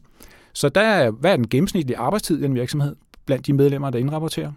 Så 0.53 0.69
der 0.69 0.81
er, 0.81 1.11
hvad 1.11 1.31
er 1.31 1.35
den 1.35 1.49
gennemsnitlige 1.49 1.97
arbejdstid 1.97 2.41
i 2.41 2.45
en 2.45 2.55
virksomhed 2.55 2.95
blandt 3.25 3.47
de 3.47 3.53
medlemmer, 3.53 3.89
der 3.89 3.99
indrapporterer? 3.99 4.51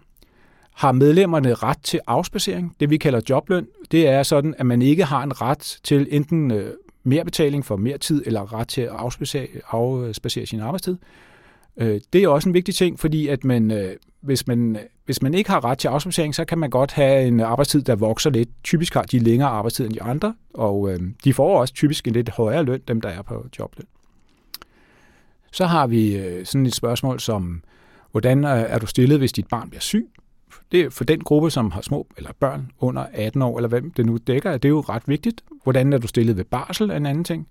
Har 0.73 0.91
medlemmerne 0.91 1.53
ret 1.53 1.77
til 1.83 1.99
afspacering? 2.07 2.75
Det 2.79 2.89
vi 2.89 2.97
kalder 2.97 3.21
jobløn, 3.29 3.67
det 3.91 4.07
er 4.07 4.23
sådan, 4.23 4.55
at 4.57 4.65
man 4.65 4.81
ikke 4.81 5.03
har 5.03 5.23
en 5.23 5.41
ret 5.41 5.79
til 5.83 6.07
enten 6.11 6.51
øh, 6.51 6.73
mere 7.03 7.25
betaling 7.25 7.65
for 7.65 7.75
mere 7.75 7.97
tid, 7.97 8.23
eller 8.25 8.53
ret 8.53 8.67
til 8.67 8.81
at 8.81 8.89
afspacere, 8.89 9.47
afspacere 9.71 10.45
sin 10.45 10.59
arbejdstid. 10.59 10.97
Øh, 11.77 12.01
det 12.13 12.23
er 12.23 12.27
også 12.27 12.49
en 12.49 12.53
vigtig 12.53 12.75
ting, 12.75 12.99
fordi 12.99 13.27
at 13.27 13.43
man, 13.43 13.71
øh, 13.71 13.95
hvis, 14.23 14.47
man, 14.47 14.77
hvis 15.05 15.21
man 15.21 15.33
ikke 15.33 15.49
har 15.49 15.65
ret 15.65 15.77
til 15.77 15.87
afspacering, 15.87 16.35
så 16.35 16.45
kan 16.45 16.57
man 16.57 16.69
godt 16.69 16.91
have 16.91 17.27
en 17.27 17.39
arbejdstid, 17.39 17.81
der 17.81 17.95
vokser 17.95 18.29
lidt. 18.29 18.49
Typisk 18.63 18.93
har 18.93 19.01
de 19.01 19.19
længere 19.19 19.49
arbejdstid 19.49 19.85
end 19.85 19.93
de 19.93 20.01
andre, 20.01 20.35
og 20.53 20.91
øh, 20.91 20.99
de 21.23 21.33
får 21.33 21.59
også 21.59 21.73
typisk 21.73 22.07
en 22.07 22.13
lidt 22.13 22.29
højere 22.29 22.63
løn, 22.63 22.81
dem 22.87 23.01
der 23.01 23.09
er 23.09 23.21
på 23.21 23.45
jobløn. 23.59 23.85
Så 25.51 25.65
har 25.65 25.87
vi 25.87 26.17
øh, 26.17 26.45
sådan 26.45 26.65
et 26.65 26.75
spørgsmål 26.75 27.19
som, 27.19 27.63
hvordan 28.11 28.45
øh, 28.45 28.51
er 28.51 28.79
du 28.79 28.85
stillet, 28.85 29.17
hvis 29.17 29.31
dit 29.31 29.47
barn 29.47 29.69
bliver 29.69 29.81
syg? 29.81 30.09
Det 30.71 30.81
er 30.81 30.89
for 30.89 31.03
den 31.03 31.19
gruppe, 31.19 31.51
som 31.51 31.71
har 31.71 31.81
små 31.81 32.07
eller 32.17 32.31
børn 32.39 32.71
under 32.79 33.05
18 33.13 33.41
år, 33.41 33.57
eller 33.57 33.69
hvem 33.69 33.91
det 33.91 34.05
nu 34.05 34.17
dækker, 34.27 34.57
det 34.57 34.65
er 34.65 34.69
jo 34.69 34.81
ret 34.81 35.03
vigtigt. 35.05 35.43
Hvordan 35.63 35.93
er 35.93 35.97
du 35.97 36.07
stillet 36.07 36.37
ved 36.37 36.43
barsel, 36.43 36.89
er 36.89 36.95
en 36.95 37.05
anden 37.05 37.23
ting. 37.23 37.47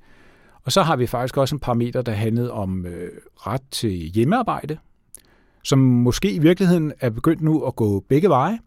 Og 0.64 0.72
så 0.72 0.82
har 0.82 0.96
vi 0.96 1.06
faktisk 1.06 1.36
også 1.36 1.54
en 1.54 1.60
parameter, 1.60 2.02
der 2.02 2.12
handlede 2.12 2.52
om 2.52 2.86
øh, 2.86 3.10
ret 3.36 3.62
til 3.70 3.90
hjemmearbejde, 3.90 4.78
som 5.64 5.78
måske 5.78 6.32
i 6.32 6.38
virkeligheden 6.38 6.92
er 7.00 7.10
begyndt 7.10 7.42
nu 7.42 7.62
at 7.62 7.76
gå 7.76 8.04
begge 8.08 8.28
veje. 8.28 8.58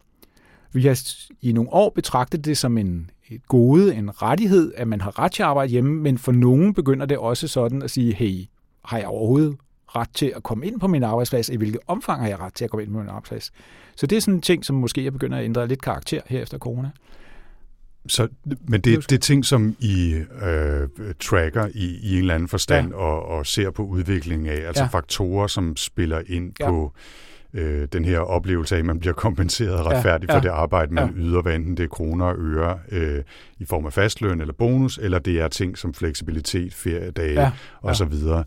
Vi 0.73 0.81
har 0.81 1.01
i 1.41 1.51
nogle 1.51 1.73
år 1.73 1.91
betragtet 1.95 2.45
det 2.45 2.57
som 2.57 2.77
en 2.77 3.09
et 3.29 3.47
gode, 3.47 3.95
en 3.95 4.21
rettighed, 4.21 4.73
at 4.77 4.87
man 4.87 5.01
har 5.01 5.19
ret 5.19 5.31
til 5.31 5.43
at 5.43 5.49
arbejde 5.49 5.71
hjemme, 5.71 6.01
men 6.01 6.17
for 6.17 6.31
nogen 6.31 6.73
begynder 6.73 7.05
det 7.05 7.17
også 7.17 7.47
sådan 7.47 7.81
at 7.81 7.91
sige, 7.91 8.13
hey, 8.13 8.45
har 8.85 8.97
jeg 8.97 9.07
overhovedet 9.07 9.57
ret 9.95 10.09
til 10.13 10.33
at 10.35 10.43
komme 10.43 10.67
ind 10.67 10.79
på 10.79 10.87
min 10.87 11.03
arbejdsplads? 11.03 11.49
I 11.49 11.55
hvilket 11.55 11.81
omfang 11.87 12.21
har 12.21 12.27
jeg 12.27 12.39
ret 12.39 12.53
til 12.53 12.63
at 12.63 12.71
komme 12.71 12.83
ind 12.83 12.91
på 12.91 12.99
min 12.99 13.09
arbejdsplads? 13.09 13.51
Så 13.95 14.07
det 14.07 14.15
er 14.15 14.21
sådan 14.21 14.33
en 14.33 14.41
ting, 14.41 14.65
som 14.65 14.75
måske 14.75 15.05
er 15.05 15.11
begyndt 15.11 15.35
at 15.35 15.45
ændre 15.45 15.67
lidt 15.67 15.81
karakter 15.81 16.21
her 16.25 16.41
efter 16.41 16.57
corona. 16.57 16.89
Så, 18.07 18.27
men 18.67 18.81
det, 18.81 19.09
det 19.09 19.15
er 19.15 19.19
ting, 19.19 19.45
som 19.45 19.75
I 19.79 20.13
øh, 20.43 20.87
tracker 21.19 21.67
i, 21.73 21.99
i 22.03 22.13
en 22.13 22.19
eller 22.19 22.33
anden 22.33 22.49
forstand 22.49 22.89
ja. 22.89 22.95
og, 22.95 23.25
og 23.25 23.45
ser 23.45 23.71
på 23.71 23.83
udviklingen 23.83 24.47
af, 24.47 24.67
altså 24.67 24.83
ja. 24.83 24.89
faktorer, 24.89 25.47
som 25.47 25.77
spiller 25.77 26.21
ind 26.27 26.53
ja. 26.59 26.69
på 26.69 26.93
øh, 27.53 27.87
den 27.93 28.05
her 28.05 28.19
oplevelse 28.19 28.75
af, 28.75 28.79
at 28.79 28.85
man 28.85 28.99
bliver 28.99 29.13
kompenseret 29.13 29.85
retfærdigt 29.85 30.29
ja. 30.29 30.33
Ja. 30.33 30.37
for 30.37 30.41
det 30.41 30.49
arbejde, 30.49 30.93
man 30.93 31.09
ja. 31.09 31.21
yder, 31.21 31.41
hvad 31.41 31.55
enten 31.55 31.77
det 31.77 31.83
er 31.83 31.87
kroner 31.87 32.25
og 32.25 32.35
øre 32.39 32.79
øh, 32.91 33.23
i 33.59 33.65
form 33.65 33.85
af 33.85 33.93
fastløn 33.93 34.41
eller 34.41 34.53
bonus, 34.53 34.99
eller 35.01 35.19
det 35.19 35.41
er 35.41 35.47
ting 35.47 35.77
som 35.77 35.93
fleksibilitet, 35.93 36.73
feriedage 36.73 37.41
ja. 37.41 37.51
osv. 37.81 38.13
Ja. 38.13 38.41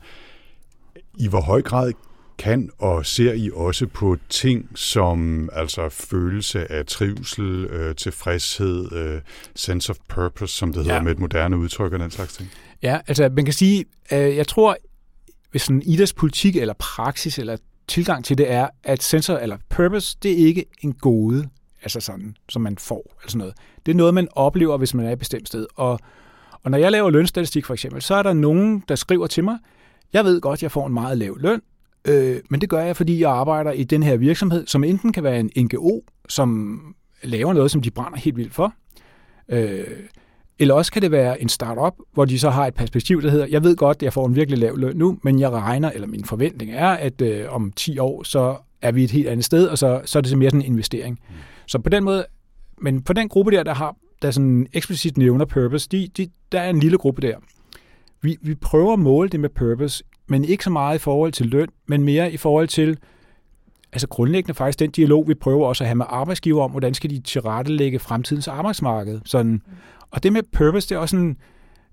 I 1.18 1.28
hvor 1.28 1.40
høj 1.40 1.62
grad 1.62 1.92
kan 2.38 2.70
og 2.78 3.06
ser 3.06 3.32
I 3.32 3.50
også 3.54 3.86
på 3.86 4.16
ting 4.28 4.68
som 4.74 5.48
altså 5.52 5.88
følelse 5.88 6.72
af 6.72 6.86
trivsel, 6.86 7.64
øh, 7.64 7.94
tilfredshed, 7.96 8.92
øh, 8.92 9.20
sense 9.54 9.90
of 9.90 9.96
purpose, 10.08 10.54
som 10.54 10.72
det 10.72 10.82
hedder 10.82 10.94
ja. 10.94 11.02
med 11.02 11.12
et 11.12 11.18
moderne 11.18 11.58
udtryk 11.58 11.92
og 11.92 11.98
den 11.98 12.10
slags 12.10 12.36
ting? 12.36 12.50
Ja, 12.82 12.98
altså 13.06 13.30
man 13.32 13.44
kan 13.44 13.54
sige, 13.54 13.84
øh, 14.12 14.36
jeg 14.36 14.48
tror, 14.48 14.76
hvis 15.50 15.62
sådan 15.62 15.82
IDAs 15.82 16.12
politik 16.12 16.56
eller 16.56 16.74
praksis 16.78 17.38
eller 17.38 17.56
tilgang 17.88 18.24
til 18.24 18.38
det 18.38 18.50
er, 18.50 18.68
at 18.84 19.02
sensor 19.02 19.36
eller 19.36 19.56
purpose, 19.68 20.16
det 20.22 20.32
er 20.32 20.46
ikke 20.46 20.64
en 20.80 20.92
gode, 20.92 21.48
altså 21.82 22.00
sådan, 22.00 22.36
som 22.48 22.62
man 22.62 22.78
får, 22.78 23.16
altså 23.22 23.38
noget. 23.38 23.54
Det 23.86 23.92
er 23.92 23.96
noget, 23.96 24.14
man 24.14 24.28
oplever, 24.32 24.76
hvis 24.76 24.94
man 24.94 25.06
er 25.06 25.12
et 25.12 25.18
bestemt 25.18 25.48
sted. 25.48 25.66
Og, 25.76 26.00
og 26.62 26.70
når 26.70 26.78
jeg 26.78 26.92
laver 26.92 27.10
lønstatistik 27.10 27.66
for 27.66 27.74
eksempel, 27.74 28.02
så 28.02 28.14
er 28.14 28.22
der 28.22 28.32
nogen, 28.32 28.84
der 28.88 28.94
skriver 28.94 29.26
til 29.26 29.44
mig, 29.44 29.58
jeg 30.12 30.24
ved 30.24 30.40
godt, 30.40 30.62
jeg 30.62 30.72
får 30.72 30.86
en 30.86 30.94
meget 30.94 31.18
lav 31.18 31.38
løn, 31.38 31.62
Øh, 32.04 32.36
men 32.50 32.60
det 32.60 32.68
gør 32.68 32.80
jeg, 32.80 32.96
fordi 32.96 33.20
jeg 33.20 33.30
arbejder 33.30 33.72
i 33.72 33.84
den 33.84 34.02
her 34.02 34.16
virksomhed, 34.16 34.66
som 34.66 34.84
enten 34.84 35.12
kan 35.12 35.22
være 35.22 35.40
en 35.40 35.50
NGO, 35.56 36.00
som 36.28 36.80
laver 37.22 37.52
noget, 37.52 37.70
som 37.70 37.82
de 37.82 37.90
brænder 37.90 38.18
helt 38.18 38.36
vildt 38.36 38.54
for, 38.54 38.74
øh, 39.48 39.84
eller 40.58 40.74
også 40.74 40.92
kan 40.92 41.02
det 41.02 41.10
være 41.10 41.42
en 41.42 41.48
startup, 41.48 41.94
hvor 42.12 42.24
de 42.24 42.38
så 42.38 42.50
har 42.50 42.66
et 42.66 42.74
perspektiv, 42.74 43.22
der 43.22 43.30
hedder, 43.30 43.46
jeg 43.50 43.64
ved 43.64 43.76
godt, 43.76 43.96
at 43.96 44.02
jeg 44.02 44.12
får 44.12 44.26
en 44.26 44.36
virkelig 44.36 44.58
lav 44.58 44.76
løn 44.76 44.96
nu, 44.96 45.18
men 45.22 45.40
jeg 45.40 45.50
regner, 45.50 45.90
eller 45.90 46.08
min 46.08 46.24
forventning 46.24 46.72
er, 46.72 46.88
at 46.88 47.20
øh, 47.20 47.52
om 47.52 47.72
10 47.72 47.98
år, 47.98 48.22
så 48.22 48.56
er 48.82 48.92
vi 48.92 49.04
et 49.04 49.10
helt 49.10 49.28
andet 49.28 49.44
sted, 49.44 49.66
og 49.66 49.78
så, 49.78 50.00
så 50.04 50.18
er 50.18 50.22
det 50.22 50.38
mere 50.38 50.50
sådan 50.50 50.60
en 50.60 50.72
investering. 50.72 51.20
Mm. 51.28 51.34
Så 51.66 51.78
på 51.78 51.88
den 51.88 52.04
måde, 52.04 52.26
men 52.80 53.02
på 53.02 53.12
den 53.12 53.28
gruppe 53.28 53.50
der, 53.52 53.62
der 53.62 53.74
har 53.74 53.96
der 54.22 54.30
sådan 54.30 54.66
eksplicit 54.72 55.18
nævner 55.18 55.44
purpose, 55.44 55.88
de, 55.88 56.08
de, 56.16 56.28
der 56.52 56.60
er 56.60 56.70
en 56.70 56.80
lille 56.80 56.98
gruppe 56.98 57.22
der. 57.22 57.36
Vi, 58.22 58.36
vi 58.40 58.54
prøver 58.54 58.92
at 58.92 58.98
måle 58.98 59.28
det 59.28 59.40
med 59.40 59.48
purpose 59.48 60.04
men 60.28 60.44
ikke 60.44 60.64
så 60.64 60.70
meget 60.70 60.94
i 60.96 60.98
forhold 60.98 61.32
til 61.32 61.46
løn, 61.46 61.68
men 61.86 62.02
mere 62.02 62.32
i 62.32 62.36
forhold 62.36 62.68
til, 62.68 62.98
altså 63.92 64.08
grundlæggende 64.08 64.54
faktisk 64.54 64.78
den 64.78 64.90
dialog, 64.90 65.28
vi 65.28 65.34
prøver 65.34 65.66
også 65.66 65.84
at 65.84 65.88
have 65.88 65.94
med 65.96 66.06
arbejdsgiver 66.08 66.64
om, 66.64 66.70
hvordan 66.70 66.94
skal 66.94 67.10
de 67.10 67.20
tilrettelægge 67.20 67.98
fremtidens 67.98 68.48
arbejdsmarked. 68.48 69.20
Sådan. 69.24 69.62
Og 70.10 70.22
det 70.22 70.32
med 70.32 70.42
purpose, 70.52 70.88
det 70.88 70.94
er 70.94 70.98
også 70.98 71.16
sådan, 71.16 71.36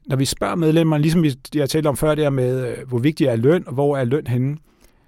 når 0.06 0.16
vi 0.16 0.26
spørger 0.26 0.56
medlemmerne, 0.56 1.02
ligesom 1.02 1.24
vi, 1.24 1.34
har 1.56 1.66
talt 1.66 1.88
om 1.88 1.98
før 1.98 2.16
der 2.16 2.30
med, 2.30 2.68
øh, 2.68 2.88
hvor 2.88 3.00
vigtig 3.00 3.28
er 3.28 3.36
løn, 3.36 3.64
og 3.68 3.74
hvor 3.74 3.98
er 3.98 4.04
løn 4.04 4.28
henne, 4.28 4.58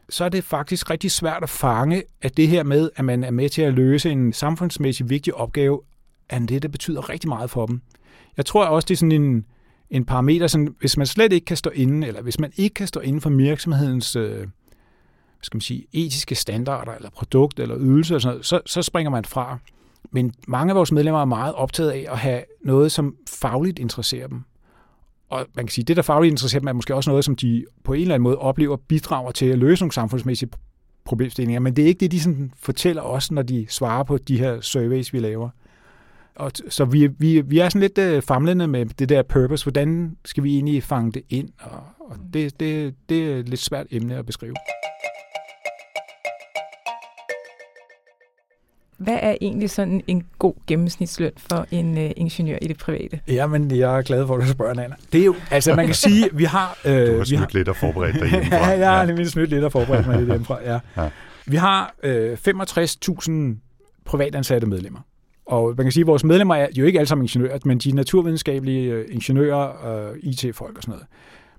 så 0.10 0.26
er 0.26 0.30
det 0.30 0.44
faktisk 0.44 0.90
rigtig 0.90 1.12
svært 1.12 1.44
at 1.44 1.50
fange, 1.50 2.04
at 2.22 2.38
det 2.38 2.48
her 2.48 2.63
med, 2.63 2.90
at 2.96 3.06
man 3.06 3.24
er 3.24 3.32
med 3.32 3.50
til 3.50 3.62
at 3.62 3.74
løse 3.74 4.12
en 4.12 4.34
samfundsmæssig 4.34 5.10
vigtig 5.10 5.36
opgave, 5.36 5.82
er 6.30 6.40
det, 6.40 6.63
der 6.63 6.70
betyder 6.70 7.10
rigtig 7.10 7.30
meget 7.30 7.50
for 7.50 7.66
dem. 7.66 7.82
Jeg 8.38 8.46
tror 8.46 8.66
også, 8.66 8.86
det 8.86 8.94
er 8.94 8.98
sådan 8.98 9.12
en, 9.12 9.46
en 9.89 10.06
parameter, 10.06 10.47
sådan, 10.47 10.76
hvis 10.80 10.97
man 10.97 11.08
slet 11.08 11.34
ikke 11.34 11.45
kan 11.45 11.58
stå 11.58 11.69
inden, 11.69 12.04
eller 12.04 12.21
hvis 12.21 12.39
man 12.39 12.52
ikke 12.58 12.73
kan 12.73 12.88
stå 12.88 13.00
inden 13.00 13.21
for 13.21 13.30
virksomhedens 13.30 14.15
øh, 14.15 14.47
skal 15.41 15.56
man 15.56 15.62
sige, 15.62 15.86
etiske 15.93 16.36
standarder, 16.36 16.91
eller 16.91 17.10
produkt, 17.10 17.60
eller 17.60 17.76
ydelse, 17.80 18.15
og 18.15 18.21
sådan 18.21 18.34
noget, 18.34 18.45
så, 18.45 18.62
så 18.65 18.82
springer 18.82 19.10
man 19.10 19.26
fra. 19.26 19.58
Men 20.12 20.34
mange 20.47 20.71
af 20.71 20.76
vores 20.76 20.91
medlemmer 20.91 21.21
er 21.21 21.26
meget 21.26 21.54
optaget 21.54 21.91
af 21.91 22.06
at 22.10 22.17
have 22.17 22.43
noget, 22.65 22.91
som 22.91 23.15
fagligt 23.30 23.80
interesserer 23.80 24.28
dem. 24.28 24.43
Og 25.30 25.45
man 25.56 25.65
kan 25.65 25.71
sige, 25.71 25.86
det, 25.86 25.95
der 25.95 26.02
fagligt 26.02 26.32
interesserer 26.32 26.60
dem, 26.60 26.67
er 26.67 26.73
måske 26.73 26.95
også 26.95 27.10
noget, 27.10 27.26
som 27.26 27.36
de 27.36 27.65
på 27.84 27.93
en 27.93 28.02
eller 28.02 28.15
anden 28.15 28.23
måde 28.23 28.38
oplever 28.38 28.78
bidrager 28.78 29.32
til 29.32 29.45
at 29.45 29.58
løse 29.58 29.84
nogle 29.84 29.93
samfundsmæssige 29.93 30.50
problemstillinger. 31.06 31.60
Men 31.60 31.76
det 31.76 31.84
er 31.84 31.88
ikke 31.88 32.00
det, 32.00 32.12
de 32.12 32.19
sådan 32.19 32.52
fortæller 32.60 33.02
os, 33.02 33.32
når 33.32 33.41
de 33.41 33.65
svarer 33.69 34.04
på 34.04 34.17
de 34.17 34.39
her 34.39 34.62
surveys, 34.62 35.13
vi 35.13 35.19
laver. 35.19 35.50
Og 36.39 36.52
så 36.69 36.86
vi, 36.86 37.08
vi, 37.08 37.41
vi 37.41 37.60
er 37.60 37.69
sådan 37.69 37.82
lidt 37.82 37.97
øh, 37.97 38.21
famlende 38.21 38.67
med 38.67 38.86
det 38.86 39.10
der 39.10 39.23
purpose. 39.23 39.65
Hvordan 39.65 40.17
skal 40.26 40.43
vi 40.43 40.54
egentlig 40.56 40.84
fange 40.84 41.12
det 41.12 41.23
ind? 41.30 41.50
Og, 41.60 41.84
og 42.00 42.15
det, 42.34 42.60
det, 42.60 42.95
det 43.10 43.32
er 43.32 43.36
et 43.36 43.50
lidt 43.50 43.62
svært 43.62 43.86
emne 43.91 44.15
at 44.15 44.26
beskrive. 44.26 44.56
Hvad 48.97 49.19
er 49.21 49.36
egentlig 49.41 49.69
sådan 49.69 50.04
en 50.08 50.23
god 50.39 50.54
gennemsnitsløn 50.67 51.32
for 51.38 51.65
en 51.71 51.97
øh, 51.97 52.12
ingeniør 52.15 52.58
i 52.62 52.67
det 52.67 52.78
private? 52.78 53.19
Ja, 53.28 53.47
men 53.47 53.71
jeg 53.71 53.97
er 53.97 54.02
glad 54.02 54.28
for, 54.28 54.36
at 54.36 54.41
du 54.41 54.47
spørger, 54.47 54.73
Nana. 54.73 54.95
Det 55.12 55.21
er 55.21 55.26
jo, 55.26 55.36
altså 55.52 55.76
man 55.76 55.86
kan 55.86 55.95
sige, 55.95 56.30
vi 56.34 56.43
har... 56.43 56.78
Øh, 56.86 57.08
du 57.08 57.17
har 57.17 57.23
snydt 57.23 57.39
har, 57.39 57.50
lidt 57.54 57.69
og 57.69 57.76
forberedt 57.76 58.15
dig 58.15 58.30
hjemmefra. 58.30 58.58
ja, 58.69 58.80
jeg 58.80 58.91
har 58.91 59.06
nemlig 59.06 59.28
snydt 59.28 59.50
lidt 59.50 59.63
og 59.63 59.71
forberedt 59.71 60.08
mig 60.08 60.17
lidt 60.17 60.30
hjemmefra, 60.30 60.60
ja. 60.63 60.80
ja. 60.97 61.10
Vi 61.45 61.56
har 61.56 61.95
øh, 62.04 62.38
65.000 62.47 63.32
privatansatte 64.06 64.67
medlemmer. 64.67 65.00
Og 65.48 65.74
man 65.78 65.86
kan 65.86 65.92
sige, 65.92 66.02
at 66.02 66.08
vores 66.08 66.24
medlemmer 66.24 66.56
er 66.56 66.68
jo 66.78 66.86
ikke 66.86 67.00
alle 67.00 67.08
sammen 67.08 67.24
ingeniører, 67.24 67.60
men 67.66 67.78
de 67.78 67.90
er 67.90 67.94
naturvidenskabelige 67.94 68.92
øh, 68.92 69.06
ingeniører 69.10 69.70
øh, 69.70 70.10
og 70.10 70.18
IT-folk 70.20 70.78
og 70.78 70.84
sådan 70.84 70.92
noget. 70.92 71.08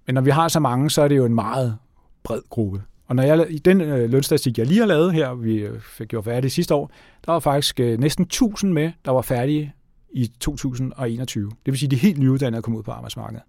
Men 0.06 0.14
når 0.14 0.20
vi 0.20 0.30
har 0.30 0.48
så 0.48 0.60
mange, 0.60 0.90
så 0.90 1.02
er 1.02 1.08
det 1.08 1.16
jo 1.16 1.24
en 1.24 1.34
meget 1.34 1.76
bred 2.22 2.40
gruppe. 2.50 2.82
Og 3.06 3.16
når 3.16 3.22
jeg, 3.22 3.46
i 3.50 3.58
den 3.58 3.80
øh, 3.80 4.10
lønstatistik, 4.10 4.58
jeg 4.58 4.66
lige 4.66 4.80
har 4.80 4.86
lavet 4.86 5.12
her, 5.12 5.34
vi 5.34 5.56
øh, 5.56 5.80
fik 5.80 6.08
gjort 6.08 6.24
færdig 6.24 6.52
sidste 6.52 6.74
år, 6.74 6.90
der 7.26 7.32
var 7.32 7.40
faktisk 7.40 7.80
øh, 7.80 8.00
næsten 8.00 8.22
1000 8.22 8.72
med, 8.72 8.92
der 9.04 9.10
var 9.10 9.22
færdige 9.22 9.72
i 10.10 10.26
2021. 10.40 11.44
Det 11.44 11.72
vil 11.72 11.78
sige, 11.78 11.86
at 11.86 11.90
de 11.90 11.96
helt 11.96 12.18
nyuddannede 12.18 12.62
kom 12.62 12.76
ud 12.76 12.82
på 12.82 12.90
arbejdsmarkedet. 12.90 13.42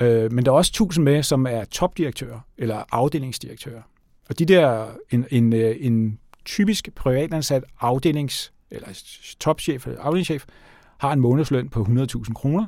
Øh, 0.00 0.32
men 0.32 0.44
der 0.44 0.52
er 0.52 0.56
også 0.56 0.70
1000 0.70 1.04
med, 1.04 1.22
som 1.22 1.46
er 1.46 1.64
topdirektører 1.64 2.40
eller 2.58 2.84
afdelingsdirektører. 2.92 3.82
Og 4.28 4.38
de 4.38 4.44
der, 4.44 4.86
en, 5.10 5.26
en, 5.30 5.52
en 5.52 6.18
typisk 6.44 6.88
privatansat 6.94 7.64
afdelings 7.80 8.52
eller 8.70 8.88
topchef 9.40 9.86
eller 9.86 10.00
afdelingschef, 10.00 10.44
har 10.98 11.12
en 11.12 11.20
månedsløn 11.20 11.68
på 11.68 11.82
100.000 11.82 12.32
kroner, 12.32 12.66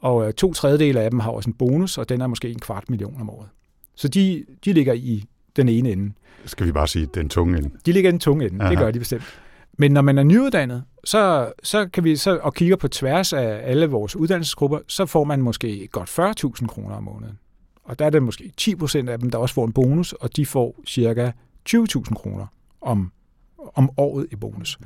og 0.00 0.26
øh, 0.26 0.32
to 0.32 0.52
tredjedele 0.52 1.00
af 1.00 1.10
dem 1.10 1.20
har 1.20 1.30
også 1.30 1.50
en 1.50 1.54
bonus, 1.54 1.98
og 1.98 2.08
den 2.08 2.20
er 2.20 2.26
måske 2.26 2.50
en 2.50 2.58
kvart 2.58 2.90
million 2.90 3.20
om 3.20 3.30
året. 3.30 3.48
Så 3.94 4.08
de, 4.08 4.44
de 4.64 4.72
ligger 4.72 4.92
i 4.92 5.24
den 5.56 5.68
ene 5.68 5.92
ende. 5.92 6.12
Skal 6.44 6.66
vi 6.66 6.72
bare 6.72 6.88
sige 6.88 7.06
den 7.14 7.28
tunge 7.28 7.58
ende? 7.58 7.70
De 7.86 7.92
ligger 7.92 8.10
i 8.10 8.12
den 8.12 8.20
tunge 8.20 8.46
ende, 8.46 8.60
Aha. 8.60 8.70
det 8.70 8.78
gør 8.78 8.90
de 8.90 8.98
bestemt. 8.98 9.40
Men 9.78 9.92
når 9.92 10.02
man 10.02 10.18
er 10.18 10.22
nyuddannet, 10.22 10.84
så, 11.04 11.52
så 11.62 11.88
kan 11.88 12.04
vi 12.04 12.16
så 12.16 12.38
og 12.38 12.54
kigger 12.54 12.76
på 12.76 12.88
tværs 12.88 13.32
af 13.32 13.60
alle 13.62 13.86
vores 13.86 14.16
uddannelsesgrupper, 14.16 14.78
så 14.88 15.06
får 15.06 15.24
man 15.24 15.42
måske 15.42 15.88
godt 15.92 16.08
40.000 16.60 16.66
kroner 16.66 16.96
om 16.96 17.02
måneden. 17.02 17.38
Og 17.84 17.98
der 17.98 18.06
er 18.06 18.10
det 18.10 18.22
måske 18.22 18.52
10 18.56 18.74
procent 18.74 19.08
af 19.08 19.18
dem, 19.18 19.30
der 19.30 19.38
også 19.38 19.54
får 19.54 19.64
en 19.64 19.72
bonus, 19.72 20.12
og 20.12 20.36
de 20.36 20.46
får 20.46 20.80
cirka 20.86 21.30
20.000 21.70 22.14
kroner 22.14 22.46
om 22.80 23.12
om 23.74 23.90
året 23.96 24.26
i 24.30 24.36
bonus. 24.36 24.78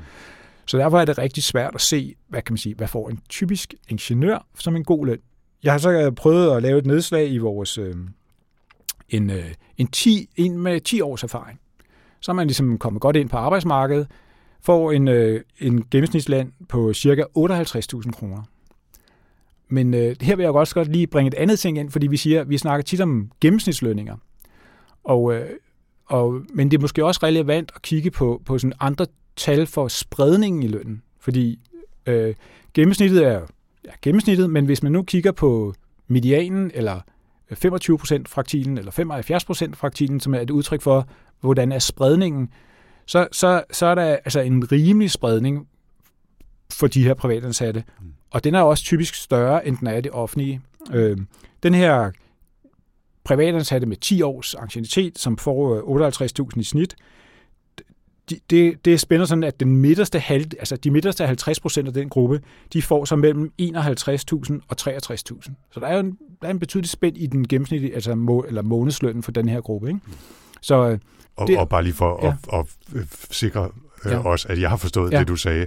Så 0.67 0.79
derfor 0.79 1.01
er 1.01 1.05
det 1.05 1.19
rigtig 1.19 1.43
svært 1.43 1.75
at 1.75 1.81
se, 1.81 2.15
hvad 2.29 2.43
kan 2.43 2.53
man 2.53 2.59
sige, 2.59 2.75
hvad 2.75 2.89
får 2.89 3.09
en 3.09 3.21
typisk 3.29 3.75
ingeniør 3.89 4.47
som 4.59 4.77
en 4.77 4.85
god 4.85 5.07
løn. 5.07 5.19
Jeg 5.63 5.73
har 5.73 5.79
så 5.79 5.91
øh, 5.91 6.13
prøvet 6.13 6.57
at 6.57 6.63
lave 6.63 6.79
et 6.79 6.87
nedslag 6.87 7.31
i 7.31 7.39
vores 7.39 7.79
øh, 7.79 7.95
en, 9.09 9.31
øh, 9.31 9.55
en, 9.77 9.87
10, 9.87 10.29
en 10.37 10.59
med 10.59 10.81
10 10.81 11.01
års 11.01 11.23
erfaring. 11.23 11.61
Så 12.21 12.33
er 12.33 12.35
man 12.35 12.47
ligesom 12.47 12.79
kommet 12.79 13.03
godt 13.03 13.17
ind 13.17 13.29
på 13.29 13.37
arbejdsmarkedet, 13.37 14.07
får 14.61 14.93
en, 14.93 15.09
øh, 15.09 15.41
en 15.59 15.85
gennemsnitsland 15.91 16.53
på 16.69 16.93
cirka 16.93 17.23
58.000 17.39 18.11
kroner. 18.11 18.43
Men 19.69 19.95
øh, 19.95 20.17
her 20.21 20.37
vil 20.37 20.43
jeg 20.43 20.53
også 20.53 20.75
godt 20.75 20.93
lige 20.93 21.07
bringe 21.07 21.29
et 21.29 21.35
andet 21.35 21.59
ting 21.59 21.79
ind, 21.79 21.91
fordi 21.91 22.07
vi 22.07 22.17
siger, 22.17 22.45
vi 22.45 22.59
snakker 22.59 22.83
tit 22.83 23.01
om 23.01 23.31
gennemsnitslønninger. 23.41 24.17
Og, 25.05 25.35
øh, 25.35 25.51
og, 26.09 26.41
men 26.55 26.71
det 26.71 26.77
er 26.77 26.81
måske 26.81 27.05
også 27.05 27.21
relevant 27.23 27.73
at 27.75 27.83
kigge 27.83 28.11
på, 28.11 28.43
på 28.45 28.59
sådan 28.59 28.73
andre 28.81 29.07
tal 29.37 29.67
for 29.67 29.89
spredningen 29.89 30.63
i 30.63 30.69
lønnen. 30.69 31.03
Fordi 31.21 31.59
øh, 32.07 32.35
gennemsnittet 32.75 33.27
er 33.27 33.41
ja, 33.85 33.91
gennemsnittet, 34.03 34.51
men 34.51 34.65
hvis 34.65 34.83
man 34.83 34.93
nu 34.93 35.03
kigger 35.03 35.33
på 35.33 35.75
medianen, 36.07 36.71
eller 36.75 37.01
25% 37.53 38.23
fraktilen, 38.27 38.79
eller 38.79 38.93
75% 39.71 39.75
fraktilen, 39.75 40.21
som 40.21 40.35
er 40.35 40.41
et 40.41 40.51
udtryk 40.51 40.83
for, 40.83 41.09
hvordan 41.41 41.73
er 41.73 41.79
spredningen, 41.79 42.49
så, 43.07 43.29
så, 43.33 43.63
så 43.71 43.87
er 43.87 43.95
der 43.95 44.03
altså 44.03 44.41
en 44.41 44.73
rimelig 44.73 45.11
spredning 45.11 45.69
for 46.73 46.87
de 46.87 47.05
her 47.05 47.15
privatansatte. 47.15 47.85
Mm. 48.01 48.07
Og 48.31 48.45
den 48.45 48.55
er 48.55 48.63
også 48.63 48.85
typisk 48.85 49.15
større, 49.15 49.67
end 49.67 49.77
den 49.77 49.87
er 49.87 49.97
i 49.97 50.01
det 50.01 50.13
offentlige. 50.13 50.61
Øh, 50.93 51.19
den 51.63 51.75
her 51.75 52.11
privatansatte 53.29 53.87
med 53.87 53.97
10 53.97 54.23
års 54.23 54.55
ancienitet, 54.55 55.19
som 55.19 55.37
får 55.37 55.81
58.000 56.55 56.61
i 56.61 56.65
snit, 56.65 56.97
det, 58.51 58.85
det 58.85 59.01
spænder 59.01 59.27
sådan, 59.27 59.45
at 59.45 59.61
den 59.61 59.77
midterste 59.77 60.19
halv, 60.19 60.45
altså 60.59 60.77
de 60.77 60.91
midterste 60.91 61.27
50 61.27 61.61
procent 61.61 61.89
af 61.89 61.95
den 61.95 62.09
gruppe, 62.09 62.41
de 62.73 62.83
får 62.83 63.05
så 63.05 63.17
mellem 63.17 63.53
51.000 63.63 63.69
og 64.69 64.77
63.000. 64.81 65.53
Så 65.71 65.81
der 65.81 65.87
er 65.87 65.95
jo 65.95 66.01
en, 66.01 66.19
der 66.43 66.47
er 66.47 66.51
en 66.51 66.59
betydelig 66.59 66.91
spænd 66.91 67.19
i 67.19 67.27
den 67.27 67.49
gennemsnitlige, 67.49 67.95
altså 67.95 68.15
må, 68.15 68.45
eller 68.49 68.63
månedslønnen 68.63 69.23
for 69.23 69.33
den 69.33 69.49
her 69.49 69.61
gruppe. 69.61 69.89
Ikke? 69.89 70.01
Så, 70.61 70.99
og, 71.37 71.49
det, 71.49 71.59
og 71.59 71.69
bare 71.69 71.83
lige 71.83 71.95
for 71.95 72.21
ja. 72.23 72.59
at, 72.59 72.67
at 72.93 73.07
sikre 73.31 73.71
øh, 74.05 74.13
ja. 74.13 74.27
os, 74.27 74.47
at 74.47 74.61
jeg 74.61 74.71
har 74.71 74.77
forstået 74.77 75.13
ja. 75.13 75.19
det, 75.19 75.29
du 75.29 75.37
sagde. 75.37 75.67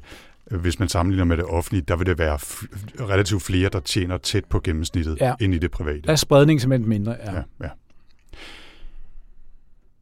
Hvis 0.51 0.79
man 0.79 0.89
sammenligner 0.89 1.25
med 1.25 1.37
det 1.37 1.45
offentlige, 1.45 1.83
der 1.87 1.95
vil 1.95 2.07
det 2.07 2.17
være 2.17 2.37
relativt 3.09 3.43
flere, 3.43 3.69
der 3.69 3.79
tjener 3.79 4.17
tæt 4.17 4.45
på 4.45 4.59
gennemsnittet, 4.59 5.17
ja. 5.21 5.33
end 5.39 5.53
i 5.53 5.57
det 5.57 5.71
private. 5.71 6.01
Der 6.01 6.11
er 6.11 6.15
spredning 6.15 6.61
simpelthen 6.61 6.89
mindre, 6.89 7.15
ja. 7.25 7.33
ja, 7.33 7.41
ja. 7.63 7.69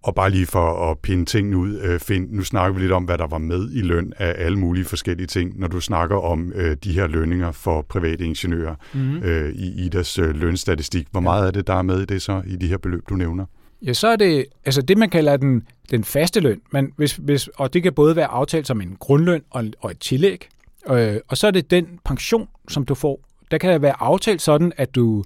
Og 0.04 0.16
bare 0.16 0.30
lige 0.30 0.46
for 0.46 0.92
at 0.92 1.00
pinde 1.00 1.26
tingene 1.26 1.58
ud, 1.58 1.80
øh, 1.80 2.00
Finn, 2.00 2.28
nu 2.30 2.44
snakker 2.44 2.74
vi 2.74 2.82
lidt 2.82 2.92
om, 2.92 3.04
hvad 3.04 3.18
der 3.18 3.28
var 3.28 3.38
med 3.38 3.72
i 3.72 3.82
løn 3.82 4.14
af 4.18 4.36
alle 4.38 4.60
mulige 4.60 4.86
forskellige 4.86 5.28
ting. 5.28 5.60
Når 5.60 5.68
du 5.68 5.80
snakker 5.80 6.18
om 6.18 6.52
øh, 6.56 6.78
de 6.84 6.92
her 6.92 7.08
lønninger 7.08 7.52
for 7.52 7.82
private 7.82 8.26
ingeniører 8.26 8.76
mm-hmm. 8.94 9.24
øh, 9.24 9.50
i 9.50 9.86
IDAs 9.86 10.20
øh, 10.20 10.36
lønstatistik, 10.36 11.08
hvor 11.12 11.20
meget 11.20 11.48
er 11.48 11.52
det, 11.52 11.68
der 11.68 11.74
er 11.74 11.82
med 11.82 12.02
i 12.02 12.06
det 12.06 12.22
så, 12.22 12.42
i 12.46 12.56
de 12.56 12.68
her 12.68 12.78
beløb, 12.78 13.10
du 13.10 13.16
nævner? 13.16 13.46
Ja, 13.86 13.94
så 13.94 14.08
er 14.08 14.16
det 14.16 14.46
altså 14.66 14.82
det, 14.82 14.98
man 14.98 15.10
kalder 15.10 15.38
den, 15.38 15.68
den 15.92 16.04
faste 16.04 16.40
løn. 16.40 16.62
Men 16.72 16.94
hvis, 16.96 17.16
hvis, 17.16 17.48
og 17.48 17.74
det 17.74 17.84
kan 17.84 17.94
både 17.94 18.16
være 18.16 18.28
aftalt 18.28 18.68
som 18.68 18.82
en 18.82 18.96
grundløn 19.00 19.44
og, 19.50 19.66
og 19.80 19.92
et 19.92 20.00
tillæg. 20.00 20.50
Øh, 20.90 21.18
og 21.28 21.38
så 21.38 21.48
er 21.48 21.52
det 21.52 21.72
den 21.72 22.00
pension, 22.06 22.50
som 22.70 22.86
du 22.86 22.96
får. 22.96 23.20
Der 23.52 23.58
kan 23.58 23.74
det 23.74 23.82
være 23.82 24.02
aftalt 24.02 24.42
sådan, 24.42 24.74
at 24.78 24.96
du 24.96 25.24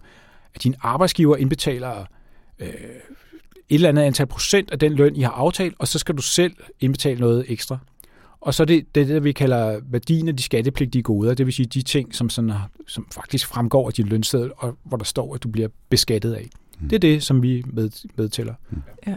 at 0.56 0.64
din 0.64 0.76
arbejdsgiver 0.82 1.38
indbetaler 1.38 2.06
øh, 2.60 2.68
et 2.68 2.74
eller 3.70 3.90
andet 3.90 4.02
antal 4.02 4.26
procent 4.26 4.72
af 4.72 4.80
den 4.80 4.94
løn, 4.94 5.16
I 5.16 5.22
har 5.22 5.32
aftalt, 5.32 5.76
og 5.80 5.88
så 5.88 6.00
skal 6.00 6.18
du 6.18 6.22
selv 6.22 6.54
indbetale 6.80 7.20
noget 7.20 7.46
ekstra. 7.48 7.78
Og 8.42 8.54
så 8.54 8.64
er 8.64 8.66
det 8.66 8.96
det, 8.96 9.08
der 9.08 9.20
vi 9.20 9.32
kalder 9.32 9.80
værdien 9.84 10.28
af 10.28 10.38
de 10.38 10.44
skattepligtige 10.44 11.02
goder, 11.02 11.34
det 11.34 11.46
vil 11.46 11.54
sige 11.54 11.66
de 11.66 11.82
ting, 11.82 12.16
som, 12.16 12.30
sådan, 12.30 12.52
som 12.88 13.08
faktisk 13.12 13.48
fremgår 13.48 13.88
af 13.88 13.94
din 13.94 14.08
lønseddel, 14.08 14.52
og 14.58 14.78
hvor 14.84 14.98
der 14.98 15.06
står, 15.06 15.36
at 15.36 15.44
du 15.44 15.50
bliver 15.50 15.68
beskattet 15.90 16.34
af. 16.34 16.50
Mm. 16.80 16.90
Det 16.90 16.96
er 16.96 17.00
det, 17.00 17.24
som 17.24 17.44
vi 17.44 17.64
med, 17.66 17.90
medtæller. 18.16 18.54
Mm. 18.70 18.82
Ja. 19.08 19.16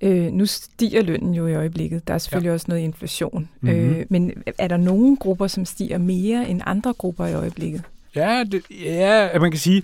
Øh, 0.00 0.32
nu 0.32 0.46
stiger 0.46 1.02
lønnen 1.02 1.34
jo 1.34 1.46
i 1.46 1.54
øjeblikket. 1.54 2.08
Der 2.08 2.14
er 2.14 2.18
selvfølgelig 2.18 2.48
ja. 2.48 2.54
også 2.54 2.66
noget 2.68 2.80
inflation. 2.80 3.48
Mm-hmm. 3.60 3.78
Øh, 3.78 4.06
men 4.08 4.32
er 4.58 4.68
der 4.68 4.76
nogle 4.76 5.16
grupper, 5.16 5.46
som 5.46 5.64
stiger 5.64 5.98
mere 5.98 6.48
end 6.48 6.60
andre 6.66 6.92
grupper 6.92 7.26
i 7.26 7.34
øjeblikket? 7.34 7.82
Ja, 8.16 8.44
det, 8.52 8.62
ja 8.70 9.38
man 9.38 9.50
kan 9.50 9.60
sige, 9.60 9.82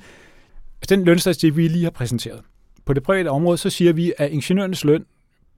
at 0.82 0.88
den 0.88 1.04
lønstatistik, 1.04 1.56
vi 1.56 1.68
lige 1.68 1.84
har 1.84 1.90
præsenteret, 1.90 2.40
på 2.84 2.92
det 2.92 3.02
private 3.02 3.28
område, 3.28 3.58
så 3.58 3.70
siger 3.70 3.92
vi, 3.92 4.12
at 4.18 4.30
ingeniørernes 4.30 4.84
løn, 4.84 5.04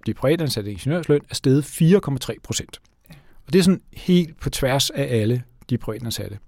de 0.07 0.15
private 0.15 0.43
ansatte 0.43 0.71
ingeniørers 0.71 1.09
løn, 1.09 1.21
er 1.31 1.35
steget 1.35 1.63
4,3 1.63 2.35
procent. 2.43 2.81
Og 3.47 3.53
det 3.53 3.59
er 3.59 3.63
sådan 3.63 3.81
helt 3.93 4.41
på 4.41 4.51
tværs 4.51 4.91
af 4.91 5.21
alle 5.21 5.43
de 5.71 5.79
private 5.79 6.05
ansatte. 6.05 6.39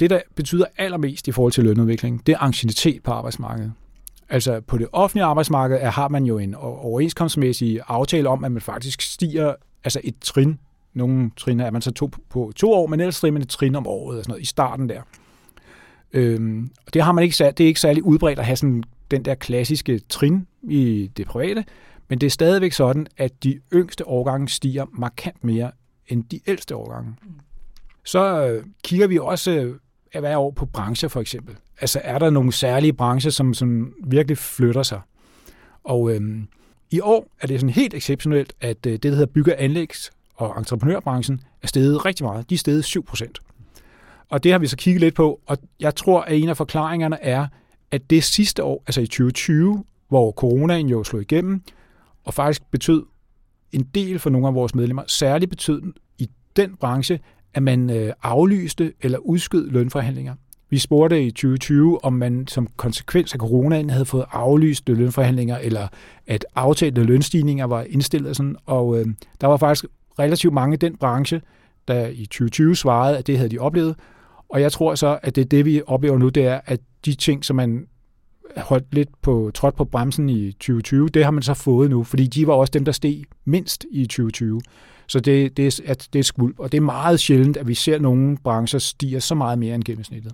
Det, 0.00 0.10
der 0.10 0.20
betyder 0.34 0.64
allermest 0.78 1.28
i 1.28 1.32
forhold 1.32 1.52
til 1.52 1.64
lønudvikling, 1.64 2.26
det 2.26 2.32
er 2.32 2.38
ancienitet 2.38 3.02
på 3.02 3.10
arbejdsmarkedet. 3.10 3.72
Altså 4.28 4.60
på 4.60 4.78
det 4.78 4.86
offentlige 4.92 5.24
arbejdsmarked 5.24 5.78
er, 5.80 5.90
har 5.90 6.08
man 6.08 6.24
jo 6.24 6.38
en 6.38 6.54
overenskomstmæssig 6.54 7.80
aftale 7.86 8.28
om, 8.28 8.44
at 8.44 8.52
man 8.52 8.62
faktisk 8.62 9.02
stiger 9.02 9.54
altså 9.84 10.00
et 10.04 10.14
trin. 10.20 10.58
Nogle 10.94 11.30
trin 11.36 11.60
er 11.60 11.70
man 11.70 11.82
så 11.82 11.90
to 11.90 12.10
på 12.30 12.52
to 12.56 12.72
år, 12.72 12.86
men 12.86 13.00
ellers 13.00 13.16
stiger 13.16 13.32
man 13.32 13.42
et 13.42 13.48
trin 13.48 13.74
om 13.74 13.86
året 13.86 14.18
og 14.18 14.24
sådan 14.24 14.32
noget, 14.32 14.42
i 14.42 14.46
starten 14.46 14.88
der. 14.88 15.02
Øhm, 16.12 16.70
det 16.92 17.02
har 17.02 17.12
man 17.12 17.24
ikke, 17.24 17.34
det 17.38 17.60
er 17.60 17.66
ikke 17.66 17.80
særlig 17.80 18.02
udbredt 18.02 18.38
at 18.38 18.44
have 18.44 18.56
sådan 18.56 18.84
den 19.10 19.24
der 19.24 19.34
klassiske 19.34 19.98
trin 19.98 20.46
i 20.62 21.10
det 21.16 21.26
private, 21.26 21.64
men 22.08 22.18
det 22.18 22.26
er 22.26 22.30
stadigvæk 22.30 22.72
sådan, 22.72 23.06
at 23.16 23.44
de 23.44 23.60
yngste 23.72 24.08
årgange 24.08 24.48
stiger 24.48 24.86
markant 24.92 25.44
mere 25.44 25.70
end 26.08 26.24
de 26.24 26.40
ældste 26.46 26.76
årgange. 26.76 27.14
Så 28.04 28.46
øh, 28.46 28.64
kigger 28.84 29.06
vi 29.06 29.18
også 29.18 29.50
øh, 29.50 29.76
hver 30.12 30.36
år 30.36 30.50
på 30.50 30.66
brancher 30.66 31.08
for 31.08 31.20
eksempel. 31.20 31.56
Altså 31.80 32.00
er 32.04 32.18
der 32.18 32.30
nogle 32.30 32.52
særlige 32.52 32.92
brancher, 32.92 33.30
som, 33.30 33.54
som 33.54 33.94
virkelig 34.04 34.38
flytter 34.38 34.82
sig? 34.82 35.00
Og 35.84 36.14
øhm, 36.14 36.48
i 36.90 37.00
år 37.00 37.26
er 37.40 37.46
det 37.46 37.60
sådan 37.60 37.74
helt 37.74 37.94
exceptionelt, 37.94 38.52
at 38.60 38.86
øh, 38.86 38.92
det, 38.92 39.02
der 39.02 39.10
hedder 39.10 39.26
bygge- 39.26 39.56
anlægs- 39.56 40.10
og 40.34 40.58
entreprenørbranchen, 40.58 41.40
er 41.62 41.66
steget 41.66 42.04
rigtig 42.04 42.26
meget. 42.26 42.50
De 42.50 42.54
er 42.54 42.58
steget 42.58 42.84
7 42.84 43.04
procent. 43.04 43.38
Og 44.28 44.44
det 44.44 44.52
har 44.52 44.58
vi 44.58 44.66
så 44.66 44.76
kigget 44.76 45.00
lidt 45.00 45.14
på, 45.14 45.40
og 45.46 45.58
jeg 45.80 45.94
tror, 45.94 46.20
at 46.20 46.36
en 46.36 46.48
af 46.48 46.56
forklaringerne 46.56 47.22
er, 47.22 47.46
at 47.90 48.10
det 48.10 48.24
sidste 48.24 48.64
år, 48.64 48.82
altså 48.86 49.00
i 49.00 49.06
2020, 49.06 49.84
hvor 50.08 50.32
coronaen 50.32 50.88
jo 50.88 51.04
slog 51.04 51.22
igennem, 51.22 51.62
og 52.24 52.34
faktisk 52.34 52.70
betød 52.70 53.04
en 53.72 53.82
del 53.82 54.18
for 54.18 54.30
nogle 54.30 54.46
af 54.46 54.54
vores 54.54 54.74
medlemmer, 54.74 55.02
særligt 55.06 55.48
betød 55.48 55.82
i 56.18 56.28
den 56.56 56.76
branche, 56.76 57.20
at 57.56 57.62
man 57.62 57.90
øh, 57.90 58.12
aflyste 58.22 58.92
eller 59.02 59.18
udskød 59.18 59.70
lønforhandlinger. 59.70 60.34
Vi 60.70 60.78
spurgte 60.78 61.22
i 61.22 61.30
2020, 61.30 62.04
om 62.04 62.12
man 62.12 62.46
som 62.46 62.68
konsekvens 62.76 63.34
af 63.34 63.38
coronaen 63.38 63.90
havde 63.90 64.04
fået 64.04 64.24
aflyst 64.32 64.88
lønforhandlinger, 64.88 65.58
eller 65.58 65.88
at 66.26 66.46
aftalte 66.54 67.02
lønstigninger 67.02 67.64
var 67.64 67.82
indstillet. 67.82 68.36
Sådan, 68.36 68.56
og 68.66 68.98
øh, 68.98 69.06
der 69.40 69.46
var 69.46 69.56
faktisk 69.56 69.84
relativt 70.18 70.54
mange 70.54 70.74
i 70.74 70.76
den 70.76 70.96
branche, 70.96 71.40
der 71.88 72.06
i 72.06 72.26
2020 72.26 72.76
svarede, 72.76 73.18
at 73.18 73.26
det 73.26 73.36
havde 73.36 73.50
de 73.50 73.58
oplevet. 73.58 73.96
Og 74.48 74.60
jeg 74.60 74.72
tror 74.72 74.94
så, 74.94 75.18
at 75.22 75.36
det 75.36 75.42
er 75.42 75.48
det, 75.48 75.64
vi 75.64 75.82
oplever 75.86 76.18
nu, 76.18 76.28
det 76.28 76.46
er, 76.46 76.60
at 76.64 76.80
de 77.04 77.14
ting, 77.14 77.44
som 77.44 77.56
man 77.56 77.86
holdt 78.56 78.94
lidt 78.94 79.08
på 79.22 79.50
trådt 79.54 79.76
på 79.76 79.84
bremsen 79.84 80.28
i 80.28 80.52
2020, 80.52 81.08
det 81.08 81.24
har 81.24 81.30
man 81.30 81.42
så 81.42 81.54
fået 81.54 81.90
nu, 81.90 82.04
fordi 82.04 82.26
de 82.26 82.46
var 82.46 82.52
også 82.52 82.70
dem, 82.70 82.84
der 82.84 82.92
steg 82.92 83.22
mindst 83.44 83.86
i 83.90 84.06
2020. 84.06 84.60
Så 85.08 85.20
det, 85.20 85.56
det, 85.56 85.80
er, 85.84 85.94
det 86.12 86.18
er 86.18 86.22
skvulp, 86.22 86.58
og 86.58 86.72
det 86.72 86.78
er 86.78 86.82
meget 86.82 87.20
sjældent, 87.20 87.56
at 87.56 87.68
vi 87.68 87.74
ser 87.74 87.98
nogle 87.98 88.36
brancher 88.44 88.78
stiger 88.78 89.20
så 89.20 89.34
meget 89.34 89.58
mere 89.58 89.74
end 89.74 89.84
gennemsnittet. 89.84 90.32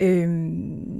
Øhm, 0.00 0.30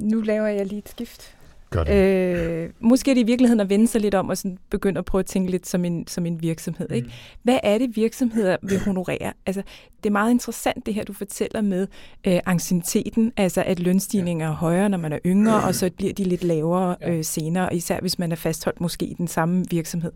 nu 0.03 0.21
laver 0.21 0.47
jeg 0.47 0.67
lige 0.67 0.79
et 0.79 0.89
skift. 0.89 1.36
Gør 1.77 1.85
det. 1.85 2.65
Øh, 2.65 2.71
måske 2.81 3.11
er 3.11 3.15
det 3.15 3.21
i 3.21 3.27
virkeligheden 3.27 3.61
at 3.61 3.71
vende 3.71 3.87
sig 3.87 4.01
lidt 4.01 4.15
om 4.15 4.29
og 4.29 4.39
sådan 4.39 4.59
begynde 4.71 4.99
at 4.99 5.05
prøve 5.05 5.21
at 5.21 5.27
tænke 5.27 5.51
lidt 5.51 5.67
som 5.67 5.85
en, 5.85 6.07
som 6.07 6.27
en 6.27 6.43
virksomhed. 6.43 6.91
Ikke? 6.93 7.07
Mm. 7.07 7.13
Hvad 7.43 7.59
er 7.63 7.79
det, 7.79 7.97
virksomheder 7.97 8.57
vil 8.63 8.81
honorere? 8.81 9.33
Altså, 9.47 9.63
det 10.07 10.11
er 10.11 10.13
meget 10.13 10.31
interessant, 10.31 10.87
det 10.87 10.95
her, 10.95 11.05
du 11.05 11.13
fortæller 11.13 11.61
med 11.61 11.87
øh, 12.27 12.41
ancieniteten, 12.47 13.33
altså 13.37 13.63
at 13.63 13.81
lønstigninger 13.81 14.49
er 14.49 14.53
højere, 14.53 14.89
når 14.89 14.99
man 14.99 15.13
er 15.13 15.19
yngre, 15.27 15.65
og 15.65 15.75
så 15.75 15.91
bliver 15.97 16.13
de 16.13 16.25
lidt 16.25 16.45
lavere 16.45 16.97
øh, 17.07 17.25
senere, 17.25 17.75
især 17.75 18.01
hvis 18.01 18.19
man 18.19 18.33
er 18.33 18.37
fastholdt 18.37 18.81
måske 18.81 19.07
i 19.07 19.15
den 19.15 19.29
samme 19.29 19.65
virksomhed. 19.71 20.13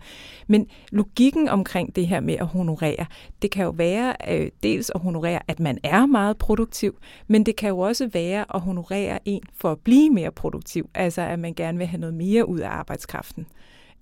Men 0.47 0.67
logikken 0.93 1.49
omkring 1.49 1.97
det 1.97 2.07
her 2.07 2.21
med 2.21 2.35
at 2.35 2.47
honorere, 2.47 3.07
det 3.43 3.51
kan 3.51 3.65
jo 3.65 3.71
være 3.71 4.15
øh, 4.29 4.51
dels 4.63 4.91
at 4.95 5.01
honorere, 5.01 5.41
at 5.49 5.61
man 5.61 5.79
er 5.83 6.07
meget 6.07 6.39
produktiv, 6.39 6.99
men 7.29 7.47
det 7.47 7.57
kan 7.57 7.69
jo 7.69 7.79
også 7.79 8.11
være 8.13 8.45
at 8.55 8.61
honorere 8.61 9.19
en 9.25 9.43
for 9.55 9.73
at 9.73 9.79
blive 9.79 10.11
mere 10.11 10.31
produktiv, 10.31 10.89
altså 10.95 11.23
at 11.23 11.39
man 11.39 11.50
gerne 11.55 11.79
vil 11.79 11.87
have 11.87 12.01
noget 12.01 12.15
mere 12.15 12.49
ud 12.49 12.59
af 12.59 12.69
arbejdskraften. 12.69 13.47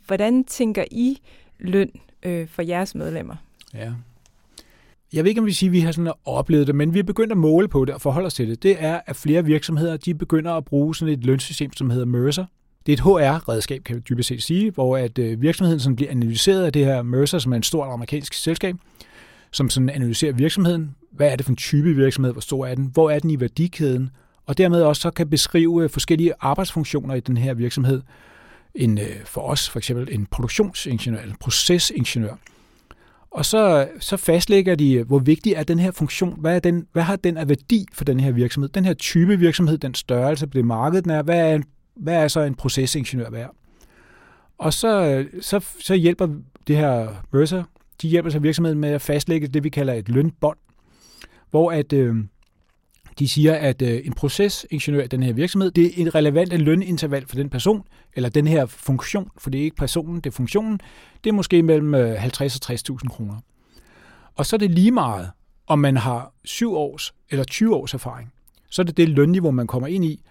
Hvordan 0.06 0.44
tænker 0.44 0.84
I 0.90 1.18
løn 1.58 1.90
øh, 2.22 2.48
for 2.48 2.62
jeres 2.62 2.94
medlemmer? 2.94 3.34
Ja, 3.74 3.92
jeg 5.12 5.24
ved 5.24 5.28
ikke, 5.28 5.40
om 5.40 5.46
vi 5.46 5.52
siger, 5.52 5.70
at 5.70 5.72
vi 5.72 5.80
har 5.80 5.92
sådan 5.92 6.12
oplevet 6.24 6.66
det, 6.66 6.74
men 6.74 6.94
vi 6.94 6.98
er 6.98 7.02
begyndt 7.02 7.32
at 7.32 7.38
måle 7.38 7.68
på 7.68 7.84
det 7.84 7.94
og 7.94 8.00
forholde 8.00 8.26
os 8.26 8.34
til 8.34 8.48
det. 8.48 8.62
Det 8.62 8.76
er, 8.78 9.00
at 9.06 9.16
flere 9.16 9.44
virksomheder 9.44 9.96
de 9.96 10.14
begynder 10.14 10.52
at 10.52 10.64
bruge 10.64 10.94
sådan 10.94 11.14
et 11.14 11.24
lønsystem, 11.24 11.72
som 11.72 11.90
hedder 11.90 12.06
Mercer, 12.06 12.44
det 12.88 12.92
er 12.92 12.96
et 12.96 13.00
HR-redskab, 13.00 13.84
kan 13.84 13.96
vi 13.96 14.00
dybest 14.00 14.28
set 14.28 14.42
sige, 14.42 14.70
hvor 14.70 14.96
at 14.96 15.18
øh, 15.18 15.42
virksomheden 15.42 15.80
sådan 15.80 15.96
bliver 15.96 16.10
analyseret 16.10 16.64
af 16.64 16.72
det 16.72 16.84
her 16.84 17.02
Mercer, 17.02 17.38
som 17.38 17.52
er 17.52 17.56
en 17.56 17.62
stor 17.62 17.84
amerikansk 17.84 18.34
selskab, 18.34 18.76
som 19.50 19.70
sådan 19.70 19.88
analyserer 19.88 20.32
virksomheden. 20.32 20.94
Hvad 21.12 21.32
er 21.32 21.36
det 21.36 21.46
for 21.46 21.52
en 21.52 21.56
type 21.56 21.94
virksomhed? 21.94 22.32
Hvor 22.32 22.40
stor 22.40 22.66
er 22.66 22.74
den? 22.74 22.90
Hvor 22.92 23.10
er 23.10 23.18
den 23.18 23.30
i 23.30 23.40
værdikæden? 23.40 24.10
Og 24.48 24.58
dermed 24.58 24.82
også 24.82 25.02
så 25.02 25.10
kan 25.10 25.30
beskrive 25.30 25.84
øh, 25.84 25.90
forskellige 25.90 26.32
arbejdsfunktioner 26.40 27.14
i 27.14 27.20
den 27.20 27.36
her 27.36 27.54
virksomhed. 27.54 28.02
En, 28.74 28.98
øh, 28.98 29.24
for 29.24 29.40
os 29.40 29.70
for 29.70 29.78
eksempel 29.78 30.08
en 30.10 30.26
produktionsingeniør, 30.26 31.22
en 31.22 31.34
procesingeniør. 31.40 32.34
Og 33.30 33.44
så, 33.44 33.88
så 34.00 34.16
fastlægger 34.16 34.74
de, 34.74 34.92
øh, 34.92 35.06
hvor 35.06 35.18
vigtig 35.18 35.52
er 35.52 35.62
den 35.62 35.78
her 35.78 35.90
funktion, 35.90 36.40
hvad, 36.40 36.54
er 36.54 36.58
den, 36.58 36.86
hvad 36.92 37.02
har 37.02 37.16
den 37.16 37.36
af 37.36 37.48
værdi 37.48 37.86
for 37.92 38.04
den 38.04 38.20
her 38.20 38.32
virksomhed, 38.32 38.68
den 38.68 38.84
her 38.84 38.94
type 38.94 39.38
virksomhed, 39.38 39.78
den 39.78 39.94
størrelse 39.94 40.46
på 40.46 40.54
det 40.54 40.64
marked, 40.64 41.02
den 41.02 41.10
er, 41.10 41.22
hvad 41.22 41.52
er, 41.52 41.60
hvad 41.96 42.14
er 42.14 42.28
så 42.28 42.40
en 42.40 42.54
procesingeniør 42.54 43.30
værd? 43.30 43.54
Og 44.58 44.72
så, 44.72 45.24
så, 45.40 45.64
så 45.80 45.94
hjælper 45.94 46.28
det 46.66 46.76
her 46.76 47.08
Mercer, 47.32 47.62
de 48.02 48.08
hjælper 48.08 48.30
så 48.30 48.38
virksomheden 48.38 48.78
med 48.78 48.88
at 48.88 49.02
fastlægge 49.02 49.46
det, 49.46 49.64
vi 49.64 49.68
kalder 49.68 49.94
et 49.94 50.08
lønbånd, 50.08 50.58
hvor 51.50 51.72
at, 51.72 51.92
øh, 51.92 52.16
de 53.18 53.28
siger, 53.28 53.54
at 53.54 53.82
øh, 53.82 54.00
en 54.04 54.12
procesingeniør 54.12 55.04
i 55.04 55.06
den 55.06 55.22
her 55.22 55.32
virksomhed, 55.32 55.70
det 55.70 55.86
er 55.86 56.06
et 56.06 56.14
relevant 56.14 56.52
løninterval 56.52 57.26
for 57.26 57.36
den 57.36 57.50
person, 57.50 57.82
eller 58.14 58.28
den 58.28 58.46
her 58.46 58.66
funktion, 58.66 59.30
for 59.38 59.50
det 59.50 59.60
er 59.60 59.64
ikke 59.64 59.76
personen, 59.76 60.16
det 60.16 60.26
er 60.26 60.34
funktionen, 60.34 60.80
det 61.24 61.30
er 61.30 61.34
måske 61.34 61.62
mellem 61.62 61.94
øh, 61.94 62.20
50 62.20 62.56
og 62.56 62.74
60.000 62.74 63.08
kroner. 63.08 63.34
Og 64.34 64.46
så 64.46 64.56
er 64.56 64.58
det 64.58 64.70
lige 64.70 64.90
meget, 64.90 65.30
om 65.66 65.78
man 65.78 65.96
har 65.96 66.32
7 66.44 66.74
års 66.74 67.14
eller 67.30 67.44
20 67.44 67.76
års 67.76 67.94
erfaring. 67.94 68.32
Så 68.70 68.82
er 68.82 68.86
det 68.86 68.96
det 68.96 69.08
lønniveau, 69.08 69.50
man 69.50 69.66
kommer 69.66 69.88
ind 69.88 70.04
i. 70.04 70.22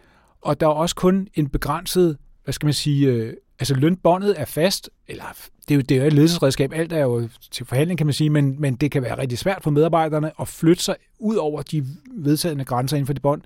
Og 0.42 0.60
der 0.60 0.68
er 0.68 0.72
også 0.72 0.96
kun 0.96 1.28
en 1.34 1.50
begrænset, 1.50 2.18
hvad 2.44 2.54
skal 2.54 2.66
man 2.66 2.74
sige, 2.74 3.08
øh, 3.08 3.34
altså 3.60 3.76
lønbåndet 3.76 4.42
er 4.42 4.46
fast, 4.46 4.90
eller 5.08 5.24
det 5.68 5.74
er 5.74 5.76
jo, 5.76 5.82
det 5.82 5.98
er 5.98 6.02
jo 6.02 6.08
et 6.08 6.14
ledelsesredskab, 6.14 6.74
alt 6.74 6.94
er 6.94 7.02
jo 7.02 7.30
til 7.52 7.66
forhandling, 7.66 7.98
kan 7.98 8.08
man 8.08 8.14
sige, 8.14 8.30
men, 8.30 8.62
men 8.62 8.76
det 8.76 8.92
kan 8.92 9.02
være 9.02 9.18
rigtig 9.18 9.38
svært 9.38 9.64
for 9.64 9.72
medarbejderne 9.72 10.32
at 10.42 10.48
flytte 10.48 10.84
sig 10.84 10.96
ud 11.20 11.36
over 11.36 11.62
de 11.62 11.86
vedtagende 12.16 12.66
grænser 12.66 12.98
inden 12.98 13.06
for 13.08 13.14
det 13.14 13.22
bånd. 13.22 13.42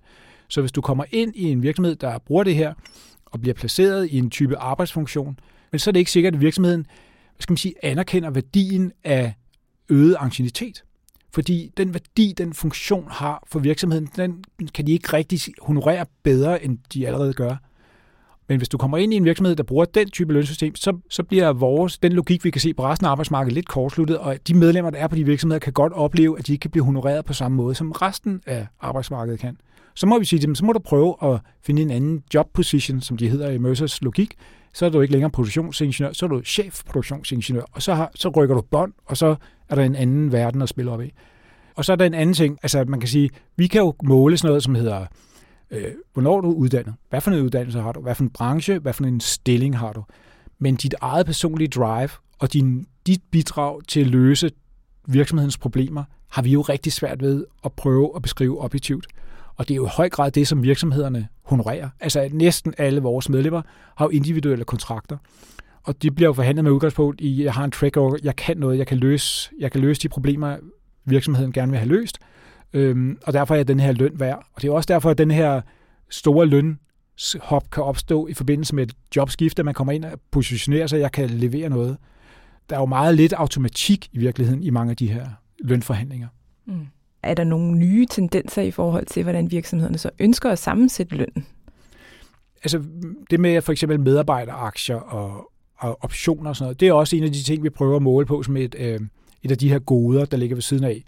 Så 0.48 0.62
hvis 0.62 0.72
du 0.72 0.82
kommer 0.82 1.04
ind 1.12 1.36
i 1.36 1.44
en 1.44 1.64
virksomhed, 1.64 1.96
der 1.96 2.18
bruger 2.18 2.44
det 2.44 2.56
her, 2.56 2.74
og 3.26 3.42
bliver 3.42 3.54
placeret 3.54 4.10
i 4.10 4.18
en 4.18 4.30
type 4.30 4.58
arbejdsfunktion, 4.58 5.40
men 5.72 5.80
så 5.80 5.90
er 5.90 5.92
det 5.92 6.00
ikke 6.00 6.12
sikkert, 6.12 6.34
at 6.34 6.42
virksomheden 6.42 6.86
hvad 7.42 7.44
skal 7.44 7.52
man 7.52 7.58
sige, 7.58 7.74
anerkender 7.82 8.30
værdien 8.30 8.92
af 9.04 9.34
øget 9.90 10.16
anginitet. 10.20 10.84
Fordi 11.34 11.72
den 11.78 11.94
værdi, 11.94 12.34
den 12.38 12.54
funktion 12.54 13.08
har 13.12 13.44
for 13.48 13.60
virksomheden, 13.60 14.10
den 14.16 14.44
kan 14.74 14.88
de 14.88 14.92
ikke 14.92 15.14
rigtig 15.14 15.40
honorere 15.62 16.06
bedre, 16.24 16.64
end 16.64 16.78
de 16.94 17.08
allerede 17.08 17.34
gør. 17.34 17.56
Men 18.52 18.58
hvis 18.58 18.70
du 18.70 18.78
kommer 18.78 18.98
ind 18.98 19.14
i 19.14 19.18
en 19.18 19.26
virksomhed, 19.26 19.56
der 19.56 19.64
bruger 19.64 19.86
den 19.86 20.10
type 20.10 20.34
lønsystem, 20.34 20.76
så, 20.76 20.98
så 21.10 21.24
bliver 21.24 21.54
vores, 21.54 21.98
den 21.98 22.14
logik, 22.14 22.44
vi 22.44 22.52
kan 22.52 22.62
se 22.62 22.74
på 22.74 22.84
resten 22.84 23.06
af 23.06 23.12
arbejdsmarkedet, 23.12 23.54
lidt 23.54 23.68
kortsluttet, 23.68 24.18
og 24.18 24.38
de 24.48 24.54
medlemmer, 24.54 24.92
der 24.92 24.98
er 24.98 25.08
på 25.08 25.16
de 25.16 25.26
virksomheder, 25.26 25.60
kan 25.60 25.74
godt 25.74 25.94
opleve, 25.94 26.40
at 26.40 26.48
de 26.48 26.52
ikke 26.52 26.62
kan 26.62 26.72
blive 26.72 26.84
honoreret 26.84 27.26
på 27.26 27.34
samme 27.34 27.58
måde, 27.58 27.76
som 27.76 27.92
resten 27.92 28.42
af 28.46 28.68
arbejdsmarkedet 28.82 29.40
kan. 29.40 29.58
Så 29.96 30.08
må 30.08 30.20
vi 30.20 30.26
sige 30.26 30.40
til 30.40 30.48
dem, 30.48 30.56
så 30.56 30.66
må 30.66 30.74
du 30.74 30.80
prøve 30.80 31.16
at 31.24 31.40
finde 31.62 31.82
en 31.82 31.92
anden 31.92 32.24
job 32.34 32.48
position, 32.54 33.02
som 33.02 33.18
de 33.18 33.30
hedder 33.30 33.50
i 33.50 33.58
Mercers 33.58 34.02
logik. 34.02 34.34
Så 34.74 34.86
er 34.86 34.90
du 34.90 35.02
ikke 35.02 35.12
længere 35.12 35.32
produktionsingeniør, 35.32 36.14
så 36.14 36.26
er 36.26 36.30
du 36.30 36.42
chefproduktionsingeniør, 36.42 37.64
og 37.72 37.82
så, 37.82 37.94
har, 37.94 38.12
så 38.16 38.30
rykker 38.30 38.56
du 38.56 38.62
bånd, 38.62 38.94
og 39.06 39.18
så 39.18 39.36
er 39.70 39.76
der 39.76 39.84
en 39.84 39.96
anden 39.96 40.32
verden 40.32 40.62
at 40.62 40.70
spille 40.70 40.92
op 40.92 41.02
i. 41.02 41.14
Og 41.76 41.86
så 41.86 41.92
er 41.92 41.96
der 41.96 42.06
en 42.06 42.14
anden 42.14 42.36
ting, 42.36 42.58
altså 42.64 42.86
man 42.88 43.00
kan 43.00 43.10
sige, 43.10 43.30
vi 43.56 43.68
kan 43.68 43.82
jo 43.82 43.94
måle 44.04 44.38
sådan 44.38 44.48
noget, 44.48 44.64
som 44.64 44.76
hedder 44.76 45.06
øh, 45.72 45.92
hvornår 46.14 46.42
du 46.42 46.52
er 46.52 46.56
uddannet, 46.56 46.96
hvad 47.10 47.22
for 47.22 47.32
en 47.32 47.42
uddannelse 47.42 47.80
har 47.80 47.92
du, 47.92 48.02
hvad 48.02 48.16
for 48.16 48.24
en 48.24 48.30
branche, 48.30 48.80
hvad 48.80 48.94
for 48.94 49.04
en 49.04 49.20
stilling 49.20 49.78
har 49.78 49.94
du. 49.94 50.04
Men 50.60 50.76
dit 50.76 50.96
eget 51.02 51.26
personlige 51.26 51.68
drive 51.68 52.10
og 52.40 52.54
din, 52.54 52.88
dit 53.08 53.22
bidrag 53.32 53.82
til 53.88 54.00
at 54.00 54.08
løse 54.08 54.52
virksomhedens 55.08 55.58
problemer, 55.58 56.04
har 56.30 56.42
vi 56.42 56.50
jo 56.50 56.62
rigtig 56.62 56.94
svært 56.94 57.22
ved 57.22 57.46
at 57.66 57.74
prøve 57.74 58.12
at 58.16 58.22
beskrive 58.22 58.62
objektivt. 58.62 59.08
Og 59.56 59.68
det 59.68 59.74
er 59.74 59.76
jo 59.76 59.86
i 59.86 59.90
høj 59.92 60.10
grad 60.10 60.32
det, 60.32 60.48
som 60.48 60.64
virksomhederne 60.64 61.28
honorerer. 61.44 61.90
Altså 62.00 62.30
næsten 62.32 62.74
alle 62.78 63.02
vores 63.02 63.30
medlemmer 63.30 63.62
har 63.96 64.06
jo 64.06 64.10
individuelle 64.10 64.66
kontrakter. 64.66 65.18
Og 65.84 66.02
de 66.02 66.12
bliver 66.12 66.30
jo 66.30 66.34
forhandlet 66.34 66.64
med 66.64 66.72
udgangspunkt 66.72 67.22
i, 67.22 67.44
jeg 67.44 67.54
har 67.54 67.64
en 67.64 67.72
track 67.72 67.98
over, 67.98 68.18
jeg 68.24 68.36
kan 68.36 68.58
noget, 68.58 68.78
jeg 68.78 68.88
kan 68.88 68.98
løse, 68.98 69.52
jeg 69.60 69.72
kan 69.72 69.82
løse 69.82 70.02
de 70.02 70.10
problemer, 70.10 70.58
virksomheden 71.06 71.52
gerne 71.52 71.72
vil 71.72 71.80
have 71.80 71.90
løst. 71.90 72.18
Øhm, 72.74 73.18
og 73.24 73.34
derfor 73.34 73.56
er 73.56 73.64
den 73.64 73.80
her 73.80 73.92
løn 73.92 74.20
værd. 74.20 74.46
Og 74.54 74.62
det 74.62 74.68
er 74.68 74.72
også 74.72 74.88
derfor, 74.88 75.10
at 75.10 75.18
den 75.18 75.32
her 75.32 75.62
store 76.10 76.46
lønhop 76.46 77.70
kan 77.72 77.84
opstå 77.84 78.28
i 78.28 78.34
forbindelse 78.34 78.76
med 78.76 78.84
et 78.84 78.94
jobskift, 79.16 79.60
at 79.60 79.66
man 79.66 79.74
kommer 79.74 79.94
ind 79.94 80.06
og 80.06 80.20
positionerer 80.32 80.88
sig, 80.88 80.98
at 80.98 81.02
jeg 81.02 81.12
kan 81.12 81.30
levere 81.30 81.70
noget. 81.70 81.98
Der 82.70 82.76
er 82.76 82.80
jo 82.80 82.86
meget 82.86 83.16
lidt 83.16 83.34
automatik 83.34 84.10
i 84.12 84.18
virkeligheden 84.20 84.64
i 84.64 84.70
mange 84.70 84.92
af 84.92 84.98
de 84.98 85.12
her 85.12 85.28
lønforhandlinger. 85.60 86.28
Mm. 86.66 86.88
Er 87.24 87.34
der 87.34 87.44
nogle 87.44 87.78
nye 87.78 88.06
tendenser 88.06 88.62
i 88.62 88.72
forhold 88.72 89.06
til, 89.06 89.24
hvordan 89.24 89.52
virksomhederne 89.52 89.98
så 89.98 90.10
ønsker 90.20 90.50
at 90.50 90.60
sammensætte 90.60 91.16
lønnen? 91.16 91.46
Altså 92.64 92.84
det 93.30 93.40
med 93.40 93.62
for 93.62 93.72
eksempel 93.72 94.00
medarbejderaktier 94.00 94.96
og, 94.96 95.52
og 95.78 96.04
optioner 96.04 96.50
og 96.50 96.56
sådan 96.56 96.66
noget, 96.66 96.80
det 96.80 96.88
er 96.88 96.94
også 96.94 97.16
en 97.16 97.24
af 97.24 97.32
de 97.32 97.44
ting, 97.44 97.64
vi 97.64 97.70
prøver 97.70 97.96
at 97.96 98.02
måle 98.02 98.26
på 98.26 98.44
som 98.44 98.58
et, 98.58 98.76
øh, 98.80 99.00
et 99.44 99.52
af 99.52 99.58
de 99.58 99.70
her 99.70 99.80
goder, 99.80 100.26
der 100.26 100.38
ligger 100.38 100.56
ved 100.56 100.62
siden 100.62 100.84
af 100.84 101.04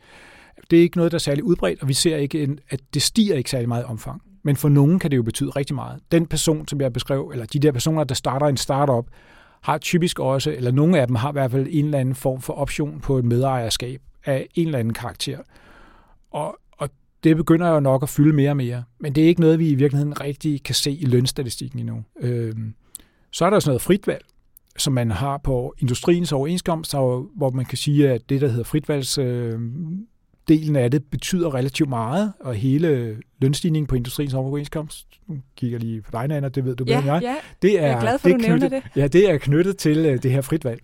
det 0.71 0.79
er 0.79 0.83
ikke 0.83 0.97
noget, 0.97 1.11
der 1.11 1.17
er 1.17 1.19
særlig 1.19 1.43
udbredt, 1.43 1.81
og 1.81 1.87
vi 1.87 1.93
ser 1.93 2.17
ikke, 2.17 2.43
en, 2.43 2.59
at 2.69 2.79
det 2.93 3.01
stiger 3.01 3.35
ikke 3.35 3.49
særlig 3.49 3.67
meget 3.69 3.85
omfang. 3.85 4.21
Men 4.43 4.55
for 4.55 4.69
nogen 4.69 4.99
kan 4.99 5.11
det 5.11 5.17
jo 5.17 5.23
betyde 5.23 5.49
rigtig 5.49 5.75
meget. 5.75 5.99
Den 6.11 6.25
person, 6.25 6.67
som 6.67 6.81
jeg 6.81 6.93
beskrev, 6.93 7.29
eller 7.33 7.45
de 7.45 7.59
der 7.59 7.71
personer, 7.71 8.03
der 8.03 8.15
starter 8.15 8.47
en 8.47 8.57
startup, 8.57 9.05
har 9.61 9.77
typisk 9.77 10.19
også, 10.19 10.51
eller 10.51 10.71
nogle 10.71 10.99
af 10.99 11.07
dem 11.07 11.15
har 11.15 11.29
i 11.29 11.31
hvert 11.31 11.51
fald 11.51 11.67
en 11.69 11.85
eller 11.85 11.99
anden 11.99 12.15
form 12.15 12.41
for 12.41 12.53
option 12.53 12.99
på 12.99 13.17
et 13.17 13.25
medejerskab 13.25 14.01
af 14.25 14.47
en 14.55 14.67
eller 14.67 14.79
anden 14.79 14.93
karakter. 14.93 15.37
Og, 16.31 16.57
og 16.71 16.89
det 17.23 17.37
begynder 17.37 17.69
jo 17.69 17.79
nok 17.79 18.03
at 18.03 18.09
fylde 18.09 18.35
mere 18.35 18.49
og 18.49 18.57
mere. 18.57 18.83
Men 18.99 19.15
det 19.15 19.23
er 19.23 19.27
ikke 19.27 19.41
noget, 19.41 19.59
vi 19.59 19.69
i 19.69 19.75
virkeligheden 19.75 20.21
rigtig 20.21 20.63
kan 20.63 20.75
se 20.75 20.91
i 20.91 21.05
lønstatistikken 21.05 21.79
endnu. 21.79 22.03
Øhm, 22.21 22.73
så 23.31 23.45
er 23.45 23.49
der 23.49 23.59
sådan 23.59 23.69
noget 23.69 23.81
fritvalg, 23.81 24.25
som 24.77 24.93
man 24.93 25.11
har 25.11 25.37
på 25.37 25.73
industriens 25.79 26.31
overenskomst, 26.31 26.93
hvor 26.93 27.49
man 27.49 27.65
kan 27.65 27.77
sige, 27.77 28.09
at 28.09 28.29
det, 28.29 28.41
der 28.41 28.47
hedder 28.47 28.63
fritvalgs 28.63 29.17
øh, 29.17 29.59
delen 30.47 30.75
af 30.75 30.91
det 30.91 31.03
betyder 31.05 31.53
relativt 31.53 31.89
meget, 31.89 32.33
og 32.39 32.55
hele 32.55 33.17
lønstigningen 33.41 33.87
på 33.87 33.95
industriens 33.95 34.33
overenskomst, 34.33 35.07
nu 35.27 35.37
kigger 35.55 35.79
lige 35.79 36.01
på 36.01 36.09
dig, 36.11 36.21
Anna, 36.21 36.49
det 36.49 36.65
ved 36.65 36.75
du 36.75 36.83
ja, 36.87 37.01
bedre 37.01 37.17
end 37.17 37.25
jeg, 37.25 37.39
det 37.61 37.79
er, 37.79 37.85
jeg 37.85 37.95
er 37.95 38.01
glad 38.01 38.19
for, 38.19 38.27
det 38.27 38.35
er 38.35 38.37
du 38.37 38.43
knyttet, 38.45 38.71
det. 38.71 38.83
Ja, 38.95 39.07
det 39.07 39.29
er 39.29 39.37
knyttet 39.37 39.77
til 39.77 40.13
uh, 40.13 40.17
det 40.23 40.31
her 40.31 40.41
fritvalg. 40.41 40.81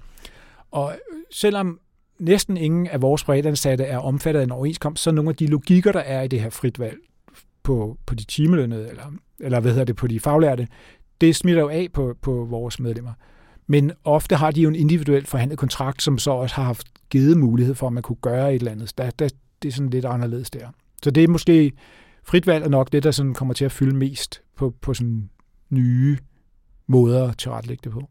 Og 0.72 0.93
selvom 1.32 1.80
næsten 2.19 2.58
ingen 2.58 2.88
af 2.88 3.02
vores 3.02 3.24
bredansatte 3.24 3.84
er 3.84 3.98
omfattet 3.98 4.39
af 4.39 4.43
en 4.43 4.52
overenskomst, 4.52 5.04
så 5.04 5.12
nogle 5.12 5.30
af 5.30 5.36
de 5.36 5.48
logikker, 5.48 5.91
der 5.91 6.00
er 6.00 6.22
i 6.22 6.28
det 6.28 6.41
her 6.41 6.50
fritvalg 6.50 6.98
på, 7.63 7.98
på 8.06 8.15
de 8.15 8.24
timelønnede, 8.24 8.89
eller, 8.89 9.13
eller 9.39 9.60
hvad 9.60 9.72
hedder 9.72 9.86
det, 9.86 9.95
på 9.95 10.08
de 10.08 10.19
faglærte, 10.19 10.67
det 11.22 11.36
smitter 11.36 11.62
jo 11.62 11.69
af 11.69 11.88
på, 11.93 12.15
på 12.22 12.48
vores 12.50 12.80
medlemmer. 12.80 13.13
Men 13.67 13.91
ofte 14.04 14.36
har 14.36 14.52
de 14.52 14.62
jo 14.62 14.69
en 14.69 14.76
individuelt 14.76 15.28
forhandlet 15.28 15.60
kontrakt, 15.60 16.02
som 16.02 16.17
så 16.17 16.32
også 16.32 16.56
har 16.56 16.63
haft 16.63 16.88
givet 17.10 17.38
mulighed 17.38 17.76
for, 17.76 17.88
at 17.88 17.93
man 17.93 18.04
kunne 18.04 18.15
gøre 18.22 18.56
et 18.56 18.60
eller 18.60 18.72
andet. 18.72 18.98
Der, 18.98 19.10
der, 19.10 19.30
det 19.62 19.69
er 19.69 19.74
sådan 19.74 19.89
lidt 19.89 20.06
anderledes 20.06 20.50
der. 20.50 20.69
Så 21.04 21.12
det 21.12 21.24
er 21.24 21.28
måske 21.28 21.72
frit 22.24 22.48
valg 22.48 22.65
er 22.65 22.69
nok 22.69 22.91
det, 22.91 23.04
der 23.04 23.12
sådan 23.12 23.34
kommer 23.34 23.54
til 23.54 23.65
at 23.65 23.72
fylde 23.72 23.95
mest 23.95 24.41
på, 24.56 24.74
på 24.82 24.93
sådan 24.93 25.30
nye 25.69 26.17
måder 26.88 27.30
at 27.30 27.38
tilrettelægge 27.38 27.82
det 27.84 27.91
på. 27.91 28.10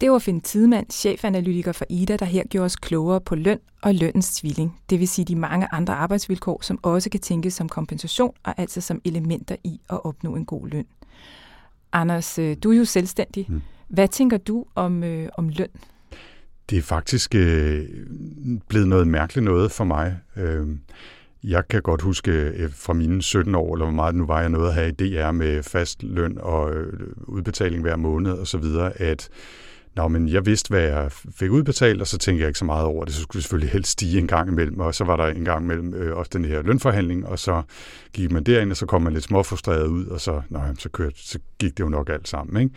Det 0.00 0.10
var 0.10 0.18
Finn 0.18 0.40
Tidemand, 0.40 0.90
chefanalytiker 0.90 1.72
for 1.72 1.84
IDA, 1.88 2.16
der 2.16 2.24
her 2.24 2.44
gjorde 2.44 2.64
os 2.64 2.76
klogere 2.76 3.20
på 3.20 3.34
løn 3.34 3.58
og 3.82 3.94
lønnens 3.94 4.34
tvilling, 4.34 4.80
det 4.90 5.00
vil 5.00 5.08
sige 5.08 5.24
de 5.24 5.36
mange 5.36 5.68
andre 5.72 5.94
arbejdsvilkår, 5.94 6.60
som 6.62 6.78
også 6.82 7.10
kan 7.10 7.20
tænkes 7.20 7.54
som 7.54 7.68
kompensation 7.68 8.34
og 8.42 8.54
altså 8.56 8.80
som 8.80 9.00
elementer 9.04 9.56
i 9.64 9.80
at 9.90 10.04
opnå 10.04 10.36
en 10.36 10.46
god 10.46 10.68
løn. 10.68 10.86
Anders, 11.92 12.38
øh, 12.38 12.56
du 12.62 12.72
er 12.72 12.76
jo 12.76 12.84
selvstændig. 12.84 13.46
Mm. 13.48 13.62
Hvad 13.88 14.08
tænker 14.08 14.36
du 14.36 14.64
om, 14.74 15.04
øh, 15.04 15.28
om 15.36 15.48
løn? 15.48 15.68
Det 16.70 16.78
er 16.78 16.82
faktisk 16.82 17.34
øh, 17.34 17.84
blevet 18.68 18.88
noget 18.88 19.08
mærkeligt 19.08 19.44
noget 19.44 19.72
for 19.72 19.84
mig. 19.84 20.18
Øh, 20.36 20.66
jeg 21.44 21.68
kan 21.68 21.82
godt 21.82 22.02
huske 22.02 22.30
øh, 22.30 22.70
fra 22.72 22.92
mine 22.92 23.22
17 23.22 23.54
år, 23.54 23.74
eller 23.74 23.86
hvor 23.86 23.94
meget 23.94 24.14
nu 24.14 24.26
var 24.26 24.40
jeg 24.40 24.48
noget 24.48 24.68
at 24.68 24.74
have 24.74 24.88
i 24.88 24.92
DR 24.92 25.30
med 25.30 25.62
fast 25.62 26.02
løn 26.02 26.38
og 26.40 26.74
øh, 26.74 26.92
udbetaling 27.18 27.82
hver 27.82 27.96
måned 27.96 28.32
og 28.32 28.46
så 28.46 28.58
videre, 28.58 29.00
at 29.00 29.28
Nå, 29.96 30.08
men 30.08 30.28
jeg 30.28 30.46
vidste, 30.46 30.68
hvad 30.68 30.80
jeg 30.80 31.12
fik 31.12 31.50
udbetalt, 31.50 32.00
og 32.00 32.06
så 32.06 32.18
tænkte 32.18 32.40
jeg 32.40 32.48
ikke 32.48 32.58
så 32.58 32.64
meget 32.64 32.84
over 32.84 33.04
det. 33.04 33.14
Så 33.14 33.22
skulle 33.22 33.38
det 33.38 33.44
selvfølgelig 33.44 33.72
helst 33.72 33.90
stige 33.90 34.18
en 34.18 34.26
gang 34.26 34.48
imellem, 34.48 34.80
og 34.80 34.94
så 34.94 35.04
var 35.04 35.16
der 35.16 35.26
en 35.26 35.44
gang 35.44 35.64
imellem 35.64 35.94
øh, 35.94 36.16
også 36.16 36.30
den 36.32 36.44
her 36.44 36.62
lønforhandling, 36.62 37.26
og 37.26 37.38
så 37.38 37.62
gik 38.12 38.32
man 38.32 38.44
derind, 38.44 38.70
og 38.70 38.76
så 38.76 38.86
kom 38.86 39.02
man 39.02 39.12
lidt 39.12 39.24
småfrustreret 39.24 39.86
ud, 39.86 40.06
og 40.06 40.20
så, 40.20 40.42
nå, 40.48 40.60
så, 40.78 40.88
kørte, 40.88 41.16
så 41.16 41.38
gik 41.58 41.78
det 41.78 41.84
jo 41.84 41.88
nok 41.88 42.08
alt 42.08 42.28
sammen. 42.28 42.62
Ikke? 42.62 42.74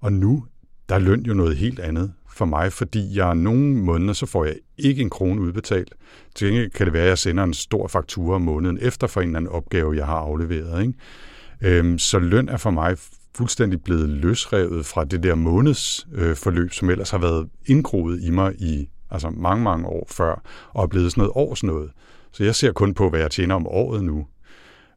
Og 0.00 0.12
nu 0.12 0.44
der 0.88 0.94
er 0.94 0.98
løn 0.98 1.20
jo 1.20 1.34
noget 1.34 1.56
helt 1.56 1.80
andet 1.80 2.12
for 2.32 2.44
mig, 2.44 2.72
fordi 2.72 3.16
jeg 3.16 3.34
nogle 3.34 3.74
måneder, 3.74 4.12
så 4.12 4.26
får 4.26 4.44
jeg 4.44 4.54
ikke 4.78 5.02
en 5.02 5.10
krone 5.10 5.40
udbetalt. 5.40 5.94
Til 6.34 6.46
gengæld 6.48 6.70
kan 6.70 6.86
det 6.86 6.92
være, 6.92 7.02
at 7.02 7.08
jeg 7.08 7.18
sender 7.18 7.44
en 7.44 7.54
stor 7.54 7.88
faktura 7.88 8.38
måneden 8.38 8.78
efter 8.82 9.06
for 9.06 9.20
en 9.20 9.28
eller 9.28 9.38
anden 9.38 9.52
opgave, 9.52 9.96
jeg 9.96 10.06
har 10.06 10.16
afleveret. 10.16 10.82
Ikke? 10.82 11.78
Øhm, 11.78 11.98
så 11.98 12.18
løn 12.18 12.48
er 12.48 12.56
for 12.56 12.70
mig 12.70 12.96
fuldstændig 13.34 13.82
blevet 13.82 14.08
løsrevet 14.08 14.86
fra 14.86 15.04
det 15.04 15.22
der 15.22 15.34
månedsforløb, 15.34 16.64
øh, 16.64 16.70
som 16.70 16.90
ellers 16.90 17.10
har 17.10 17.18
været 17.18 17.48
indgroet 17.66 18.22
i 18.22 18.30
mig 18.30 18.54
i 18.58 18.88
altså 19.10 19.30
mange, 19.30 19.64
mange 19.64 19.86
år 19.86 20.06
før, 20.10 20.42
og 20.70 20.82
er 20.82 20.86
blevet 20.86 21.12
sådan 21.12 21.20
noget 21.20 21.32
års 21.48 21.62
noget. 21.62 21.90
Så 22.32 22.44
jeg 22.44 22.54
ser 22.54 22.72
kun 22.72 22.94
på, 22.94 23.10
hvad 23.10 23.20
jeg 23.20 23.30
tjener 23.30 23.54
om 23.54 23.66
året 23.66 24.04
nu. 24.04 24.26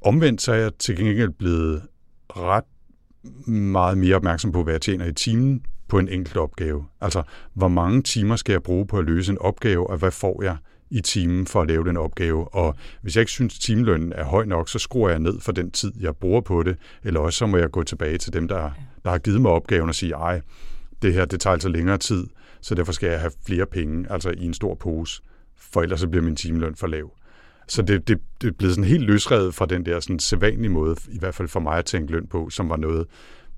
Omvendt 0.02 0.42
så 0.42 0.52
er 0.52 0.58
jeg 0.58 0.72
til 0.80 0.98
gengæld 0.98 1.30
blevet 1.30 1.82
ret 2.30 2.64
meget 3.48 3.98
mere 3.98 4.16
opmærksom 4.16 4.52
på, 4.52 4.64
hvad 4.64 4.74
jeg 4.74 4.82
tjener 4.82 5.06
i 5.06 5.14
timen 5.14 5.66
på 5.88 6.00
en 6.00 6.10
enkelt 6.10 6.38
opgave. 6.38 6.86
Altså, 7.02 7.24
hvor 7.54 7.68
mange 7.68 8.02
timer 8.02 8.36
skal 8.36 8.54
jeg 8.54 8.64
bruge 8.64 8.88
på 8.88 9.00
at 9.00 9.06
løse 9.06 9.32
en 9.32 9.38
opgave, 9.38 9.90
og 9.90 9.98
hvad 9.98 10.12
får 10.12 10.44
jeg 10.44 10.58
i 10.90 11.02
timen 11.02 11.48
for 11.48 11.62
at 11.62 11.68
lave 11.68 11.84
den 11.84 11.98
opgave. 11.98 12.54
Og 12.54 12.76
hvis 13.02 13.16
jeg 13.16 13.22
ikke 13.22 13.32
synes, 13.32 13.56
at 13.56 13.62
timelønnen 13.62 14.14
er 14.14 14.24
høj 14.24 14.46
nok, 14.46 14.70
så 14.70 14.80
skruer 14.80 15.10
jeg 15.10 15.20
ned 15.20 15.40
for 15.40 15.52
den 15.52 15.72
tid, 15.72 15.92
jeg 16.00 16.16
bruger 16.16 16.42
på 16.42 16.64
det. 16.64 16.78
Eller 17.04 17.20
også 17.20 17.38
så 17.38 17.46
må 17.46 17.58
jeg 17.58 17.72
gå 17.72 17.84
tilbage 17.84 18.18
til 18.18 18.34
dem, 18.34 18.48
der, 18.48 18.72
der 19.04 19.10
har 19.10 19.18
givet 19.18 19.42
mig 19.42 19.52
opgaven 19.52 19.90
og 19.90 19.96
sige, 19.96 20.14
ej, 20.14 20.42
det 21.02 21.14
her 21.14 21.26
det 21.26 21.40
tager 21.40 21.54
altså 21.54 21.70
længere 21.70 21.98
tid, 21.98 22.28
så 22.62 22.76
derfor 22.76 22.92
skal 22.92 23.10
jeg 23.10 23.20
have 23.20 23.32
flere 23.46 23.66
penge, 23.66 24.12
altså 24.12 24.30
i 24.30 24.46
en 24.46 24.54
stor 24.54 24.76
pose, 24.76 25.22
for 25.58 25.82
ellers 25.82 26.00
så 26.00 26.08
bliver 26.08 26.24
min 26.24 26.36
timeløn 26.36 26.76
for 26.76 26.88
lav. 26.88 27.12
Så 27.68 27.82
det, 27.82 28.08
det, 28.08 28.20
det 28.42 28.48
er 28.48 28.52
blevet 28.52 28.76
sådan 28.76 28.90
helt 28.90 29.04
løsrevet 29.04 29.56
fra 29.56 29.66
den 29.66 29.86
der 29.86 30.00
sådan 30.00 30.20
sædvanlige 30.20 30.72
måde, 30.72 30.96
i 31.12 31.20
hvert 31.20 31.36
fald 31.36 31.48
for 31.48 31.60
mig 31.60 31.78
at 31.78 31.86
tænke 31.86 32.12
løn 32.12 32.28
på, 32.28 32.50
som 32.50 32.70
var 32.70 32.78
noget, 32.78 33.08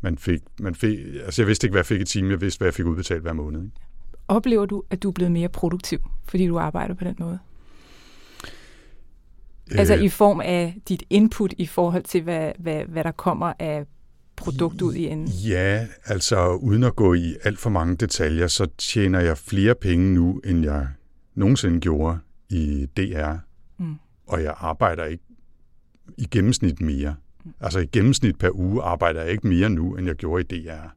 man 0.01 0.17
fik, 0.17 0.39
man 0.59 0.75
fik, 0.75 0.99
altså 1.25 1.41
jeg 1.41 1.47
vidste 1.47 1.67
ikke, 1.67 1.73
hvad 1.73 1.79
jeg 1.79 1.85
fik 1.85 2.01
i 2.01 2.05
time, 2.05 2.29
jeg 2.29 2.41
vidste, 2.41 2.57
hvad 2.57 2.67
jeg 2.67 2.73
fik 2.73 2.85
udbetalt 2.85 3.21
hver 3.21 3.33
måned. 3.33 3.63
Ikke? 3.63 3.75
Oplever 4.27 4.65
du, 4.65 4.83
at 4.89 5.03
du 5.03 5.07
er 5.07 5.13
blevet 5.13 5.31
mere 5.31 5.49
produktiv, 5.49 5.99
fordi 6.25 6.47
du 6.47 6.59
arbejder 6.59 6.93
på 6.93 7.03
den 7.03 7.15
måde? 7.19 7.39
Øh, 9.71 9.79
altså 9.79 9.95
i 9.95 10.09
form 10.09 10.39
af 10.39 10.77
dit 10.89 11.03
input 11.09 11.53
i 11.57 11.65
forhold 11.65 12.03
til, 12.03 12.21
hvad, 12.21 12.51
hvad, 12.59 12.83
hvad 12.83 13.03
der 13.03 13.11
kommer 13.11 13.53
af 13.59 13.85
produkt 14.35 14.81
ud 14.81 14.93
i 14.93 15.07
enden? 15.07 15.27
Ja, 15.27 15.87
altså 16.05 16.49
uden 16.53 16.83
at 16.83 16.95
gå 16.95 17.13
i 17.13 17.35
alt 17.43 17.59
for 17.59 17.69
mange 17.69 17.95
detaljer, 17.95 18.47
så 18.47 18.67
tjener 18.77 19.19
jeg 19.19 19.37
flere 19.37 19.75
penge 19.75 20.13
nu, 20.13 20.41
end 20.45 20.63
jeg 20.63 20.87
nogensinde 21.35 21.79
gjorde 21.79 22.17
i 22.49 22.87
DR. 22.97 23.33
Mm. 23.77 23.95
Og 24.27 24.43
jeg 24.43 24.55
arbejder 24.57 25.05
ikke 25.05 25.23
i 26.17 26.27
gennemsnit 26.31 26.81
mere. 26.81 27.15
Mm. 27.47 27.53
Altså 27.65 27.79
i 27.79 27.85
gennemsnit 27.85 28.37
per 28.37 28.49
uge 28.53 28.83
arbejder 28.83 29.21
jeg 29.21 29.31
ikke 29.31 29.47
mere 29.47 29.69
nu, 29.69 29.95
end 29.95 30.07
jeg 30.07 30.15
gjorde 30.15 30.43
i 30.43 30.61
DR. 30.61 30.87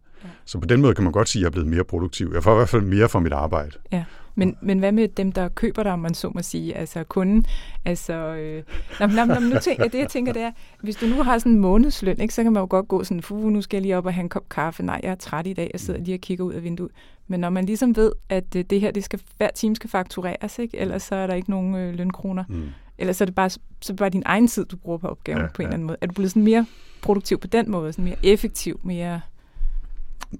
Så 0.45 0.59
på 0.59 0.67
den 0.67 0.81
måde 0.81 0.95
kan 0.95 1.05
man 1.05 1.13
godt 1.13 1.29
sige, 1.29 1.41
at 1.41 1.43
jeg 1.43 1.47
er 1.47 1.53
blevet 1.53 1.69
mere 1.69 1.85
produktiv. 1.85 2.31
Jeg 2.35 2.43
får 2.43 2.53
i 2.53 2.57
hvert 2.57 2.69
fald 2.69 2.83
mere 2.83 3.09
for 3.09 3.21
mit 3.21 3.33
arbejde. 3.33 3.71
Ja. 3.93 4.05
Men, 4.35 4.57
men 4.63 4.79
hvad 4.79 4.93
med 4.93 5.09
dem, 5.09 5.33
der 5.33 5.49
køber 5.49 5.83
dig, 5.83 5.93
om 5.93 5.99
man 5.99 6.15
så 6.15 6.31
må 6.35 6.43
sige, 6.43 6.77
altså 6.77 7.05
kunden? 7.05 7.45
Altså, 7.85 8.15
øh, 8.15 8.63
nå, 9.01 9.07
nå, 9.07 9.25
nå, 9.25 9.41
nu 9.41 9.57
tænker, 9.63 9.89
det 9.89 9.99
jeg 9.99 10.09
tænker, 10.09 10.33
det 10.33 10.43
er, 10.43 10.51
hvis 10.83 10.97
du 10.97 11.07
nu 11.07 11.23
har 11.23 11.39
sådan 11.39 11.53
en 11.53 11.59
månedsløn, 11.59 12.21
ikke, 12.21 12.35
så 12.35 12.43
kan 12.43 12.53
man 12.53 12.61
jo 12.61 12.67
godt 12.71 12.89
gå 12.89 13.05
sådan, 13.05 13.23
fu, 13.23 13.51
nu 13.51 13.63
skal 13.63 13.77
jeg 13.77 13.83
lige 13.83 13.97
op 13.97 14.07
og 14.07 14.15
have 14.15 14.23
en 14.23 14.29
kop 14.29 14.49
kaffe. 14.49 14.83
Nej, 14.83 15.01
jeg 15.03 15.11
er 15.11 15.15
træt 15.15 15.47
i 15.47 15.53
dag, 15.53 15.71
jeg 15.73 15.81
sidder 15.81 16.01
lige 16.01 16.15
og 16.15 16.21
kigger 16.21 16.45
ud 16.45 16.53
af 16.53 16.63
vinduet. 16.63 16.91
Men 17.29 17.41
når 17.41 17.51
man 17.51 17.65
ligesom 17.65 17.97
ved, 17.97 18.13
at 18.29 18.57
øh, 18.57 18.65
det 18.71 18.81
her, 18.81 18.91
det 18.91 19.05
skal, 19.05 19.21
hver 19.37 19.51
time 19.55 19.77
skal 19.77 19.91
faktureres, 19.91 20.59
ikke? 20.59 20.79
ellers 20.79 21.03
så 21.03 21.15
er 21.15 21.27
der 21.27 21.35
ikke 21.35 21.51
nogen 21.51 21.75
øh, 21.75 21.95
lønkroner. 21.95 22.45
Mm. 22.49 22.69
Ellers 23.01 23.17
så 23.17 23.25
er 23.25 23.27
det 23.27 23.35
bare, 23.35 23.51
så 23.51 23.59
er 23.83 23.93
det 23.93 23.97
bare 23.97 24.11
din 24.11 24.23
egen 24.27 24.49
tid, 24.49 24.65
du 24.65 24.77
bruger 24.77 24.99
på 24.99 25.09
opgaven 25.09 25.41
ja, 25.41 25.47
på 25.47 25.63
en 25.63 25.65
ja. 25.65 25.69
eller 25.69 25.75
anden 25.75 25.87
måde. 25.87 25.99
Er 26.01 26.07
du 26.07 26.13
blevet 26.13 26.31
sådan 26.31 26.43
mere 26.43 26.67
produktiv 27.03 27.39
på 27.39 27.47
den 27.47 27.71
måde, 27.71 27.93
sådan 27.93 28.05
mere 28.05 28.17
effektiv, 28.23 28.81
mere 28.85 29.21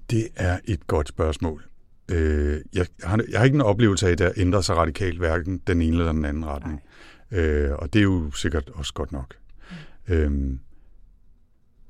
det 0.09 0.27
er 0.35 0.59
et 0.65 0.87
godt 0.87 1.07
spørgsmål. 1.07 1.63
Øh, 2.11 2.61
jeg, 2.73 2.85
har, 3.03 3.19
jeg 3.29 3.39
har 3.39 3.45
ikke 3.45 3.55
en 3.55 3.61
oplevelse 3.61 4.07
af, 4.07 4.11
at 4.11 4.17
der 4.17 4.31
ændrer 4.37 4.61
sig 4.61 4.75
radikalt, 4.75 5.17
hverken 5.17 5.61
den 5.67 5.81
ene 5.81 5.97
eller 5.97 6.11
den 6.11 6.25
anden 6.25 6.45
retning. 6.45 6.81
Øh, 7.31 7.71
og 7.71 7.93
det 7.93 7.99
er 7.99 8.03
jo 8.03 8.31
sikkert 8.31 8.69
også 8.73 8.93
godt 8.93 9.11
nok. 9.11 9.35
Mm. 10.07 10.13
Øh, 10.13 10.57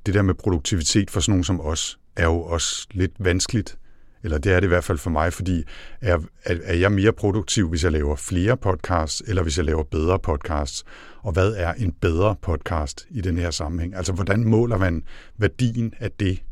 det 0.05 0.13
der 0.13 0.21
med 0.21 0.33
produktivitet 0.33 1.11
for 1.11 1.19
sådan 1.19 1.31
nogen 1.31 1.43
som 1.43 1.61
os, 1.61 1.99
er 2.15 2.25
jo 2.25 2.41
også 2.41 2.87
lidt 2.91 3.11
vanskeligt. 3.19 3.77
Eller 4.23 4.37
det 4.37 4.51
er 4.51 4.59
det 4.59 4.67
i 4.67 4.67
hvert 4.67 4.83
fald 4.83 4.97
for 4.97 5.09
mig, 5.09 5.33
fordi 5.33 5.63
er, 6.01 6.19
er 6.43 6.75
jeg 6.75 6.91
mere 6.91 7.13
produktiv, 7.13 7.69
hvis 7.69 7.83
jeg 7.83 7.91
laver 7.91 8.15
flere 8.15 8.57
podcasts, 8.57 9.23
eller 9.27 9.43
hvis 9.43 9.57
jeg 9.57 9.65
laver 9.65 9.83
bedre 9.83 10.19
podcasts? 10.19 10.83
Og 11.23 11.31
hvad 11.31 11.53
er 11.57 11.73
en 11.73 11.91
bedre 11.91 12.35
podcast 12.41 13.07
i 13.09 13.21
den 13.21 13.37
her 13.37 13.51
sammenhæng? 13.51 13.95
Altså, 13.95 14.13
hvordan 14.13 14.43
måler 14.43 14.77
man 14.77 15.03
værdien 15.37 15.93
af 15.99 16.11
det, 16.11 16.43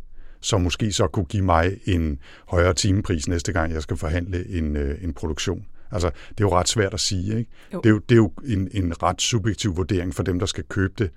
som 0.41 0.61
måske 0.61 0.91
så 0.91 1.07
kunne 1.07 1.25
give 1.25 1.43
mig 1.43 1.77
en 1.85 2.19
højere 2.47 2.73
timepris 2.73 3.27
næste 3.27 3.53
gang, 3.53 3.73
jeg 3.73 3.81
skal 3.81 3.97
forhandle 3.97 4.49
en, 4.49 4.75
øh, 4.75 5.03
en 5.03 5.13
produktion. 5.13 5.65
Altså, 5.91 6.09
det 6.29 6.43
er 6.43 6.47
jo 6.47 6.57
ret 6.57 6.67
svært 6.69 6.93
at 6.93 6.99
sige. 6.99 7.37
Ikke? 7.37 7.51
Jo. 7.73 7.77
Det, 7.77 7.89
er 7.89 7.93
jo, 7.93 7.99
det 7.99 8.11
er 8.11 8.17
jo 8.17 8.31
en, 8.45 8.69
en 8.71 9.03
ret 9.03 9.21
subjektiv 9.21 9.77
vurdering 9.77 10.15
for 10.15 10.23
dem, 10.23 10.39
der 10.39 10.45
skal 10.45 10.63
købe 10.63 10.93
det, 10.97 11.11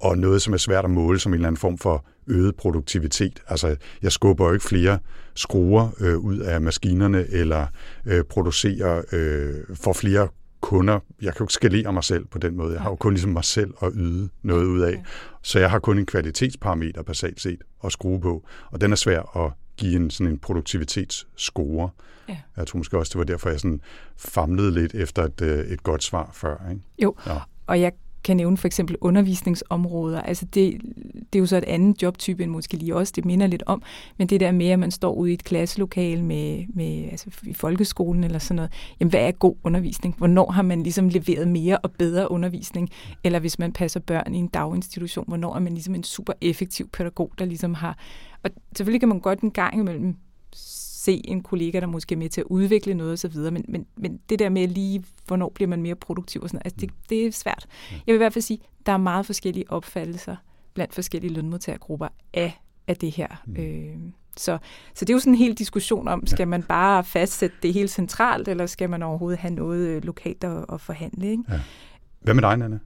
og 0.00 0.18
noget, 0.18 0.42
som 0.42 0.52
er 0.52 0.58
svært 0.58 0.84
at 0.84 0.90
måle 0.90 1.18
som 1.18 1.32
en 1.32 1.34
eller 1.34 1.48
anden 1.48 1.60
form 1.60 1.78
for 1.78 2.06
øget 2.26 2.56
produktivitet. 2.56 3.40
Altså, 3.48 3.76
jeg 4.02 4.12
skubber 4.12 4.46
jo 4.46 4.52
ikke 4.52 4.64
flere 4.64 4.98
skruer 5.34 5.88
øh, 6.00 6.18
ud 6.18 6.38
af 6.38 6.60
maskinerne, 6.60 7.26
eller 7.30 7.66
øh, 8.06 8.24
producerer, 8.24 9.02
øh, 9.12 9.54
for 9.74 9.92
flere 9.92 10.28
kunder. 10.60 11.00
Jeg 11.22 11.32
kan 11.32 11.38
jo 11.40 11.44
ikke 11.44 11.52
skalere 11.52 11.92
mig 11.92 12.04
selv 12.04 12.24
på 12.26 12.38
den 12.38 12.56
måde. 12.56 12.72
Jeg 12.72 12.82
har 12.82 12.90
jo 12.90 12.96
kun 12.96 13.12
ligesom 13.12 13.30
mig 13.30 13.44
selv 13.44 13.74
at 13.82 13.92
yde 13.94 14.28
noget 14.42 14.64
ud 14.64 14.80
af. 14.80 15.02
Så 15.42 15.58
jeg 15.58 15.70
har 15.70 15.78
kun 15.78 15.98
en 15.98 16.06
kvalitetsparameter 16.06 17.02
basalt 17.02 17.40
set 17.40 17.58
at 17.84 17.92
skrue 17.92 18.20
på, 18.20 18.44
og 18.70 18.80
den 18.80 18.92
er 18.92 18.96
svær 18.96 19.44
at 19.44 19.52
give 19.76 19.96
en 19.96 20.10
sådan 20.10 20.32
en 20.32 20.38
produktivitetsscore. 20.38 21.90
Ja. 22.28 22.36
Jeg 22.56 22.66
tror 22.66 22.76
måske 22.76 22.98
også, 22.98 23.10
det 23.10 23.18
var 23.18 23.24
derfor, 23.24 23.50
jeg 23.50 23.60
sådan 23.60 23.80
famlede 24.16 24.70
lidt 24.74 24.94
efter 24.94 25.22
et, 25.22 25.40
øh, 25.40 25.58
et 25.58 25.82
godt 25.82 26.04
svar 26.04 26.30
før. 26.32 26.70
Ikke? 26.70 26.82
Jo, 27.02 27.14
ja. 27.26 27.38
og 27.66 27.80
jeg 27.80 27.92
kan 28.24 28.36
nævne 28.36 28.56
for 28.56 28.66
eksempel 28.66 28.96
undervisningsområder. 29.00 30.20
Altså 30.20 30.44
det, 30.44 30.80
det 31.32 31.38
er 31.38 31.40
jo 31.40 31.46
så 31.46 31.56
et 31.56 31.64
andet 31.64 32.02
jobtype 32.02 32.42
end 32.42 32.50
måske 32.50 32.76
lige 32.76 32.96
også, 32.96 33.12
det 33.16 33.24
minder 33.24 33.46
lidt 33.46 33.62
om, 33.66 33.82
men 34.18 34.26
det 34.26 34.40
der 34.40 34.52
med, 34.52 34.66
at 34.66 34.78
man 34.78 34.90
står 34.90 35.12
ude 35.12 35.30
i 35.30 35.34
et 35.34 35.44
klasselokale 35.44 36.22
med, 36.22 36.64
med 36.74 37.04
altså 37.10 37.30
i 37.42 37.52
folkeskolen 37.52 38.24
eller 38.24 38.38
sådan 38.38 38.56
noget, 38.56 38.72
jamen 39.00 39.10
hvad 39.10 39.20
er 39.20 39.30
god 39.30 39.56
undervisning? 39.64 40.14
Hvornår 40.18 40.50
har 40.50 40.62
man 40.62 40.82
ligesom 40.82 41.08
leveret 41.08 41.48
mere 41.48 41.78
og 41.78 41.92
bedre 41.92 42.30
undervisning? 42.30 42.90
Eller 43.24 43.38
hvis 43.38 43.58
man 43.58 43.72
passer 43.72 44.00
børn 44.00 44.34
i 44.34 44.38
en 44.38 44.48
daginstitution, 44.48 45.24
hvornår 45.28 45.54
er 45.54 45.60
man 45.60 45.72
ligesom 45.72 45.94
en 45.94 46.04
super 46.04 46.32
effektiv 46.40 46.88
pædagog, 46.88 47.32
der 47.38 47.44
ligesom 47.44 47.74
har... 47.74 47.98
Og 48.42 48.50
selvfølgelig 48.76 49.00
kan 49.00 49.08
man 49.08 49.20
godt 49.20 49.40
en 49.40 49.50
gang 49.50 49.80
imellem 49.80 50.16
se 51.04 51.20
en 51.24 51.42
kollega, 51.42 51.80
der 51.80 51.86
måske 51.86 52.14
er 52.14 52.18
med 52.18 52.28
til 52.28 52.40
at 52.40 52.46
udvikle 52.50 52.94
noget 52.94 53.12
osv., 53.12 53.36
men, 53.36 53.64
men, 53.68 53.86
men 53.96 54.20
det 54.28 54.38
der 54.38 54.48
med 54.48 54.68
lige, 54.68 55.04
hvornår 55.26 55.48
bliver 55.54 55.68
man 55.68 55.82
mere 55.82 55.94
produktiv 55.94 56.42
og 56.42 56.48
sådan 56.48 56.62
altså 56.64 56.76
det, 56.80 56.90
det 57.08 57.26
er 57.26 57.32
svært. 57.32 57.66
Jeg 57.90 58.00
vil 58.06 58.14
i 58.14 58.16
hvert 58.16 58.32
fald 58.32 58.42
sige, 58.42 58.58
der 58.86 58.92
er 58.92 58.96
meget 58.96 59.26
forskellige 59.26 59.70
opfattelser 59.70 60.36
blandt 60.74 60.94
forskellige 60.94 61.32
lønmodtagergrupper 61.32 62.08
af, 62.34 62.60
af 62.88 62.96
det 62.96 63.10
her. 63.10 63.42
Mm. 63.46 63.56
Øh, 63.56 63.96
så, 64.36 64.58
så 64.94 65.04
det 65.04 65.10
er 65.10 65.14
jo 65.14 65.18
sådan 65.18 65.32
en 65.32 65.38
hel 65.38 65.54
diskussion 65.54 66.08
om, 66.08 66.26
skal 66.26 66.48
man 66.48 66.62
bare 66.62 67.04
fastsætte 67.04 67.56
det 67.62 67.74
helt 67.74 67.90
centralt, 67.90 68.48
eller 68.48 68.66
skal 68.66 68.90
man 68.90 69.02
overhovedet 69.02 69.38
have 69.38 69.54
noget 69.54 69.88
øh, 69.88 70.04
lokalt 70.04 70.44
at, 70.44 70.64
at 70.72 70.80
forhandle? 70.80 71.30
Ikke? 71.30 71.42
Ja. 71.48 71.60
Hvad 72.20 72.34
med 72.34 72.42
dig, 72.42 72.56
Nanne? 72.56 72.80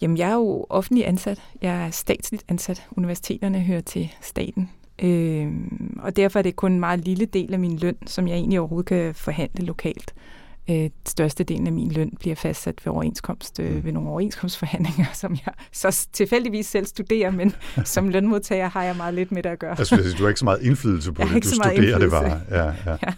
Jamen, 0.00 0.18
jeg 0.18 0.30
er 0.30 0.34
jo 0.34 0.66
offentlig 0.68 1.08
ansat. 1.08 1.42
Jeg 1.62 1.86
er 1.86 1.90
statsligt 1.90 2.44
ansat. 2.48 2.86
Universiteterne 2.96 3.60
hører 3.60 3.80
til 3.80 4.12
staten. 4.20 4.70
Øh, 5.02 5.48
og 5.98 6.16
derfor 6.16 6.38
er 6.38 6.42
det 6.42 6.56
kun 6.56 6.72
en 6.72 6.80
meget 6.80 7.00
lille 7.00 7.26
del 7.26 7.52
af 7.52 7.58
min 7.58 7.76
løn, 7.76 7.96
som 8.06 8.28
jeg 8.28 8.34
egentlig 8.34 8.60
overhovedet 8.60 8.88
kan 8.88 9.14
forhandle 9.14 9.66
lokalt. 9.66 10.14
Øh, 10.70 10.90
største 11.06 11.44
delen 11.44 11.66
af 11.66 11.72
min 11.72 11.92
løn 11.92 12.12
bliver 12.20 12.36
fastsat 12.36 12.86
ved 12.86 12.92
overenskomst, 12.92 13.60
øh, 13.60 13.74
mm. 13.74 13.84
ved 13.84 13.92
nogle 13.92 14.08
overenskomstforhandlinger, 14.08 15.06
som 15.12 15.32
jeg 15.32 15.54
så 15.72 16.08
tilfældigvis 16.12 16.66
selv 16.66 16.86
studerer, 16.86 17.30
men 17.30 17.54
som 17.84 18.08
lønmodtager 18.08 18.68
har 18.68 18.82
jeg 18.82 18.96
meget 18.96 19.14
lidt 19.14 19.32
med 19.32 19.42
det 19.42 19.50
at 19.50 19.58
gøre. 19.58 19.78
Altså, 19.78 20.14
du 20.18 20.22
har 20.22 20.28
ikke 20.28 20.38
så 20.38 20.44
meget 20.44 20.62
indflydelse 20.62 21.12
på 21.12 21.22
jeg 21.22 21.30
det, 21.34 21.44
du 21.44 21.48
studerer 21.48 21.98
det 21.98 22.10
bare. 22.10 22.40
Ja, 22.50 22.64
ja. 22.64 22.72
ja. 23.06 23.12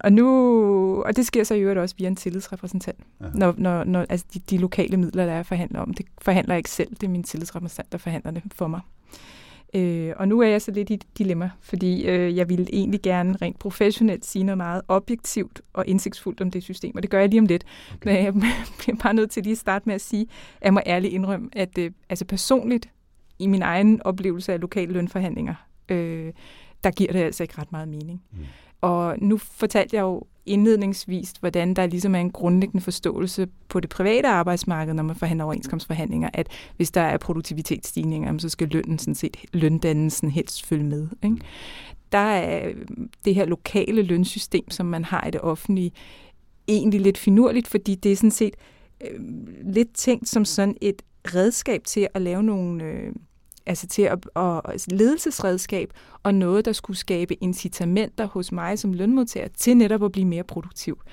Og, 0.00 0.12
nu, 0.12 1.02
og 1.02 1.16
det 1.16 1.26
sker 1.26 1.44
så 1.44 1.54
i 1.54 1.60
øvrigt 1.60 1.78
også 1.78 1.94
via 1.98 2.06
en 2.06 2.16
tillidsrepræsentant, 2.16 2.98
ja. 3.20 3.26
når, 3.34 3.54
når, 3.58 3.84
når 3.84 4.06
altså 4.08 4.26
de, 4.34 4.40
de 4.50 4.58
lokale 4.58 4.96
midler, 4.96 5.26
der 5.26 5.32
er 5.32 5.42
forhandler 5.42 5.80
om. 5.80 5.94
Det 5.94 6.06
forhandler 6.22 6.54
jeg 6.54 6.58
ikke 6.58 6.70
selv, 6.70 6.90
det 6.90 7.02
er 7.02 7.08
min 7.08 7.22
tillidsrepræsentant, 7.22 7.92
der 7.92 7.98
forhandler 7.98 8.30
det 8.30 8.42
for 8.54 8.66
mig. 8.66 8.80
Øh, 9.74 10.12
og 10.16 10.28
nu 10.28 10.40
er 10.40 10.48
jeg 10.48 10.62
så 10.62 10.70
lidt 10.70 10.90
i 10.90 10.94
et 10.94 11.04
dilemma, 11.18 11.50
fordi 11.60 12.06
øh, 12.06 12.36
jeg 12.36 12.48
ville 12.48 12.66
egentlig 12.72 13.02
gerne 13.02 13.36
rent 13.42 13.58
professionelt 13.58 14.26
sige 14.26 14.44
noget 14.44 14.56
meget 14.56 14.82
objektivt 14.88 15.62
og 15.72 15.86
indsigtsfuldt 15.86 16.40
om 16.40 16.50
det 16.50 16.62
system, 16.62 16.92
og 16.96 17.02
det 17.02 17.10
gør 17.10 17.20
jeg 17.20 17.28
lige 17.28 17.40
om 17.40 17.46
lidt. 17.46 17.64
Okay. 17.94 18.10
Men 18.10 18.24
jeg 18.24 18.34
bliver 18.78 18.96
bare 19.02 19.14
nødt 19.14 19.30
til 19.30 19.42
lige 19.42 19.52
at 19.52 19.58
starte 19.58 19.82
med 19.86 19.94
at 19.94 20.00
sige, 20.00 20.22
at 20.60 20.64
jeg 20.64 20.74
må 20.74 20.80
ærligt 20.86 21.14
indrømme, 21.14 21.48
at 21.52 21.78
øh, 21.78 21.90
altså 22.08 22.24
personligt 22.24 22.88
i 23.38 23.46
min 23.46 23.62
egen 23.62 24.02
oplevelse 24.02 24.52
af 24.52 24.60
lokale 24.60 24.92
lønforhandlinger, 24.92 25.54
øh, 25.88 26.32
der 26.84 26.90
giver 26.90 27.12
det 27.12 27.20
altså 27.20 27.42
ikke 27.42 27.58
ret 27.58 27.72
meget 27.72 27.88
mening. 27.88 28.22
Mm. 28.32 28.38
Og 28.80 29.16
nu 29.18 29.38
fortalte 29.38 29.96
jeg 29.96 30.02
jo 30.02 30.22
indledningsvis, 30.46 31.32
hvordan 31.40 31.74
der 31.74 31.86
ligesom 31.86 32.14
er 32.14 32.18
en 32.18 32.30
grundlæggende 32.30 32.84
forståelse 32.84 33.48
på 33.68 33.80
det 33.80 33.90
private 33.90 34.28
arbejdsmarked, 34.28 34.94
når 34.94 35.02
man 35.02 35.16
forhandler 35.16 35.44
overenskomstforhandlinger, 35.44 36.30
at 36.32 36.48
hvis 36.76 36.90
der 36.90 37.00
er 37.00 37.18
produktivitetsstigninger, 37.18 38.38
så 38.38 38.48
skal 38.48 38.68
lønnen 38.68 38.98
sådan 38.98 39.14
set, 39.14 39.36
løndannelsen 39.52 40.30
helst 40.30 40.66
følge 40.66 40.84
med. 40.84 41.08
Ikke? 41.24 41.36
der 42.12 42.18
er 42.18 42.68
øh, 42.68 42.86
det 43.24 43.34
her 43.34 43.44
lokale 43.44 44.02
lønsystem, 44.02 44.70
som 44.70 44.86
man 44.86 45.04
har 45.04 45.26
i 45.26 45.30
det 45.30 45.40
offentlige, 45.40 45.92
egentlig 46.68 47.00
lidt 47.00 47.18
finurligt, 47.18 47.68
fordi 47.68 47.94
det 47.94 48.12
er 48.12 48.16
sådan 48.16 48.30
set 48.30 48.54
øh, 49.00 49.20
lidt 49.62 49.94
tænkt 49.94 50.28
som 50.28 50.44
sådan 50.44 50.76
et 50.80 51.02
redskab 51.34 51.84
til 51.84 52.08
at 52.14 52.22
lave 52.22 52.42
nogle... 52.42 52.84
Øh, 52.84 53.12
altså 53.66 53.86
til 53.86 54.02
at, 54.02 54.18
at 54.36 54.92
ledelsesredskab 54.92 55.92
og 56.22 56.34
noget, 56.34 56.64
der 56.64 56.72
skulle 56.72 56.96
skabe 56.96 57.34
incitamenter 57.34 58.26
hos 58.26 58.52
mig 58.52 58.78
som 58.78 58.92
lønmodtager 58.92 59.48
til 59.48 59.76
netop 59.76 60.04
at 60.04 60.12
blive 60.12 60.26
mere 60.26 60.44
produktiv. 60.44 60.98
Mm. 61.06 61.10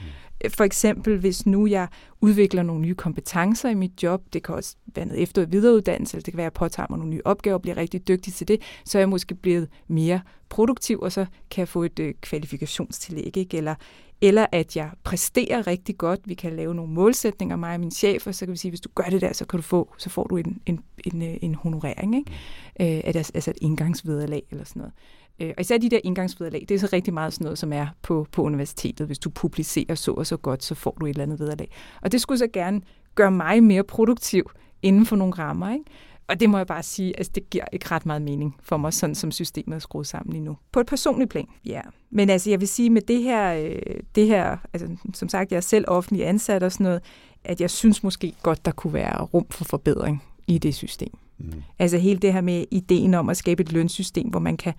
For 0.49 0.63
eksempel, 0.63 1.19
hvis 1.19 1.45
nu 1.45 1.67
jeg 1.67 1.87
udvikler 2.21 2.63
nogle 2.63 2.81
nye 2.81 2.95
kompetencer 2.95 3.69
i 3.69 3.73
mit 3.73 4.03
job, 4.03 4.21
det 4.33 4.43
kan 4.43 4.55
også 4.55 4.75
være 4.95 5.05
noget 5.05 5.21
efter- 5.21 5.41
og 5.41 5.51
videreuddannelse, 5.51 6.15
eller 6.15 6.23
det 6.23 6.33
kan 6.33 6.37
være, 6.37 6.45
at 6.45 6.53
jeg 6.53 6.53
påtager 6.53 6.87
mig 6.89 6.99
nogle 6.99 7.13
nye 7.13 7.21
opgaver 7.25 7.55
og 7.55 7.61
bliver 7.61 7.77
rigtig 7.77 8.07
dygtig 8.07 8.33
til 8.33 8.47
det, 8.47 8.61
så 8.85 8.97
er 8.97 9.01
jeg 9.01 9.09
måske 9.09 9.35
blevet 9.35 9.67
mere 9.87 10.21
produktiv, 10.49 10.99
og 10.99 11.11
så 11.11 11.25
kan 11.51 11.59
jeg 11.59 11.67
få 11.67 11.83
et 11.83 11.99
øh, 11.99 12.13
kvalifikationstillæg, 12.21 13.37
ikke? 13.37 13.57
Eller, 13.57 13.75
eller 14.23 14.45
at 14.51 14.75
jeg 14.75 14.89
præsterer 15.03 15.67
rigtig 15.67 15.97
godt. 15.97 16.19
Vi 16.25 16.33
kan 16.33 16.55
lave 16.55 16.75
nogle 16.75 16.93
målsætninger, 16.93 17.55
mig 17.55 17.73
og 17.73 17.79
min 17.79 17.91
chef, 17.91 18.27
og 18.27 18.35
så 18.35 18.45
kan 18.45 18.51
vi 18.51 18.57
sige, 18.57 18.71
hvis 18.71 18.81
du 18.81 18.89
gør 18.95 19.03
det 19.03 19.21
der, 19.21 19.33
så 19.33 19.45
kan 19.45 19.57
du 19.57 19.61
få, 19.61 19.93
så 19.97 20.09
får 20.09 20.23
du 20.23 20.37
en, 20.37 20.61
en, 20.65 20.79
en, 21.05 21.21
øh, 21.21 21.37
en 21.41 21.55
honorering, 21.55 22.15
ikke? 22.15 22.97
Øh, 22.97 23.01
altså 23.05 23.49
et 23.51 23.57
indgangsvederlag 23.61 24.43
eller 24.51 24.63
sådan 24.63 24.79
noget. 24.79 24.93
Øh, 25.39 25.53
og 25.57 25.61
især 25.61 25.77
de 25.77 25.89
der 25.89 25.99
indgangsvederlag, 26.03 26.65
det 26.69 26.75
er 26.75 26.79
så 26.79 26.89
rigtig 26.93 27.13
meget 27.13 27.33
sådan 27.33 27.45
noget, 27.45 27.59
som 27.59 27.73
er 27.73 27.87
på, 28.01 28.27
på 28.31 28.41
universitetet. 28.41 29.07
Hvis 29.07 29.19
du 29.19 29.29
publicerer 29.29 29.95
så 29.95 30.11
og 30.11 30.27
så 30.27 30.37
godt, 30.37 30.63
så 30.63 30.75
får 30.75 30.97
du 30.99 31.05
et 31.05 31.09
eller 31.09 31.23
andet 31.23 31.39
vederlag. 31.39 31.71
Og 32.01 32.11
det 32.11 32.21
skulle 32.21 32.39
så 32.39 32.47
gerne 32.53 32.81
gøre 33.15 33.31
mig 33.31 33.63
mere 33.63 33.83
produktiv 33.83 34.51
inden 34.81 35.05
for 35.05 35.15
nogle 35.15 35.33
rammer, 35.33 35.73
ikke? 35.73 35.85
Og 36.27 36.39
det 36.39 36.49
må 36.49 36.57
jeg 36.57 36.67
bare 36.67 36.83
sige, 36.83 37.17
altså 37.17 37.31
det 37.35 37.49
giver 37.49 37.65
ikke 37.71 37.91
ret 37.91 38.05
meget 38.05 38.21
mening 38.21 38.55
for 38.63 38.77
mig, 38.77 38.93
sådan 38.93 39.15
som 39.15 39.31
systemet 39.31 39.75
er 39.75 39.79
skruet 39.79 40.07
sammen 40.07 40.33
lige 40.33 40.43
nu. 40.43 40.57
På 40.71 40.79
et 40.79 40.85
personligt 40.85 41.29
plan, 41.29 41.47
ja. 41.65 41.81
Men 42.09 42.29
altså 42.29 42.49
jeg 42.49 42.59
vil 42.59 42.67
sige 42.67 42.89
med 42.89 43.01
det 43.01 43.23
her, 43.23 43.53
øh, 43.53 43.99
det 44.15 44.27
her 44.27 44.57
altså 44.73 44.87
som 45.13 45.29
sagt, 45.29 45.51
jeg 45.51 45.57
er 45.57 45.61
selv 45.61 45.85
offentlig 45.87 46.27
ansat 46.27 46.63
og 46.63 46.71
sådan 46.71 46.83
noget, 46.83 47.01
at 47.43 47.61
jeg 47.61 47.69
synes 47.69 48.03
måske 48.03 48.33
godt, 48.43 48.65
der 48.65 48.71
kunne 48.71 48.93
være 48.93 49.23
rum 49.23 49.45
for 49.49 49.63
forbedring 49.63 50.23
i 50.47 50.57
det 50.57 50.75
system. 50.75 51.09
Mm. 51.37 51.63
Altså 51.79 51.97
hele 51.97 52.19
det 52.19 52.33
her 52.33 52.41
med 52.41 52.65
ideen 52.71 53.13
om 53.13 53.29
at 53.29 53.37
skabe 53.37 53.63
et 53.63 53.71
lønsystem, 53.71 54.29
hvor 54.29 54.39
man 54.39 54.57
kan 54.57 54.73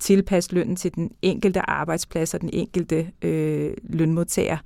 tilpasse 0.00 0.54
lønnen 0.54 0.76
til 0.76 0.94
den 0.94 1.10
enkelte 1.22 1.70
arbejdsplads 1.70 2.34
og 2.34 2.40
den 2.40 2.50
enkelte 2.52 3.10
øh, 3.22 3.74
lønmodtager. 3.82 4.58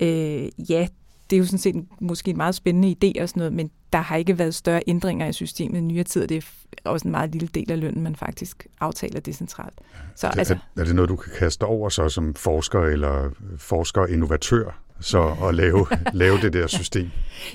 Øh, 0.00 0.48
ja, 0.70 0.86
det 1.30 1.36
er 1.36 1.38
jo 1.40 1.46
sådan 1.46 1.58
set 1.58 1.74
en, 1.74 1.88
måske 2.00 2.30
en 2.30 2.36
meget 2.36 2.54
spændende 2.54 2.96
idé 3.04 3.22
og 3.22 3.28
sådan 3.28 3.40
noget, 3.40 3.52
men 3.52 3.70
der 3.94 4.00
har 4.00 4.16
ikke 4.16 4.38
været 4.38 4.54
større 4.54 4.82
ændringer 4.86 5.26
i 5.26 5.32
systemet 5.32 5.78
i 5.78 5.80
nyere 5.80 6.04
tid, 6.04 6.22
og 6.22 6.28
det 6.28 6.36
er 6.84 6.90
også 6.90 7.08
en 7.08 7.12
meget 7.12 7.30
lille 7.30 7.48
del 7.48 7.72
af 7.72 7.80
lønnen, 7.80 8.02
man 8.02 8.16
faktisk 8.16 8.66
aftaler 8.80 9.20
decentralt. 9.20 9.78
Så, 10.16 10.26
er, 10.26 10.30
det, 10.30 10.38
altså, 10.38 10.58
er 10.76 10.84
det 10.84 10.94
noget, 10.94 11.08
du 11.08 11.16
kan 11.16 11.32
kaste 11.38 11.62
over 11.62 11.88
så 11.88 12.08
som 12.08 12.34
forsker 12.34 12.80
eller 12.80 13.30
forsker-innovatør? 13.58 14.80
Så 15.00 15.36
at 15.48 15.54
lave, 15.54 15.86
lave 16.12 16.40
det 16.40 16.52
der 16.52 16.66
system. 16.66 17.10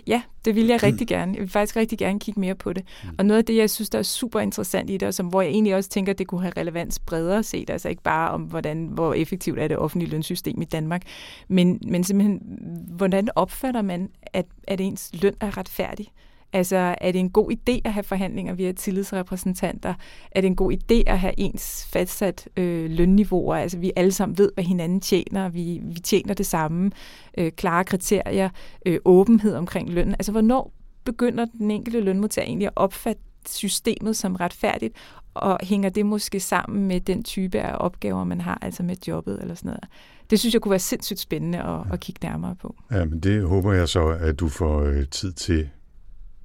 Ja, 0.07 0.21
det 0.45 0.55
vil 0.55 0.67
jeg 0.67 0.83
rigtig 0.83 1.07
gerne. 1.07 1.33
Jeg 1.33 1.41
vil 1.41 1.49
faktisk 1.49 1.75
rigtig 1.75 1.97
gerne 1.97 2.19
kigge 2.19 2.39
mere 2.39 2.55
på 2.55 2.73
det. 2.73 2.83
Mm. 3.03 3.09
Og 3.17 3.25
noget 3.25 3.37
af 3.37 3.45
det, 3.45 3.55
jeg 3.55 3.69
synes, 3.69 3.89
der 3.89 3.99
er 3.99 4.03
super 4.03 4.39
interessant 4.39 4.89
i 4.89 4.97
det, 4.97 5.07
og 5.07 5.13
som, 5.13 5.27
hvor 5.27 5.41
jeg 5.41 5.51
egentlig 5.51 5.75
også 5.75 5.89
tænker, 5.89 6.13
det 6.13 6.27
kunne 6.27 6.41
have 6.41 6.53
relevans 6.57 6.99
bredere 6.99 7.43
set, 7.43 7.69
altså 7.69 7.89
ikke 7.89 8.03
bare 8.03 8.31
om, 8.31 8.41
hvordan, 8.41 8.85
hvor 8.85 9.13
effektivt 9.13 9.59
er 9.59 9.67
det 9.67 9.77
offentlige 9.77 10.11
lønsystem 10.11 10.61
i 10.61 10.65
Danmark, 10.65 11.01
men, 11.47 11.81
men 11.87 12.03
simpelthen, 12.03 12.41
hvordan 12.87 13.29
opfatter 13.35 13.81
man, 13.81 14.09
at, 14.33 14.45
at 14.67 14.81
ens 14.81 15.09
løn 15.13 15.33
er 15.39 15.57
retfærdig? 15.57 16.07
Altså, 16.53 16.95
er 17.01 17.11
det 17.11 17.19
en 17.19 17.29
god 17.29 17.51
idé 17.51 17.81
at 17.85 17.93
have 17.93 18.03
forhandlinger 18.03 18.53
via 18.53 18.71
tillidsrepræsentanter? 18.71 19.93
Er 20.31 20.41
det 20.41 20.47
en 20.47 20.55
god 20.55 20.73
idé 20.73 21.03
at 21.07 21.19
have 21.19 21.33
ens 21.37 21.87
fastsat 21.93 22.49
øh, 22.57 22.91
lønniveauer? 22.91 23.55
Altså, 23.55 23.77
vi 23.77 23.91
alle 23.95 24.11
sammen 24.11 24.37
ved, 24.37 24.51
hvad 24.53 24.63
hinanden 24.63 25.01
tjener. 25.01 25.49
Vi, 25.49 25.81
vi 25.83 25.99
tjener 25.99 26.33
det 26.33 26.45
samme. 26.45 26.91
Øh, 27.37 27.51
klare 27.51 27.83
kriterier. 27.83 28.49
Øh, 28.85 28.99
åbenhed 29.05 29.55
omkring 29.55 29.89
lønnen. 29.89 30.13
Altså, 30.13 30.31
hvornår 30.31 30.73
begynder 31.03 31.45
den 31.45 31.71
enkelte 31.71 31.99
lønmodtager 31.99 32.45
egentlig 32.45 32.67
at 32.67 32.73
opfatte 32.75 33.21
systemet 33.47 34.17
som 34.17 34.35
retfærdigt, 34.35 34.93
og 35.33 35.57
hænger 35.61 35.89
det 35.89 36.05
måske 36.05 36.39
sammen 36.39 36.87
med 36.87 37.01
den 37.01 37.23
type 37.23 37.59
af 37.59 37.75
opgaver, 37.79 38.23
man 38.23 38.41
har, 38.41 38.57
altså 38.61 38.83
med 38.83 38.95
jobbet 39.07 39.41
eller 39.41 39.55
sådan 39.55 39.69
noget. 39.69 39.83
Det 40.29 40.39
synes 40.39 40.53
jeg 40.53 40.61
kunne 40.61 40.69
være 40.69 40.79
sindssygt 40.79 41.19
spændende 41.19 41.59
at, 41.59 41.65
ja. 41.65 41.93
at 41.93 41.99
kigge 41.99 42.27
nærmere 42.27 42.55
på. 42.55 42.75
Ja, 42.91 43.05
men 43.05 43.19
det 43.19 43.43
håber 43.43 43.73
jeg 43.73 43.89
så, 43.89 44.07
at 44.07 44.39
du 44.39 44.47
får 44.47 44.81
øh, 44.81 45.07
tid 45.07 45.31
til 45.31 45.69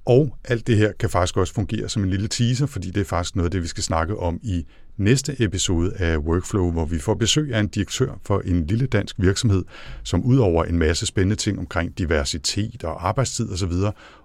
og 0.05 0.37
alt 0.43 0.67
det 0.67 0.77
her 0.77 0.91
kan 0.99 1.09
faktisk 1.09 1.37
også 1.37 1.53
fungere 1.53 1.89
som 1.89 2.03
en 2.03 2.09
lille 2.09 2.27
teaser, 2.27 2.65
fordi 2.65 2.91
det 2.91 3.01
er 3.01 3.05
faktisk 3.05 3.35
noget 3.35 3.47
af 3.47 3.51
det, 3.51 3.61
vi 3.61 3.67
skal 3.67 3.83
snakke 3.83 4.17
om 4.17 4.39
i 4.43 4.65
næste 4.97 5.43
episode 5.43 5.93
af 5.95 6.17
Workflow, 6.17 6.71
hvor 6.71 6.85
vi 6.85 6.99
får 6.99 7.13
besøg 7.13 7.53
af 7.53 7.59
en 7.59 7.67
direktør 7.67 8.19
for 8.25 8.39
en 8.39 8.65
lille 8.65 8.87
dansk 8.87 9.15
virksomhed, 9.19 9.63
som 10.03 10.23
udover 10.23 10.63
en 10.63 10.77
masse 10.77 11.05
spændende 11.05 11.35
ting 11.35 11.59
omkring 11.59 11.97
diversitet 11.97 12.83
og 12.83 13.07
arbejdstid 13.07 13.51
osv., 13.51 13.71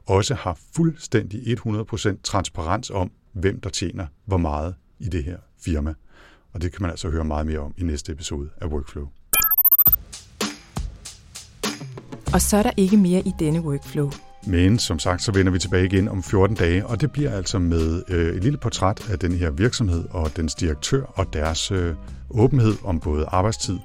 også 0.07 0.35
har 0.35 0.59
fuldstændig 0.77 1.59
100% 1.59 2.17
transparens 2.23 2.91
om, 2.91 3.11
hvem 3.33 3.61
der 3.61 3.71
tjener 3.71 4.07
hvor 4.25 4.37
meget 4.37 4.75
i 4.99 5.09
det 5.09 5.25
her 5.25 5.37
firma. 5.65 5.95
Og 6.53 6.63
det 6.63 6.73
kan 6.73 6.83
man 6.83 6.91
altså 6.91 7.11
høre 7.11 7.25
meget 7.25 7.47
mere 7.47 7.59
om 7.59 7.75
i 7.77 7.83
næste 7.83 8.13
episode 8.13 8.49
af 8.61 8.67
Workflow. 8.67 9.09
Og 12.35 12.41
så 12.41 12.57
er 12.57 12.63
der 12.63 12.71
ikke 12.77 12.97
mere 12.97 13.21
i 13.21 13.33
denne 13.39 13.61
Workflow. 13.61 14.11
Men 14.47 14.79
som 14.79 14.99
sagt, 14.99 15.23
så 15.23 15.33
vender 15.33 15.53
vi 15.53 15.59
tilbage 15.59 15.85
igen 15.85 16.09
om 16.09 16.23
14 16.23 16.57
dage, 16.57 16.87
og 16.87 17.01
det 17.01 17.13
bliver 17.13 17.31
altså 17.31 17.59
med 17.59 18.03
øh, 18.09 18.37
et 18.37 18.43
lille 18.43 18.59
portræt 18.59 19.11
af 19.11 19.19
den 19.19 19.33
her 19.33 19.51
virksomhed 19.51 20.05
og 20.11 20.37
dens 20.37 20.55
direktør 20.55 21.03
og 21.03 21.33
deres 21.33 21.71
øh, 21.71 21.95
åbenhed 22.31 22.75
om 22.85 23.01
både 23.01 23.25
arbejdstid, 23.29 23.79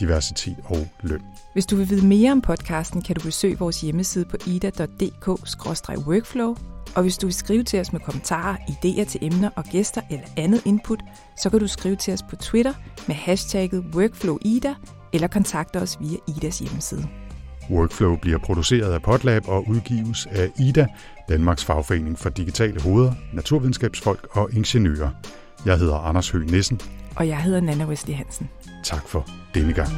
diversitet 0.00 0.56
og 0.64 0.88
løn. 1.02 1.20
Hvis 1.52 1.66
du 1.66 1.76
vil 1.76 1.90
vide 1.90 2.06
mere 2.06 2.32
om 2.32 2.40
podcasten, 2.40 3.02
kan 3.02 3.16
du 3.16 3.22
besøge 3.22 3.58
vores 3.58 3.80
hjemmeside 3.80 4.24
på 4.24 4.36
ida.dk-workflow, 4.46 6.56
og 6.94 7.02
hvis 7.02 7.18
du 7.18 7.26
vil 7.26 7.34
skrive 7.34 7.62
til 7.62 7.80
os 7.80 7.92
med 7.92 8.00
kommentarer, 8.00 8.56
idéer 8.56 9.04
til 9.04 9.18
emner 9.22 9.50
og 9.56 9.64
gæster 9.64 10.00
eller 10.10 10.26
andet 10.36 10.66
input, 10.66 11.02
så 11.36 11.50
kan 11.50 11.60
du 11.60 11.66
skrive 11.66 11.96
til 11.96 12.14
os 12.14 12.22
på 12.22 12.36
Twitter 12.36 12.72
med 13.06 13.14
hashtagget 13.14 13.84
WorkflowIda 13.94 14.74
eller 15.12 15.28
kontakte 15.28 15.76
os 15.76 15.98
via 16.00 16.16
Idas 16.28 16.58
hjemmeside. 16.58 17.19
Workflow 17.70 18.16
bliver 18.16 18.38
produceret 18.38 18.92
af 18.92 19.02
Potlab 19.02 19.48
og 19.48 19.68
udgives 19.68 20.26
af 20.30 20.50
IDA, 20.58 20.86
Danmarks 21.28 21.64
fagforening 21.64 22.18
for 22.18 22.28
digitale 22.28 22.80
hoveder, 22.80 23.12
naturvidenskabsfolk 23.32 24.28
og 24.30 24.48
ingeniører. 24.52 25.10
Jeg 25.66 25.78
hedder 25.78 25.96
Anders 25.96 26.30
Høgh 26.30 26.50
Nissen. 26.50 26.80
Og 27.16 27.28
jeg 27.28 27.42
hedder 27.42 27.60
Nana 27.60 27.84
Wesley 27.84 28.14
Hansen. 28.14 28.48
Tak 28.84 29.08
for 29.08 29.26
denne 29.54 29.72
gang. 29.72 29.88